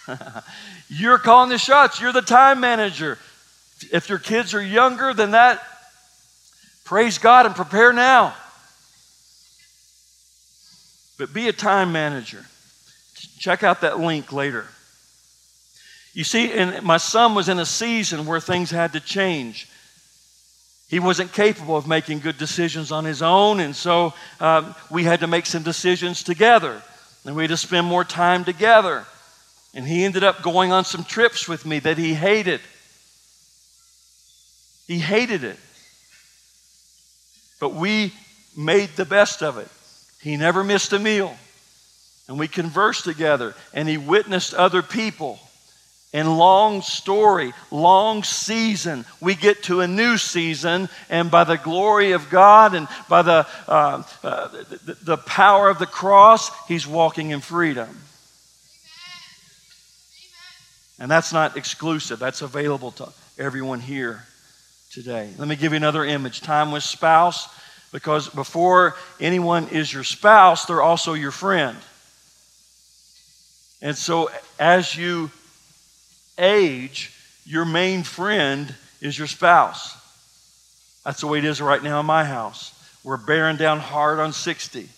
You're 0.89 1.19
calling 1.19 1.49
the 1.49 1.59
shots. 1.59 2.01
You're 2.01 2.13
the 2.13 2.21
time 2.21 2.61
manager. 2.61 3.19
If 3.91 4.09
your 4.09 4.19
kids 4.19 4.55
are 4.55 4.63
younger 4.63 5.15
than 5.15 5.33
that, 5.33 5.63
praise 6.85 7.19
God 7.19 7.47
and 7.47 7.55
prepare 7.55 7.93
now. 7.93 8.35
But 11.19 11.33
be 11.33 11.49
a 11.49 11.53
time 11.53 11.93
manager. 11.93 12.45
Check 13.39 13.63
out 13.63 13.81
that 13.81 13.99
link 14.01 14.33
later. 14.33 14.67
You 16.15 16.23
see, 16.23 16.53
and 16.53 16.83
my 16.85 16.97
son 16.97 17.35
was 17.35 17.49
in 17.49 17.59
a 17.59 17.67
season 17.67 18.25
where 18.25 18.39
things 18.39 18.71
had 18.71 18.93
to 18.93 19.01
change. 19.01 19.69
He 20.89 21.01
wasn't 21.01 21.33
capable 21.33 21.77
of 21.77 21.89
making 21.89 22.21
good 22.21 22.39
decisions 22.39 22.93
on 22.93 23.05
his 23.05 23.21
own, 23.21 23.59
and 23.59 23.75
so 23.75 24.15
um, 24.39 24.77
we 24.91 25.03
had 25.03 25.21
to 25.21 25.27
make 25.27 25.45
some 25.45 25.65
decisions 25.65 26.23
together. 26.23 26.81
And 27.25 27.35
we 27.35 27.43
had 27.43 27.51
to 27.51 27.57
spend 27.57 27.87
more 27.87 28.05
time 28.05 28.45
together. 28.45 29.05
And 29.75 29.85
he 29.85 30.05
ended 30.05 30.23
up 30.23 30.43
going 30.43 30.71
on 30.71 30.85
some 30.85 31.03
trips 31.03 31.49
with 31.49 31.67
me 31.67 31.81
that 31.81 31.99
he 31.99 32.15
hated. 32.15 32.61
He 34.87 34.99
hated 34.99 35.43
it. 35.43 35.59
But 37.61 37.75
we 37.75 38.13
made 38.57 38.91
the 38.91 39.07
best 39.07 39.43
of 39.43 39.59
it. 39.59 39.69
He 40.21 40.37
never 40.37 40.63
missed 40.63 40.93
a 40.93 40.99
meal. 40.99 41.35
And 42.29 42.39
we 42.39 42.47
conversed 42.47 43.05
together, 43.05 43.55
and 43.73 43.89
he 43.89 43.97
witnessed 43.97 44.55
other 44.55 44.81
people 44.81 45.41
And 46.15 46.39
long 46.39 46.81
story, 46.81 47.53
long 47.73 48.23
season, 48.23 49.05
we 49.21 49.35
get 49.35 49.65
to 49.65 49.81
a 49.81 49.89
new 49.89 50.17
season, 50.17 50.89
and 51.11 51.29
by 51.29 51.43
the 51.43 51.57
glory 51.59 52.13
of 52.13 52.31
God 52.31 52.73
and 52.75 52.87
by 53.09 53.23
the, 53.23 53.47
uh, 53.67 54.05
uh, 54.23 54.49
the, 54.87 54.97
the 55.03 55.17
power 55.17 55.69
of 55.69 55.81
the 55.81 55.87
cross, 55.87 56.53
He's 56.69 56.87
walking 56.87 57.31
in 57.31 57.41
freedom. 57.41 57.89
And 61.01 61.11
that's 61.11 61.33
not 61.33 61.57
exclusive, 61.57 62.21
that's 62.21 62.43
available 62.43 62.93
to 62.93 63.09
everyone 63.37 63.81
here 63.81 64.23
today. 64.93 65.33
Let 65.37 65.49
me 65.49 65.57
give 65.57 65.73
you 65.73 65.79
another 65.79 66.05
image 66.05 66.43
time 66.43 66.71
with 66.71 66.85
spouse, 66.85 67.49
because 67.91 68.29
before 68.29 68.95
anyone 69.19 69.67
is 69.67 69.93
your 69.93 70.05
spouse, 70.05 70.67
they're 70.67 70.81
also 70.81 71.15
your 71.15 71.33
friend. 71.33 71.77
And 73.83 73.97
so 73.97 74.31
as 74.61 74.97
you 74.97 75.33
age, 76.39 77.13
your 77.45 77.65
main 77.65 78.03
friend 78.03 78.75
is 79.01 79.19
your 79.19 79.27
spouse. 79.27 79.97
That's 81.05 81.21
the 81.21 81.27
way 81.27 81.39
it 81.39 81.45
is 81.45 81.61
right 81.61 81.83
now 81.83 82.01
in 82.01 82.07
my 82.07 82.25
house. 82.25 82.73
We're 83.05 83.19
bearing 83.19 83.57
down 83.57 83.79
hard 83.79 84.19
on 84.19 84.33
60. 84.33 84.89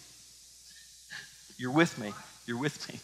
You're 1.58 1.72
with 1.72 1.98
me. 1.98 2.12
You're 2.46 2.58
with 2.58 2.88
me. 2.88 3.00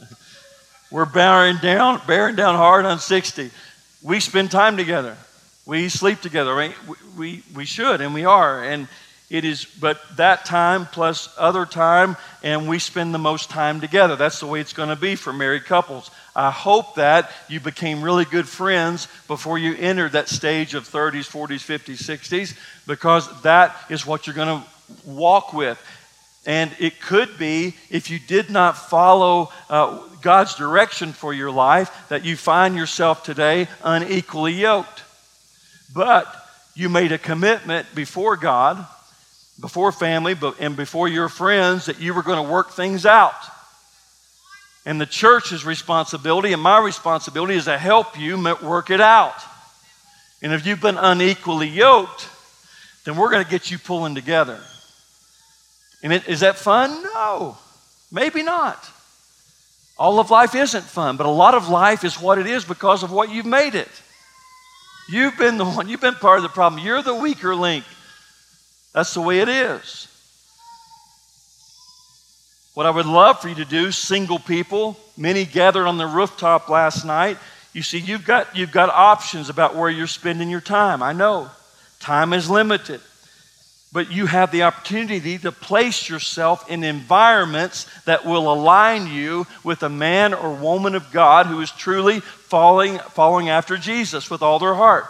We're 0.90 1.04
bearing 1.04 1.56
down, 1.56 2.00
bearing 2.06 2.36
down 2.36 2.54
hard 2.54 2.86
on 2.86 2.98
60. 2.98 3.50
We 4.02 4.20
spend 4.20 4.50
time 4.50 4.76
together. 4.76 5.16
We 5.66 5.88
sleep 5.88 6.20
together. 6.20 6.54
Right? 6.54 6.74
We, 6.86 6.96
we, 7.16 7.42
we 7.54 7.64
should, 7.64 8.00
and 8.00 8.14
we 8.14 8.24
are. 8.24 8.62
And 8.62 8.88
it 9.28 9.44
is, 9.44 9.66
but 9.66 10.00
that 10.16 10.46
time 10.46 10.86
plus 10.86 11.28
other 11.36 11.66
time, 11.66 12.16
and 12.42 12.68
we 12.68 12.78
spend 12.78 13.12
the 13.12 13.18
most 13.18 13.50
time 13.50 13.80
together. 13.80 14.16
That's 14.16 14.40
the 14.40 14.46
way 14.46 14.60
it's 14.60 14.72
going 14.72 14.88
to 14.88 14.96
be 14.96 15.16
for 15.16 15.32
married 15.32 15.64
couples. 15.64 16.10
I 16.38 16.52
hope 16.52 16.94
that 16.94 17.32
you 17.48 17.58
became 17.58 18.00
really 18.00 18.24
good 18.24 18.48
friends 18.48 19.08
before 19.26 19.58
you 19.58 19.74
entered 19.74 20.12
that 20.12 20.28
stage 20.28 20.74
of 20.74 20.88
30s, 20.88 21.28
40s, 21.28 21.66
50s, 21.66 21.98
60s, 21.98 22.56
because 22.86 23.42
that 23.42 23.76
is 23.90 24.06
what 24.06 24.26
you're 24.26 24.36
going 24.36 24.62
to 24.62 24.66
walk 25.04 25.52
with. 25.52 25.82
And 26.46 26.70
it 26.78 27.00
could 27.00 27.38
be, 27.38 27.74
if 27.90 28.08
you 28.08 28.20
did 28.20 28.50
not 28.50 28.78
follow 28.78 29.50
uh, 29.68 29.98
God's 30.22 30.54
direction 30.54 31.12
for 31.12 31.34
your 31.34 31.50
life, 31.50 32.08
that 32.08 32.24
you 32.24 32.36
find 32.36 32.76
yourself 32.76 33.24
today 33.24 33.66
unequally 33.82 34.52
yoked. 34.52 35.02
But 35.92 36.32
you 36.76 36.88
made 36.88 37.10
a 37.10 37.18
commitment 37.18 37.92
before 37.96 38.36
God 38.36 38.86
before 39.60 39.90
family 39.90 40.36
and 40.60 40.76
before 40.76 41.08
your 41.08 41.28
friends 41.28 41.86
that 41.86 42.00
you 42.00 42.14
were 42.14 42.22
going 42.22 42.44
to 42.44 42.48
work 42.48 42.70
things 42.70 43.04
out. 43.04 43.34
And 44.86 45.00
the 45.00 45.06
church's 45.06 45.64
responsibility 45.64 46.52
and 46.52 46.62
my 46.62 46.78
responsibility 46.78 47.54
is 47.54 47.66
to 47.66 47.76
help 47.76 48.18
you 48.18 48.42
work 48.62 48.90
it 48.90 49.00
out. 49.00 49.36
And 50.40 50.52
if 50.52 50.66
you've 50.66 50.80
been 50.80 50.96
unequally 50.96 51.68
yoked, 51.68 52.28
then 53.04 53.16
we're 53.16 53.30
going 53.30 53.44
to 53.44 53.50
get 53.50 53.70
you 53.70 53.78
pulling 53.78 54.14
together. 54.14 54.60
And 56.02 56.12
it, 56.12 56.28
is 56.28 56.40
that 56.40 56.56
fun? 56.56 57.02
No, 57.02 57.58
maybe 58.12 58.42
not. 58.42 58.88
All 59.98 60.20
of 60.20 60.30
life 60.30 60.54
isn't 60.54 60.84
fun, 60.84 61.16
but 61.16 61.26
a 61.26 61.30
lot 61.30 61.54
of 61.54 61.68
life 61.68 62.04
is 62.04 62.20
what 62.20 62.38
it 62.38 62.46
is 62.46 62.64
because 62.64 63.02
of 63.02 63.10
what 63.10 63.30
you've 63.30 63.46
made 63.46 63.74
it. 63.74 63.90
You've 65.10 65.36
been 65.36 65.56
the 65.58 65.64
one, 65.64 65.88
you've 65.88 66.00
been 66.00 66.14
part 66.14 66.36
of 66.38 66.42
the 66.42 66.50
problem. 66.50 66.84
You're 66.84 67.02
the 67.02 67.14
weaker 67.14 67.54
link. 67.54 67.84
That's 68.92 69.14
the 69.14 69.22
way 69.22 69.40
it 69.40 69.48
is. 69.48 70.06
What 72.78 72.86
I 72.86 72.90
would 72.90 73.06
love 73.06 73.40
for 73.40 73.48
you 73.48 73.56
to 73.56 73.64
do, 73.64 73.90
single 73.90 74.38
people, 74.38 74.96
many 75.16 75.44
gathered 75.44 75.88
on 75.88 75.98
the 75.98 76.06
rooftop 76.06 76.68
last 76.68 77.04
night. 77.04 77.36
You 77.72 77.82
see, 77.82 77.98
you've 77.98 78.24
got, 78.24 78.56
you've 78.56 78.70
got 78.70 78.88
options 78.88 79.48
about 79.48 79.74
where 79.74 79.90
you're 79.90 80.06
spending 80.06 80.48
your 80.48 80.60
time. 80.60 81.02
I 81.02 81.12
know 81.12 81.50
time 81.98 82.32
is 82.32 82.48
limited, 82.48 83.00
but 83.92 84.12
you 84.12 84.26
have 84.26 84.52
the 84.52 84.62
opportunity 84.62 85.38
to 85.38 85.50
place 85.50 86.08
yourself 86.08 86.70
in 86.70 86.84
environments 86.84 87.88
that 88.04 88.24
will 88.24 88.48
align 88.52 89.08
you 89.08 89.48
with 89.64 89.82
a 89.82 89.88
man 89.88 90.32
or 90.32 90.54
woman 90.54 90.94
of 90.94 91.10
God 91.10 91.46
who 91.46 91.60
is 91.60 91.72
truly 91.72 92.20
following, 92.20 93.00
following 93.00 93.48
after 93.48 93.76
Jesus 93.76 94.30
with 94.30 94.40
all 94.40 94.60
their 94.60 94.74
heart. 94.74 95.08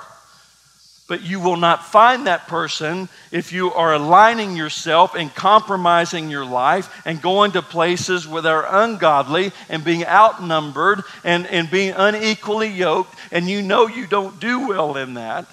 But 1.08 1.22
you 1.22 1.40
will 1.40 1.56
not 1.56 1.86
find 1.86 2.26
that 2.26 2.48
person 2.48 3.08
if 3.32 3.50
you 3.50 3.72
are 3.72 3.94
aligning 3.94 4.54
yourself 4.54 5.14
and 5.14 5.34
compromising 5.34 6.30
your 6.30 6.44
life 6.44 7.02
and 7.06 7.20
going 7.22 7.52
to 7.52 7.62
places 7.62 8.28
where 8.28 8.42
they're 8.42 8.66
ungodly 8.66 9.52
and 9.70 9.82
being 9.82 10.04
outnumbered 10.04 11.02
and, 11.24 11.46
and 11.46 11.70
being 11.70 11.94
unequally 11.96 12.68
yoked, 12.68 13.14
and 13.32 13.48
you 13.48 13.62
know 13.62 13.86
you 13.86 14.06
don't 14.06 14.38
do 14.38 14.68
well 14.68 14.98
in 14.98 15.14
that, 15.14 15.46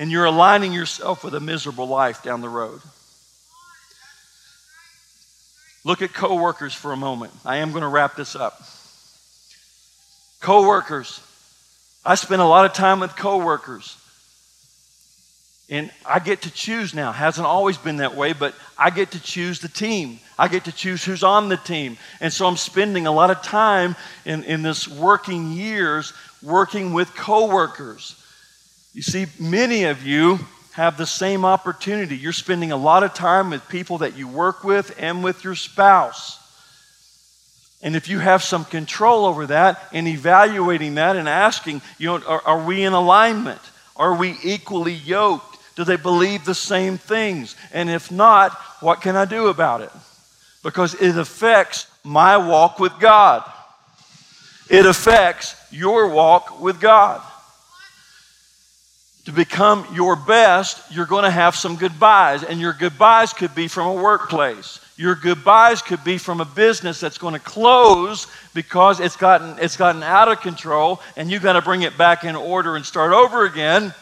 and 0.00 0.10
you're 0.10 0.24
aligning 0.24 0.72
yourself 0.72 1.22
with 1.22 1.36
a 1.36 1.40
miserable 1.40 1.86
life 1.86 2.24
down 2.24 2.40
the 2.40 2.48
road. 2.48 2.80
Look 5.84 6.02
at 6.02 6.12
coworkers 6.12 6.74
for 6.74 6.92
a 6.92 6.96
moment. 6.96 7.32
I 7.44 7.58
am 7.58 7.70
going 7.70 7.82
to 7.82 7.88
wrap 7.88 8.16
this 8.16 8.34
up. 8.34 8.60
Coworkers. 10.40 11.20
I 12.04 12.16
spend 12.16 12.42
a 12.42 12.46
lot 12.46 12.64
of 12.64 12.72
time 12.72 12.98
with 12.98 13.14
coworkers. 13.14 13.96
And 15.70 15.92
I 16.04 16.18
get 16.18 16.42
to 16.42 16.50
choose 16.50 16.94
now. 16.94 17.12
Hasn't 17.12 17.46
always 17.46 17.78
been 17.78 17.98
that 17.98 18.16
way, 18.16 18.32
but 18.32 18.54
I 18.76 18.90
get 18.90 19.12
to 19.12 19.22
choose 19.22 19.60
the 19.60 19.68
team. 19.68 20.18
I 20.36 20.48
get 20.48 20.64
to 20.64 20.72
choose 20.72 21.04
who's 21.04 21.22
on 21.22 21.48
the 21.48 21.56
team. 21.56 21.96
And 22.20 22.32
so 22.32 22.46
I'm 22.46 22.56
spending 22.56 23.06
a 23.06 23.12
lot 23.12 23.30
of 23.30 23.40
time 23.40 23.94
in, 24.24 24.42
in 24.44 24.62
this 24.62 24.88
working 24.88 25.52
years 25.52 26.12
working 26.42 26.92
with 26.92 27.14
coworkers. 27.14 28.16
You 28.94 29.02
see, 29.02 29.26
many 29.38 29.84
of 29.84 30.04
you 30.04 30.40
have 30.72 30.96
the 30.96 31.06
same 31.06 31.44
opportunity. 31.44 32.16
You're 32.16 32.32
spending 32.32 32.72
a 32.72 32.76
lot 32.76 33.04
of 33.04 33.14
time 33.14 33.50
with 33.50 33.68
people 33.68 33.98
that 33.98 34.16
you 34.16 34.26
work 34.26 34.64
with 34.64 34.94
and 34.98 35.22
with 35.22 35.44
your 35.44 35.54
spouse. 35.54 36.38
And 37.82 37.94
if 37.94 38.08
you 38.08 38.18
have 38.18 38.42
some 38.42 38.64
control 38.64 39.24
over 39.24 39.46
that 39.46 39.80
and 39.92 40.08
evaluating 40.08 40.96
that 40.96 41.16
and 41.16 41.28
asking, 41.28 41.80
you 41.98 42.08
know, 42.08 42.26
are, 42.26 42.42
are 42.44 42.64
we 42.64 42.82
in 42.82 42.92
alignment? 42.92 43.60
Are 43.96 44.14
we 44.16 44.36
equally 44.42 44.94
yoked? 44.94 45.49
Do 45.80 45.84
they 45.84 45.96
believe 45.96 46.44
the 46.44 46.54
same 46.54 46.98
things? 46.98 47.56
And 47.72 47.88
if 47.88 48.12
not, 48.12 48.52
what 48.80 49.00
can 49.00 49.16
I 49.16 49.24
do 49.24 49.46
about 49.46 49.80
it? 49.80 49.90
Because 50.62 50.92
it 50.92 51.16
affects 51.16 51.86
my 52.04 52.36
walk 52.36 52.78
with 52.78 52.92
God. 53.00 53.50
It 54.68 54.84
affects 54.84 55.56
your 55.70 56.10
walk 56.10 56.60
with 56.60 56.82
God. 56.82 57.22
To 59.24 59.32
become 59.32 59.86
your 59.94 60.16
best, 60.16 60.82
you're 60.92 61.06
going 61.06 61.24
to 61.24 61.30
have 61.30 61.56
some 61.56 61.76
goodbyes, 61.76 62.42
and 62.44 62.60
your 62.60 62.74
goodbyes 62.74 63.32
could 63.32 63.54
be 63.54 63.66
from 63.66 63.86
a 63.86 64.02
workplace. 64.02 64.80
Your 64.98 65.14
goodbyes 65.14 65.80
could 65.80 66.04
be 66.04 66.18
from 66.18 66.42
a 66.42 66.44
business 66.44 67.00
that's 67.00 67.16
going 67.16 67.32
to 67.32 67.40
close 67.40 68.26
because 68.52 69.00
it's 69.00 69.16
gotten, 69.16 69.58
it's 69.58 69.78
gotten 69.78 70.02
out 70.02 70.30
of 70.30 70.42
control, 70.42 71.00
and 71.16 71.30
you've 71.30 71.42
got 71.42 71.54
to 71.54 71.62
bring 71.62 71.80
it 71.80 71.96
back 71.96 72.24
in 72.24 72.36
order 72.36 72.76
and 72.76 72.84
start 72.84 73.14
over 73.14 73.46
again 73.46 73.94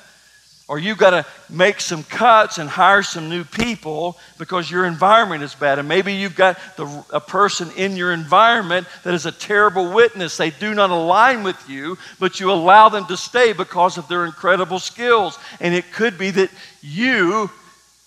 or 0.69 0.79
you've 0.79 0.99
got 0.99 1.11
to 1.11 1.27
make 1.49 1.81
some 1.81 2.05
cuts 2.05 2.59
and 2.59 2.69
hire 2.69 3.03
some 3.03 3.31
new 3.31 3.43
people 3.43 4.19
because 4.37 4.71
your 4.71 4.85
environment 4.85 5.43
is 5.43 5.55
bad. 5.55 5.79
And 5.79 5.89
maybe 5.89 6.13
you've 6.13 6.37
got 6.37 6.59
the, 6.77 7.05
a 7.11 7.21
person 7.21 7.71
in 7.75 7.97
your 7.97 8.13
environment 8.13 8.87
that 9.03 9.15
is 9.15 9.25
a 9.25 9.33
terrible 9.33 9.91
witness. 9.95 10.37
They 10.37 10.51
do 10.51 10.75
not 10.75 10.91
align 10.91 11.43
with 11.43 11.71
you, 11.71 11.97
but 12.21 12.39
you 12.39 12.53
allow 12.53 12.91
them 12.91 13.07
to 13.07 13.17
stay 13.17 13.55
because 13.55 13.97
of 13.97 14.09
their 14.09 14.27
incredible 14.27 14.79
skills. 14.79 15.39
And 15.59 15.75
it 15.75 15.91
could 15.91 16.19
be 16.19 16.31
that 16.33 16.51
you, 16.83 17.47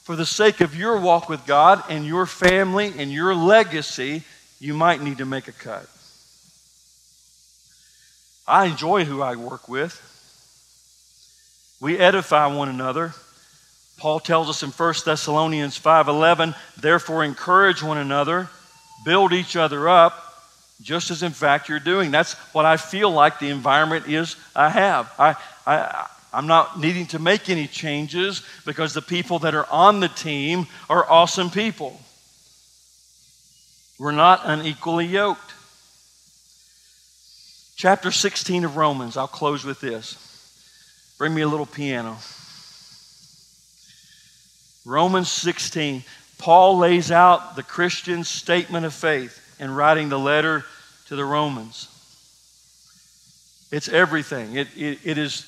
for 0.03 0.15
the 0.15 0.25
sake 0.25 0.61
of 0.61 0.75
your 0.75 0.99
walk 0.99 1.29
with 1.29 1.47
God 1.47 1.83
and 1.89 2.05
your 2.05 2.27
family 2.27 2.93
and 2.95 3.11
your 3.11 3.33
legacy, 3.33 4.21
you 4.59 4.75
might 4.75 5.01
need 5.01 5.17
to 5.17 5.25
make 5.25 5.47
a 5.47 5.51
cut. 5.51 5.87
I 8.47 8.65
enjoy 8.65 9.05
who 9.05 9.23
I 9.23 9.35
work 9.35 9.67
with. 9.67 10.10
We 11.81 11.97
edify 11.97 12.45
one 12.45 12.69
another. 12.69 13.13
Paul 13.97 14.19
tells 14.19 14.49
us 14.49 14.63
in 14.63 14.71
1 14.71 15.03
Thessalonians 15.03 15.77
5:11, 15.77 16.55
"Therefore 16.77 17.23
encourage 17.23 17.83
one 17.83 17.97
another, 17.97 18.49
build 19.03 19.33
each 19.33 19.55
other 19.55 19.89
up, 19.89 20.47
just 20.81 21.11
as 21.11 21.23
in 21.23 21.33
fact 21.33 21.67
you're 21.67 21.79
doing." 21.79 22.11
That's 22.11 22.33
what 22.53 22.65
I 22.65 22.77
feel 22.77 23.09
like 23.09 23.39
the 23.39 23.49
environment 23.49 24.07
is 24.07 24.35
I 24.55 24.69
have. 24.69 25.11
I, 25.17 25.35
I, 25.65 26.07
I'm 26.31 26.47
not 26.47 26.79
needing 26.79 27.07
to 27.07 27.19
make 27.19 27.49
any 27.49 27.67
changes 27.67 28.43
because 28.63 28.93
the 28.93 29.01
people 29.01 29.39
that 29.39 29.55
are 29.55 29.69
on 29.71 29.99
the 29.99 30.07
team 30.07 30.67
are 30.87 31.09
awesome 31.09 31.49
people. 31.49 31.99
We're 33.97 34.11
not 34.11 34.41
unequally 34.45 35.07
yoked. 35.07 35.53
Chapter 37.75 38.11
16 38.11 38.65
of 38.65 38.77
Romans, 38.77 39.17
I'll 39.17 39.27
close 39.27 39.63
with 39.63 39.81
this. 39.81 40.30
Bring 41.21 41.35
me 41.35 41.43
a 41.43 41.47
little 41.47 41.67
piano. 41.67 42.17
Romans 44.85 45.29
16. 45.29 46.03
Paul 46.39 46.79
lays 46.79 47.11
out 47.11 47.55
the 47.55 47.61
Christian 47.61 48.23
statement 48.23 48.87
of 48.87 48.93
faith 48.95 49.39
in 49.59 49.69
writing 49.69 50.09
the 50.09 50.17
letter 50.17 50.65
to 51.09 51.15
the 51.15 51.23
Romans. 51.23 51.89
It's 53.69 53.87
everything. 53.87 54.55
It, 54.55 54.69
it, 54.75 54.97
it 55.03 55.17
is 55.19 55.41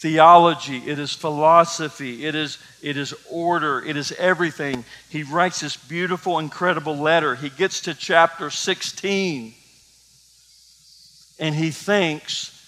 theology, 0.00 0.78
it 0.78 0.98
is 0.98 1.12
philosophy, 1.12 2.26
it 2.26 2.34
is, 2.34 2.58
it 2.82 2.96
is 2.96 3.14
order, 3.30 3.80
it 3.86 3.96
is 3.96 4.10
everything. 4.18 4.84
He 5.08 5.22
writes 5.22 5.60
this 5.60 5.76
beautiful, 5.76 6.40
incredible 6.40 6.96
letter. 6.96 7.36
He 7.36 7.50
gets 7.50 7.82
to 7.82 7.94
chapter 7.94 8.50
16 8.50 9.54
and 11.38 11.54
he 11.54 11.70
thanks 11.70 12.61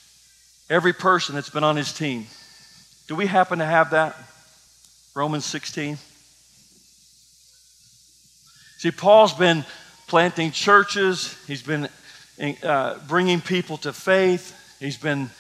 every 0.74 0.92
person 0.92 1.36
that's 1.36 1.50
been 1.50 1.62
on 1.62 1.76
his 1.76 1.92
team. 1.92 2.26
Do 3.06 3.14
we 3.14 3.26
happen 3.26 3.60
to 3.60 3.64
have 3.64 3.90
that? 3.90 4.16
Romans 5.14 5.44
16. 5.44 5.96
See, 8.78 8.90
Paul's 8.90 9.32
been 9.34 9.64
planting 10.08 10.50
churches, 10.50 11.38
he's 11.46 11.62
been 11.62 11.88
uh, 12.64 12.98
bringing 13.06 13.40
people 13.40 13.76
to 13.78 13.92
faith, 13.92 14.76
he's 14.80 14.96
been 14.96 15.30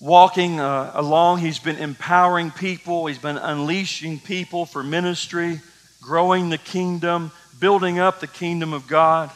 walking 0.00 0.60
uh, 0.60 0.92
along. 0.94 1.38
He's 1.38 1.58
been 1.58 1.76
empowering 1.76 2.52
people, 2.52 3.06
he's 3.06 3.18
been 3.18 3.38
unleashing 3.38 4.20
people 4.20 4.64
for 4.64 4.84
ministry, 4.84 5.60
growing 6.00 6.50
the 6.50 6.58
kingdom, 6.58 7.32
building 7.58 7.98
up 7.98 8.20
the 8.20 8.28
kingdom 8.28 8.72
of 8.72 8.86
God. 8.86 9.30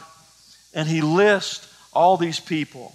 And 0.73 0.87
he 0.87 1.01
lists 1.01 1.67
all 1.93 2.15
these 2.15 2.39
people 2.39 2.93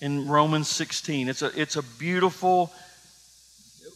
in 0.00 0.28
Romans 0.28 0.68
16. 0.68 1.28
It's 1.28 1.42
a, 1.42 1.60
it's 1.60 1.76
a 1.76 1.82
beautiful 1.82 2.72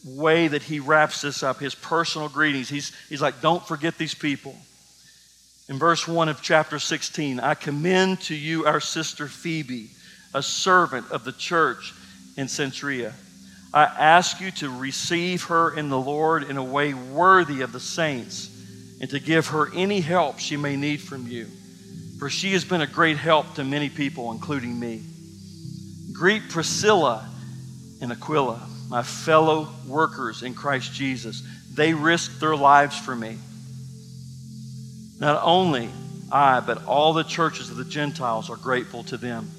way 0.05 0.49
that 0.49 0.63
he 0.63 0.81
wraps 0.81 1.23
this 1.23 1.43
up, 1.43 1.61
his 1.61 1.75
personal 1.75 2.29
greetings. 2.29 2.69
He's, 2.69 2.93
he's 3.09 3.23
like, 3.23 3.41
don't 3.41 3.65
forget 3.67 3.99
these 3.99 4.15
people. 4.15 4.57
In 5.69 5.79
verse 5.79 6.09
1 6.09 6.29
of 6.29 6.43
chapter 6.43 6.79
16, 6.79 7.41
I 7.41 7.55
commend 7.55 8.21
to 8.23 8.35
you 8.35 8.67
our 8.67 8.81
sister 8.81 9.29
Phoebe, 9.29 9.91
a 10.35 10.43
servant 10.43 11.11
of 11.11 11.25
the 11.25 11.33
church 11.33 11.95
in 12.37 12.47
Cenchreae. 12.47 13.13
I 13.73 13.85
ask 13.85 14.41
you 14.41 14.51
to 14.53 14.69
receive 14.69 15.45
her 15.45 15.75
in 15.75 15.89
the 15.89 15.99
Lord 15.99 16.43
in 16.43 16.57
a 16.57 16.65
way 16.65 16.95
worthy 16.95 17.63
of 17.63 17.73
the 17.73 17.81
saints 17.81 18.51
and 19.01 19.09
to 19.11 19.19
give 19.19 19.49
her 19.49 19.73
any 19.75 20.01
help 20.01 20.39
she 20.39 20.57
may 20.57 20.77
need 20.77 21.01
from 21.01 21.27
you. 21.27 21.47
For 22.19 22.29
she 22.29 22.53
has 22.53 22.65
been 22.65 22.83
a 22.83 22.87
great 22.87 23.17
help 23.17 23.55
to 23.55 23.65
many 23.65 23.89
people, 23.89 24.31
including 24.31 24.79
me. 24.79 25.03
Greet 26.13 26.49
Priscilla 26.49 27.29
and 28.01 28.13
Aquila, 28.13 28.61
my 28.89 29.03
fellow 29.03 29.69
workers 29.87 30.43
in 30.43 30.55
Christ 30.55 30.93
Jesus. 30.93 31.43
They 31.75 31.95
risked 31.95 32.41
their 32.41 32.57
lives 32.57 32.99
for 32.99 33.17
me. 33.17 33.39
Not 35.19 35.41
only 35.43 35.89
I, 36.31 36.61
but 36.61 36.85
all 36.87 37.13
the 37.13 37.23
churches 37.23 37.71
of 37.71 37.77
the 37.77 37.85
Gentiles 37.85 38.51
are 38.51 38.57
grateful 38.57 39.05
to 39.05 39.17
them. 39.17 39.51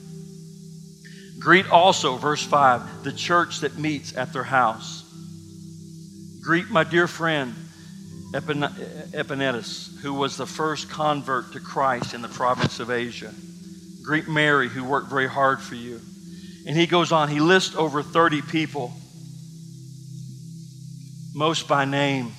Greet 1.40 1.70
also, 1.70 2.18
verse 2.18 2.44
5, 2.44 3.04
the 3.04 3.12
church 3.12 3.62
that 3.62 3.78
meets 3.78 4.16
at 4.16 4.32
their 4.34 4.44
house. 4.44 5.04
Greet 6.42 6.70
my 6.70 6.84
dear 6.84 7.08
friend, 7.08 7.56
Epaenetus, 8.34 10.00
who 10.02 10.14
was 10.14 10.38
the 10.38 10.46
first 10.46 10.90
convert 10.90 11.54
to 11.54 11.60
Christ 11.60 12.14
in 12.14 12.22
the 12.22 12.28
province 12.28 12.80
of 12.80 12.90
Asia. 12.92 13.34
Greet 14.04 14.28
Mary, 14.28 14.68
who 14.70 14.84
worked 14.84 15.10
very 15.10 15.28
hard 15.28 15.62
for 15.62 15.76
you. 15.76 16.02
And 16.66 16.78
he 16.78 16.88
goes 16.88 17.12
on, 17.12 17.30
he 17.30 17.40
lists 17.40 17.76
over 17.76 18.02
30 18.02 18.42
people, 18.42 18.94
most 21.34 21.68
by 21.68 21.86
name. 21.86 22.32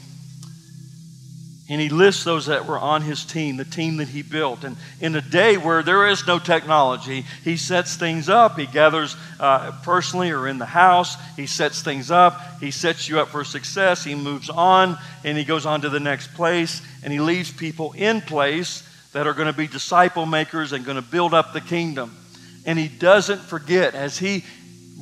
And 1.69 1.81
he 1.81 1.89
lists 1.89 2.25
those 2.25 2.47
that 2.47 2.67
were 2.67 2.79
on 2.79 3.01
his 3.01 3.25
team, 3.25 3.57
the 3.57 3.65
team 3.65 3.97
that 3.97 4.09
he 4.09 4.21
built. 4.21 4.65
And 4.65 4.77
in 5.01 5.17
a 5.17 5.23
day 5.23 5.57
where 5.57 5.83
there 5.83 6.09
is 6.09 6.27
no 6.27 6.39
technology, 6.39 7.25
he 7.43 7.57
sets 7.57 7.97
things 7.97 8.29
up. 8.29 8.59
He 8.59 8.67
gathers 8.67 9.17
uh, 9.41 9.73
personally 9.83 10.31
or 10.31 10.47
in 10.47 10.59
the 10.59 10.67
house. 10.67 11.17
He 11.37 11.47
sets 11.47 11.81
things 11.81 12.11
up. 12.11 12.61
He 12.61 12.71
sets 12.71 13.09
you 13.09 13.19
up 13.19 13.29
for 13.29 13.45
success. 13.45 14.05
He 14.05 14.15
moves 14.15 14.51
on 14.51 14.99
and 15.25 15.39
he 15.39 15.45
goes 15.45 15.65
on 15.65 15.81
to 15.83 15.89
the 15.89 16.01
next 16.01 16.35
place. 16.35 16.83
And 17.03 17.11
he 17.11 17.19
leaves 17.19 17.51
people 17.51 17.93
in 17.93 18.21
place 18.21 18.87
that 19.13 19.27
are 19.27 19.33
going 19.33 19.47
to 19.47 19.57
be 19.57 19.67
disciple 19.67 20.27
makers 20.27 20.73
and 20.73 20.85
going 20.85 20.97
to 20.97 21.03
build 21.03 21.33
up 21.33 21.55
the 21.55 21.63
kingdom. 21.63 22.15
And 22.67 22.79
he 22.79 22.89
doesn't 22.89 23.41
forget 23.41 23.95
as 23.95 24.19
he 24.19 24.45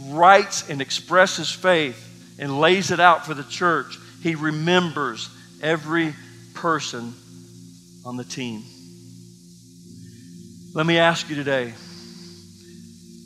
writes 0.08 0.68
and 0.68 0.80
expresses 0.80 1.50
faith 1.50 2.36
and 2.38 2.60
lays 2.60 2.90
it 2.90 3.00
out 3.00 3.26
for 3.26 3.34
the 3.34 3.44
church, 3.44 3.98
he 4.22 4.34
remembers 4.34 5.28
every 5.62 6.14
person 6.54 7.14
on 8.04 8.16
the 8.16 8.24
team. 8.24 8.64
Let 10.74 10.86
me 10.86 10.98
ask 10.98 11.28
you 11.28 11.36
today 11.36 11.74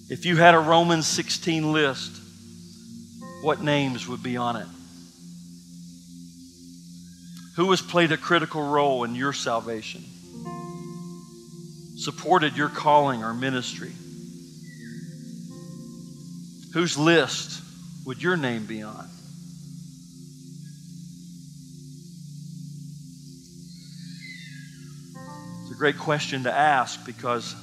if 0.09 0.25
you 0.25 0.37
had 0.37 0.55
a 0.55 0.59
Romans 0.59 1.07
16 1.07 1.73
list, 1.73 2.21
what 3.43 3.61
names 3.61 4.07
would 4.07 4.23
be 4.23 4.37
on 4.37 4.57
it? 4.57 4.67
Who 7.57 7.71
has 7.71 7.81
played 7.81 8.13
a 8.13 8.17
critical 8.17 8.69
role 8.69 9.05
in 9.05 9.15
your 9.15 9.33
salvation? 9.33 10.05
Supported 11.97 12.57
your 12.57 12.69
calling 12.69 13.25
or 13.25 13.33
ministry? 13.33 13.93
Whose 16.77 16.99
list 16.99 17.63
would 18.05 18.23
your 18.23 18.37
name 18.37 18.67
be 18.67 18.83
on? 18.83 19.09
It's 25.63 25.71
a 25.71 25.75
great 25.79 25.97
question 25.97 26.43
to 26.43 26.53
ask 26.53 27.03
because 27.07 27.55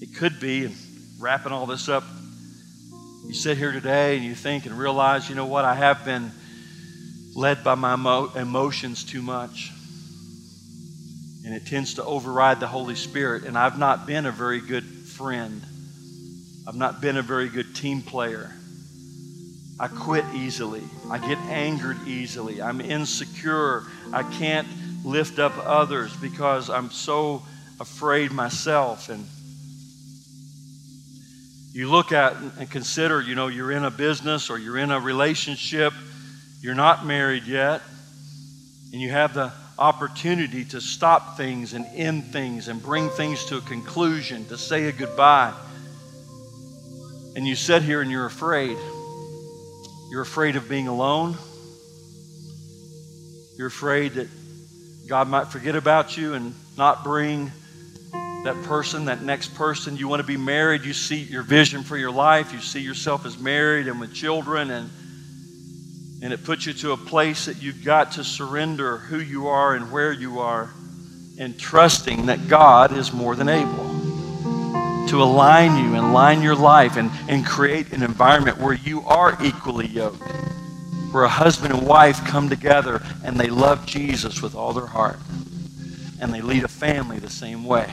it 0.00 0.14
could 0.14 0.38
be, 0.38 0.66
and 0.66 0.76
wrapping 1.18 1.50
all 1.50 1.66
this 1.66 1.88
up, 1.88 2.04
you 3.26 3.34
sit 3.34 3.58
here 3.58 3.72
today 3.72 4.14
and 4.14 4.24
you 4.24 4.36
think 4.36 4.66
and 4.66 4.78
realize, 4.78 5.28
you 5.28 5.34
know 5.34 5.46
what, 5.46 5.64
I 5.64 5.74
have 5.74 6.04
been 6.04 6.30
led 7.34 7.64
by 7.64 7.74
my 7.74 7.94
emotions 8.36 9.02
too 9.02 9.20
much. 9.20 9.72
And 11.44 11.52
it 11.52 11.66
tends 11.66 11.94
to 11.94 12.04
override 12.04 12.60
the 12.60 12.68
Holy 12.68 12.94
Spirit. 12.94 13.42
And 13.42 13.58
I've 13.58 13.80
not 13.80 14.06
been 14.06 14.26
a 14.26 14.30
very 14.30 14.60
good 14.60 14.84
friend. 14.84 15.65
I've 16.66 16.74
not 16.74 17.00
been 17.00 17.16
a 17.16 17.22
very 17.22 17.48
good 17.48 17.76
team 17.76 18.02
player. 18.02 18.52
I 19.78 19.88
quit 19.88 20.24
easily. 20.34 20.82
I 21.10 21.18
get 21.18 21.38
angered 21.38 21.98
easily. 22.08 22.60
I'm 22.60 22.80
insecure. 22.80 23.84
I 24.12 24.22
can't 24.22 24.66
lift 25.04 25.38
up 25.38 25.52
others 25.64 26.16
because 26.16 26.68
I'm 26.68 26.90
so 26.90 27.42
afraid 27.78 28.32
myself. 28.32 29.10
And 29.10 29.24
you 31.72 31.88
look 31.90 32.10
at 32.10 32.34
and 32.58 32.68
consider, 32.68 33.20
you 33.20 33.34
know, 33.34 33.46
you're 33.46 33.70
in 33.70 33.84
a 33.84 33.90
business 33.90 34.50
or 34.50 34.58
you're 34.58 34.78
in 34.78 34.90
a 34.90 34.98
relationship, 34.98 35.92
you're 36.62 36.74
not 36.74 37.06
married 37.06 37.44
yet, 37.44 37.82
and 38.92 39.00
you 39.00 39.10
have 39.10 39.34
the 39.34 39.52
opportunity 39.78 40.64
to 40.64 40.80
stop 40.80 41.36
things 41.36 41.74
and 41.74 41.86
end 41.94 42.24
things 42.32 42.68
and 42.68 42.82
bring 42.82 43.10
things 43.10 43.44
to 43.44 43.58
a 43.58 43.60
conclusion, 43.60 44.46
to 44.46 44.56
say 44.56 44.86
a 44.86 44.92
goodbye. 44.92 45.52
And 47.36 47.46
you 47.46 47.54
sit 47.54 47.82
here 47.82 48.00
and 48.00 48.10
you're 48.10 48.24
afraid. 48.24 48.78
You're 50.10 50.22
afraid 50.22 50.56
of 50.56 50.70
being 50.70 50.88
alone. 50.88 51.36
You're 53.58 53.66
afraid 53.68 54.14
that 54.14 54.28
God 55.06 55.28
might 55.28 55.48
forget 55.48 55.76
about 55.76 56.16
you 56.16 56.32
and 56.32 56.54
not 56.78 57.04
bring 57.04 57.52
that 58.44 58.56
person, 58.64 59.04
that 59.04 59.20
next 59.20 59.54
person. 59.54 59.98
You 59.98 60.08
want 60.08 60.20
to 60.20 60.26
be 60.26 60.38
married, 60.38 60.84
you 60.84 60.94
see 60.94 61.16
your 61.16 61.42
vision 61.42 61.82
for 61.82 61.98
your 61.98 62.10
life, 62.10 62.54
you 62.54 62.60
see 62.60 62.80
yourself 62.80 63.26
as 63.26 63.38
married 63.38 63.86
and 63.86 64.00
with 64.00 64.14
children, 64.14 64.70
and, 64.70 64.88
and 66.22 66.32
it 66.32 66.42
puts 66.42 66.64
you 66.64 66.72
to 66.72 66.92
a 66.92 66.96
place 66.96 67.44
that 67.46 67.62
you've 67.62 67.84
got 67.84 68.12
to 68.12 68.24
surrender 68.24 68.96
who 68.96 69.18
you 69.18 69.48
are 69.48 69.74
and 69.74 69.92
where 69.92 70.12
you 70.12 70.40
are, 70.40 70.70
and 71.38 71.58
trusting 71.58 72.26
that 72.26 72.48
God 72.48 72.96
is 72.96 73.12
more 73.12 73.36
than 73.36 73.50
able 73.50 73.85
to 75.08 75.22
align 75.22 75.84
you 75.84 75.94
and 75.94 76.06
align 76.06 76.42
your 76.42 76.56
life 76.56 76.96
and, 76.96 77.10
and 77.28 77.46
create 77.46 77.92
an 77.92 78.02
environment 78.02 78.58
where 78.58 78.74
you 78.74 79.02
are 79.02 79.36
equally 79.42 79.86
yoked 79.86 80.22
where 81.16 81.24
a 81.24 81.28
husband 81.28 81.72
and 81.72 81.86
wife 81.86 82.22
come 82.26 82.50
together 82.50 83.02
and 83.24 83.40
they 83.40 83.48
love 83.48 83.86
Jesus 83.86 84.42
with 84.42 84.54
all 84.54 84.74
their 84.74 84.84
heart. 84.84 85.18
And 86.20 86.30
they 86.30 86.42
lead 86.42 86.62
a 86.62 86.68
family 86.68 87.18
the 87.18 87.30
same 87.30 87.64
way. 87.64 87.90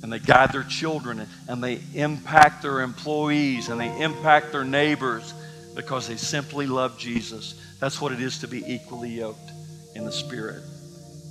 And 0.00 0.12
they 0.12 0.20
guide 0.20 0.52
their 0.52 0.62
children 0.62 1.26
and 1.48 1.60
they 1.60 1.80
impact 1.92 2.62
their 2.62 2.82
employees 2.82 3.68
and 3.68 3.80
they 3.80 4.00
impact 4.00 4.52
their 4.52 4.62
neighbors 4.62 5.34
because 5.74 6.06
they 6.06 6.14
simply 6.14 6.68
love 6.68 6.98
Jesus. 6.98 7.60
That's 7.80 8.00
what 8.00 8.12
it 8.12 8.20
is 8.20 8.38
to 8.38 8.46
be 8.46 8.62
equally 8.64 9.10
yoked 9.10 9.50
in 9.96 10.04
the 10.04 10.12
Spirit, 10.12 10.62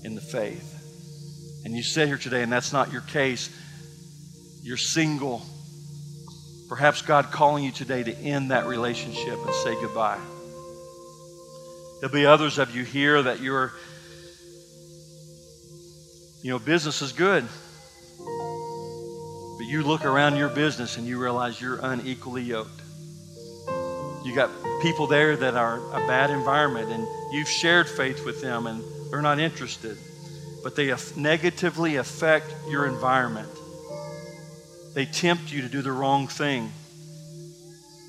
in 0.04 0.16
the 0.16 0.22
faith. 0.22 0.70
And 1.64 1.74
you 1.74 1.84
sit 1.84 2.10
here 2.10 2.18
today 2.18 2.44
and 2.44 2.52
that's 2.52 2.74
not 2.74 2.92
your 2.92 3.04
case. 3.04 3.50
You're 4.64 4.78
single. 4.78 5.41
Perhaps 6.70 7.01
God 7.01 7.32
calling 7.32 7.66
you 7.66 7.72
today 7.72 8.01
to 8.01 8.16
end 8.16 8.51
that 8.51 8.66
relationship 8.66 9.38
and 9.38 9.53
say 9.55 9.74
goodbye. 9.76 10.22
There'll 11.99 12.14
be 12.14 12.26
others 12.26 12.59
of 12.59 12.74
you 12.74 12.86
here 12.86 13.22
that 13.22 13.41
you're, 13.41 13.74
you 16.41 16.51
know, 16.51 16.59
business 16.59 17.01
is 17.01 17.11
good. 17.11 17.43
But 19.57 19.66
you 19.68 19.84
look 19.84 20.05
around 20.05 20.38
your 20.38 20.49
business 20.49 20.97
and 20.97 21.05
you 21.05 21.22
realize 21.22 21.59
you're 21.59 21.80
unequally 21.84 22.43
yoked. 22.43 22.82
You 24.24 24.34
got 24.34 24.49
people 24.82 25.07
there 25.07 25.36
that 25.36 25.55
are 25.55 25.80
a 25.93 26.07
bad 26.07 26.30
environment, 26.30 26.89
and 26.89 27.05
you've 27.34 27.49
shared 27.49 27.89
faith 27.89 28.26
with 28.26 28.41
them, 28.41 28.68
and 28.68 28.82
they're 29.11 29.22
not 29.22 29.39
interested. 29.39 29.97
But 30.64 30.78
they 30.78 30.95
negatively 31.18 31.97
affect 31.97 32.53
your 32.70 32.88
environment. 32.88 33.49
They 34.94 35.06
tempt 35.06 35.52
you 35.52 35.62
to 35.64 35.70
do 35.70 35.82
the 35.82 35.91
wrong 35.91 36.28
thing. 36.28 36.72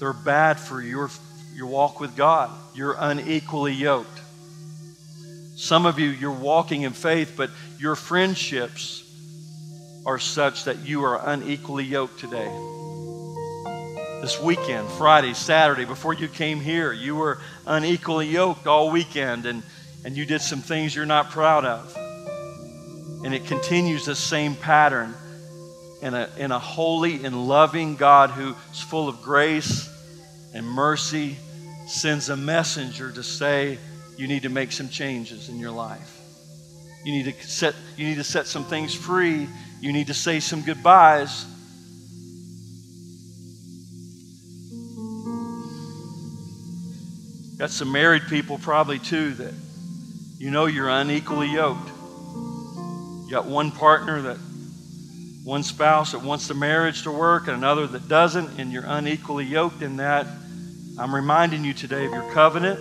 They're 0.01 0.13
bad 0.13 0.61
for 0.61 0.83
your, 0.83 1.11
your 1.55 1.67
walk 1.67 2.01
with 2.01 2.15
God. 2.15 2.51
You're 2.75 2.97
unequally 2.99 3.73
yoked. 3.73 4.21
Some 5.57 5.87
of 5.87 5.99
you, 5.99 6.09
you're 6.09 6.33
walking 6.33 6.83
in 6.83 6.93
faith, 6.93 7.35
but 7.37 7.51
your 7.79 7.97
friendships 7.97 9.03
are 10.05 10.19
such 10.19 10.65
that 10.65 10.87
you 10.87 11.05
are 11.05 11.21
unequally 11.27 11.85
yoked 11.85 12.19
today. 12.21 12.51
This 14.21 14.39
weekend, 14.41 14.89
Friday, 14.93 15.33
Saturday, 15.33 15.85
before 15.85 16.13
you 16.13 16.29
came 16.29 16.61
here, 16.61 16.93
you 16.93 17.15
were 17.15 17.39
unequally 17.67 18.27
yoked 18.27 18.67
all 18.67 18.91
weekend 18.91 19.47
and, 19.47 19.63
and 20.05 20.17
you 20.17 20.27
did 20.27 20.41
some 20.41 20.61
things 20.61 20.95
you're 20.95 21.07
not 21.07 21.31
proud 21.31 21.65
of. 21.65 21.97
And 23.25 23.35
it 23.35 23.47
continues 23.47 24.05
the 24.05 24.15
same 24.15 24.55
pattern 24.55 25.15
in 26.05 26.13
a, 26.13 26.29
in 26.37 26.53
a 26.53 26.59
holy 26.59 27.25
and 27.25 27.49
loving 27.49 27.97
God 27.97 28.29
who's 28.29 28.83
full 28.83 29.09
of 29.09 29.23
grace 29.23 29.89
and 30.53 30.67
mercy 30.67 31.37
sends 31.87 32.29
a 32.29 32.37
messenger 32.37 33.11
to 33.11 33.23
say, 33.23 33.79
you 34.19 34.29
need 34.29 34.43
to 34.43 34.51
make 34.51 34.71
some 34.71 34.91
changes 34.91 35.49
in 35.49 35.59
your 35.59 35.71
life. 35.71 36.21
You 37.07 37.13
need 37.13 37.25
to 37.25 37.47
set, 37.47 37.75
you 37.97 38.07
need 38.07 38.17
to 38.17 38.25
set 38.25 38.47
some 38.47 38.65
things 38.65 38.95
free. 38.95 39.49
You 39.81 39.93
need 39.95 40.09
to 40.09 40.15
say 40.15 40.41
some 40.41 40.61
goodbyes. 40.61 41.47
Got 47.59 47.71
some 47.71 47.91
married 47.91 48.25
people 48.29 48.59
probably 48.59 48.99
too 48.99 49.33
that 49.35 49.55
you 50.39 50.51
know 50.51 50.67
you're 50.67 50.91
unequally 50.91 51.49
yoked. 51.49 51.89
You 51.89 53.29
got 53.31 53.47
one 53.47 53.71
partner 53.71 54.21
that 54.23 54.39
one 55.45 55.63
spouse 55.63 56.13
that 56.13 56.23
wants 56.23 56.49
the 56.49 56.55
marriage 56.55 57.03
to 57.03 57.13
work 57.13 57.49
and 57.49 57.57
another 57.57 57.87
that 57.87 58.09
doesn't, 58.09 58.59
and 58.59 58.73
you're 58.73 58.87
unequally 58.87 59.45
yoked 59.45 59.83
in 59.83 59.99
that. 59.99 60.27
I'm 60.99 61.15
reminding 61.15 61.65
you 61.65 61.75
today 61.75 62.07
of 62.07 62.13
your 62.13 62.33
covenant. 62.33 62.81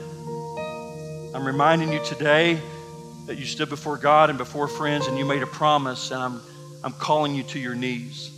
I'm 1.36 1.46
reminding 1.46 1.92
you 1.92 2.02
today 2.06 2.62
that 3.28 3.38
you 3.38 3.46
stood 3.46 3.68
before 3.68 3.98
God 3.98 4.30
and 4.30 4.38
before 4.38 4.70
friends 4.70 5.08
and 5.08 5.18
you 5.18 5.26
made 5.26 5.44
a 5.44 5.48
promise, 5.48 6.12
and 6.12 6.22
I'm, 6.22 6.42
I'm 6.86 6.94
calling 6.94 7.36
you 7.36 7.44
to 7.44 7.60
your 7.60 7.76
knees. 7.76 8.32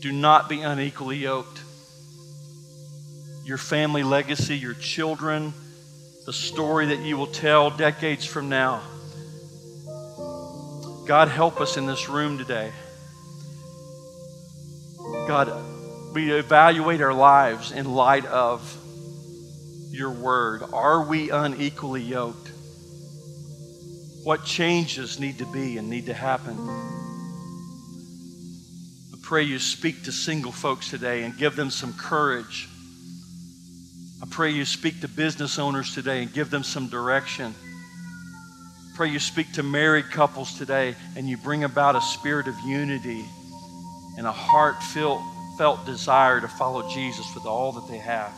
Do 0.00 0.10
not 0.10 0.48
be 0.48 0.62
unequally 0.62 1.18
yoked. 1.18 1.60
Your 3.44 3.58
family 3.58 4.02
legacy, 4.02 4.56
your 4.56 4.74
children, 4.74 5.54
the 6.26 6.32
story 6.32 6.86
that 6.86 6.98
you 7.00 7.16
will 7.16 7.28
tell 7.28 7.70
decades 7.70 8.24
from 8.24 8.48
now. 8.48 8.82
God, 11.06 11.28
help 11.28 11.60
us 11.60 11.76
in 11.76 11.84
this 11.84 12.08
room 12.08 12.38
today. 12.38 12.72
God, 15.28 15.52
we 16.14 16.32
evaluate 16.32 17.02
our 17.02 17.12
lives 17.12 17.72
in 17.72 17.94
light 17.94 18.24
of 18.24 18.62
your 19.90 20.10
word? 20.10 20.62
Are 20.72 21.06
we 21.06 21.30
unequally 21.30 22.02
yoked? 22.02 22.50
What 24.24 24.44
changes 24.44 25.20
need 25.20 25.38
to 25.38 25.46
be 25.46 25.76
and 25.76 25.90
need 25.90 26.06
to 26.06 26.14
happen? 26.14 26.56
I 29.12 29.16
pray 29.22 29.42
you 29.42 29.58
speak 29.58 30.04
to 30.04 30.12
single 30.12 30.52
folks 30.52 30.90
today 30.90 31.22
and 31.22 31.36
give 31.36 31.54
them 31.54 31.70
some 31.70 31.92
courage. 31.92 32.68
I 34.22 34.26
pray 34.30 34.50
you 34.50 34.64
speak 34.64 35.02
to 35.02 35.08
business 35.08 35.58
owners 35.58 35.94
today 35.94 36.22
and 36.22 36.32
give 36.32 36.50
them 36.50 36.64
some 36.64 36.88
direction. 36.88 37.54
Pray 38.94 39.08
you 39.10 39.18
speak 39.18 39.52
to 39.54 39.64
married 39.64 40.08
couples 40.10 40.56
today 40.56 40.94
and 41.16 41.28
you 41.28 41.36
bring 41.36 41.64
about 41.64 41.96
a 41.96 42.00
spirit 42.00 42.46
of 42.46 42.54
unity 42.60 43.24
and 44.16 44.24
a 44.24 44.32
heartfelt 44.32 45.20
felt 45.58 45.84
desire 45.84 46.40
to 46.40 46.46
follow 46.46 46.88
Jesus 46.88 47.34
with 47.34 47.44
all 47.44 47.72
that 47.72 47.88
they 47.88 47.98
have. 47.98 48.32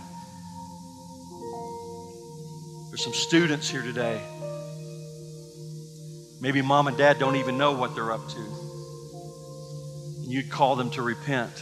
There's 2.88 3.04
some 3.04 3.12
students 3.12 3.68
here 3.68 3.82
today. 3.82 4.20
Maybe 6.40 6.62
mom 6.62 6.88
and 6.88 6.96
dad 6.96 7.18
don't 7.18 7.36
even 7.36 7.58
know 7.58 7.72
what 7.72 7.94
they're 7.94 8.12
up 8.12 8.26
to. 8.28 8.40
And 10.22 10.32
you'd 10.32 10.50
call 10.50 10.76
them 10.76 10.90
to 10.92 11.02
repent. 11.02 11.52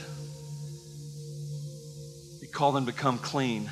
You 2.41 2.49
call 2.49 2.71
them 2.71 2.87
to 2.87 2.93
come 2.93 3.19
clean. 3.19 3.69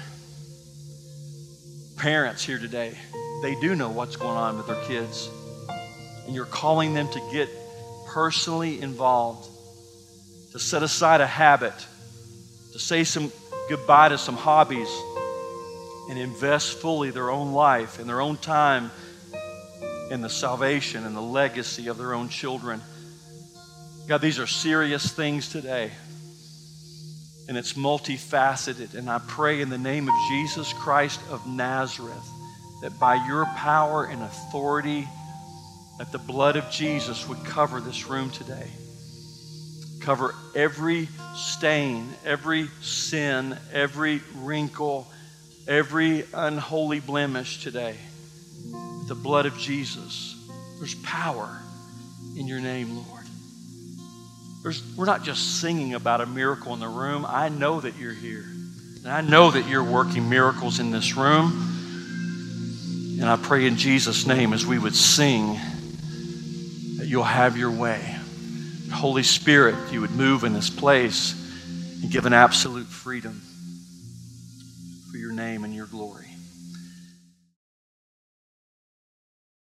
Parents 1.97 2.45
here 2.45 2.59
today, 2.59 2.99
they 3.43 3.57
do 3.57 3.75
know 3.75 3.91
what's 3.91 4.15
going 4.15 4.37
on 4.37 4.57
with 4.57 4.69
their 4.69 4.83
kids. 4.85 5.29
And 6.27 6.35
you're 6.35 6.47
calling 6.47 6.95
them 6.95 7.09
to 7.09 7.21
get 7.33 7.49
personally 8.07 8.81
involved, 8.81 9.49
to 10.53 10.61
set 10.61 10.85
aside 10.85 11.21
a 11.21 11.27
habit, 11.27 11.75
to 12.73 12.79
say 12.79 13.03
some 13.03 13.33
goodbye 13.69 14.11
to 14.11 14.19
some 14.19 14.37
hobbies 14.37 14.89
and 16.09 16.19
invest 16.19 16.79
fully 16.79 17.11
their 17.11 17.31
own 17.31 17.53
life 17.53 17.99
and 17.99 18.09
their 18.09 18.21
own 18.21 18.37
time 18.37 18.91
in 20.11 20.21
the 20.21 20.31
salvation 20.31 21.05
and 21.05 21.17
the 21.17 21.21
legacy 21.21 21.89
of 21.89 21.99
their 21.99 22.15
own 22.15 22.29
children. 22.29 22.81
God, 24.07 24.21
these 24.21 24.39
are 24.39 24.47
serious 24.47 25.13
things 25.13 25.49
today. 25.49 25.91
And 27.49 27.57
it's 27.57 27.73
multifaceted. 27.73 28.95
And 28.95 29.11
I 29.11 29.19
pray 29.19 29.61
in 29.61 29.69
the 29.69 29.79
name 29.79 30.09
of 30.09 30.15
Jesus 30.29 30.73
Christ 30.73 31.21
of 31.29 31.45
Nazareth 31.47 32.32
that 32.83 32.99
by 32.99 33.15
your 33.27 33.47
power 33.47 34.05
and 34.05 34.23
authority, 34.23 35.09
that 35.99 36.11
the 36.11 36.19
blood 36.19 36.57
of 36.57 36.69
Jesus 36.69 37.29
would 37.29 37.43
cover 37.45 37.81
this 37.81 38.09
room 38.09 38.31
today. 38.31 38.69
Cover 40.01 40.35
every 40.57 41.09
stain, 41.37 42.09
every 42.25 42.67
sin, 42.81 43.57
every 43.73 44.21
wrinkle, 44.39 45.07
every 45.69 46.25
unholy 46.35 46.99
blemish 46.99 47.63
today. 47.63 47.95
The 49.07 49.15
blood 49.15 49.47
of 49.47 49.57
Jesus. 49.59 50.37
There's 50.79 50.97
power 50.97 51.61
in 52.37 52.49
your 52.49 52.61
name, 52.61 52.97
Lord. 52.97 53.25
There's, 54.65 54.83
we're 54.97 55.07
not 55.07 55.23
just 55.23 55.61
singing 55.61 55.95
about 55.95 56.21
a 56.21 56.27
miracle 56.27 56.75
in 56.75 56.81
the 56.81 56.89
room. 56.89 57.25
I 57.29 57.49
know 57.49 57.81
that 57.81 57.97
you're 57.97 58.13
here. 58.13 58.45
And 59.05 59.09
I 59.09 59.21
know 59.21 59.53
that 59.53 59.69
you're 59.69 59.85
working 59.85 60.29
miracles 60.29 60.81
in 60.81 60.91
this 60.91 61.17
room. 61.17 61.72
And 63.23 63.31
I 63.31 63.37
pray 63.37 63.67
in 63.67 63.77
Jesus' 63.77 64.27
name 64.27 64.53
as 64.53 64.67
we 64.67 64.81
would 64.81 64.97
sing 64.97 65.53
that 66.97 67.07
you'll 67.07 67.23
have 67.23 67.57
your 67.57 67.71
way. 67.71 68.17
Holy 68.93 69.23
Spirit, 69.23 69.77
you 69.93 70.01
would 70.01 70.11
move 70.11 70.43
in 70.43 70.53
this 70.53 70.69
place 70.69 71.33
and 72.03 72.11
give 72.11 72.27
an 72.27 72.33
absolute 72.33 72.89
freedom 72.89 73.41
for 75.09 75.19
your 75.19 75.31
name 75.31 75.63
and 75.63 75.73
your 75.73 75.87
glory. 75.87 76.32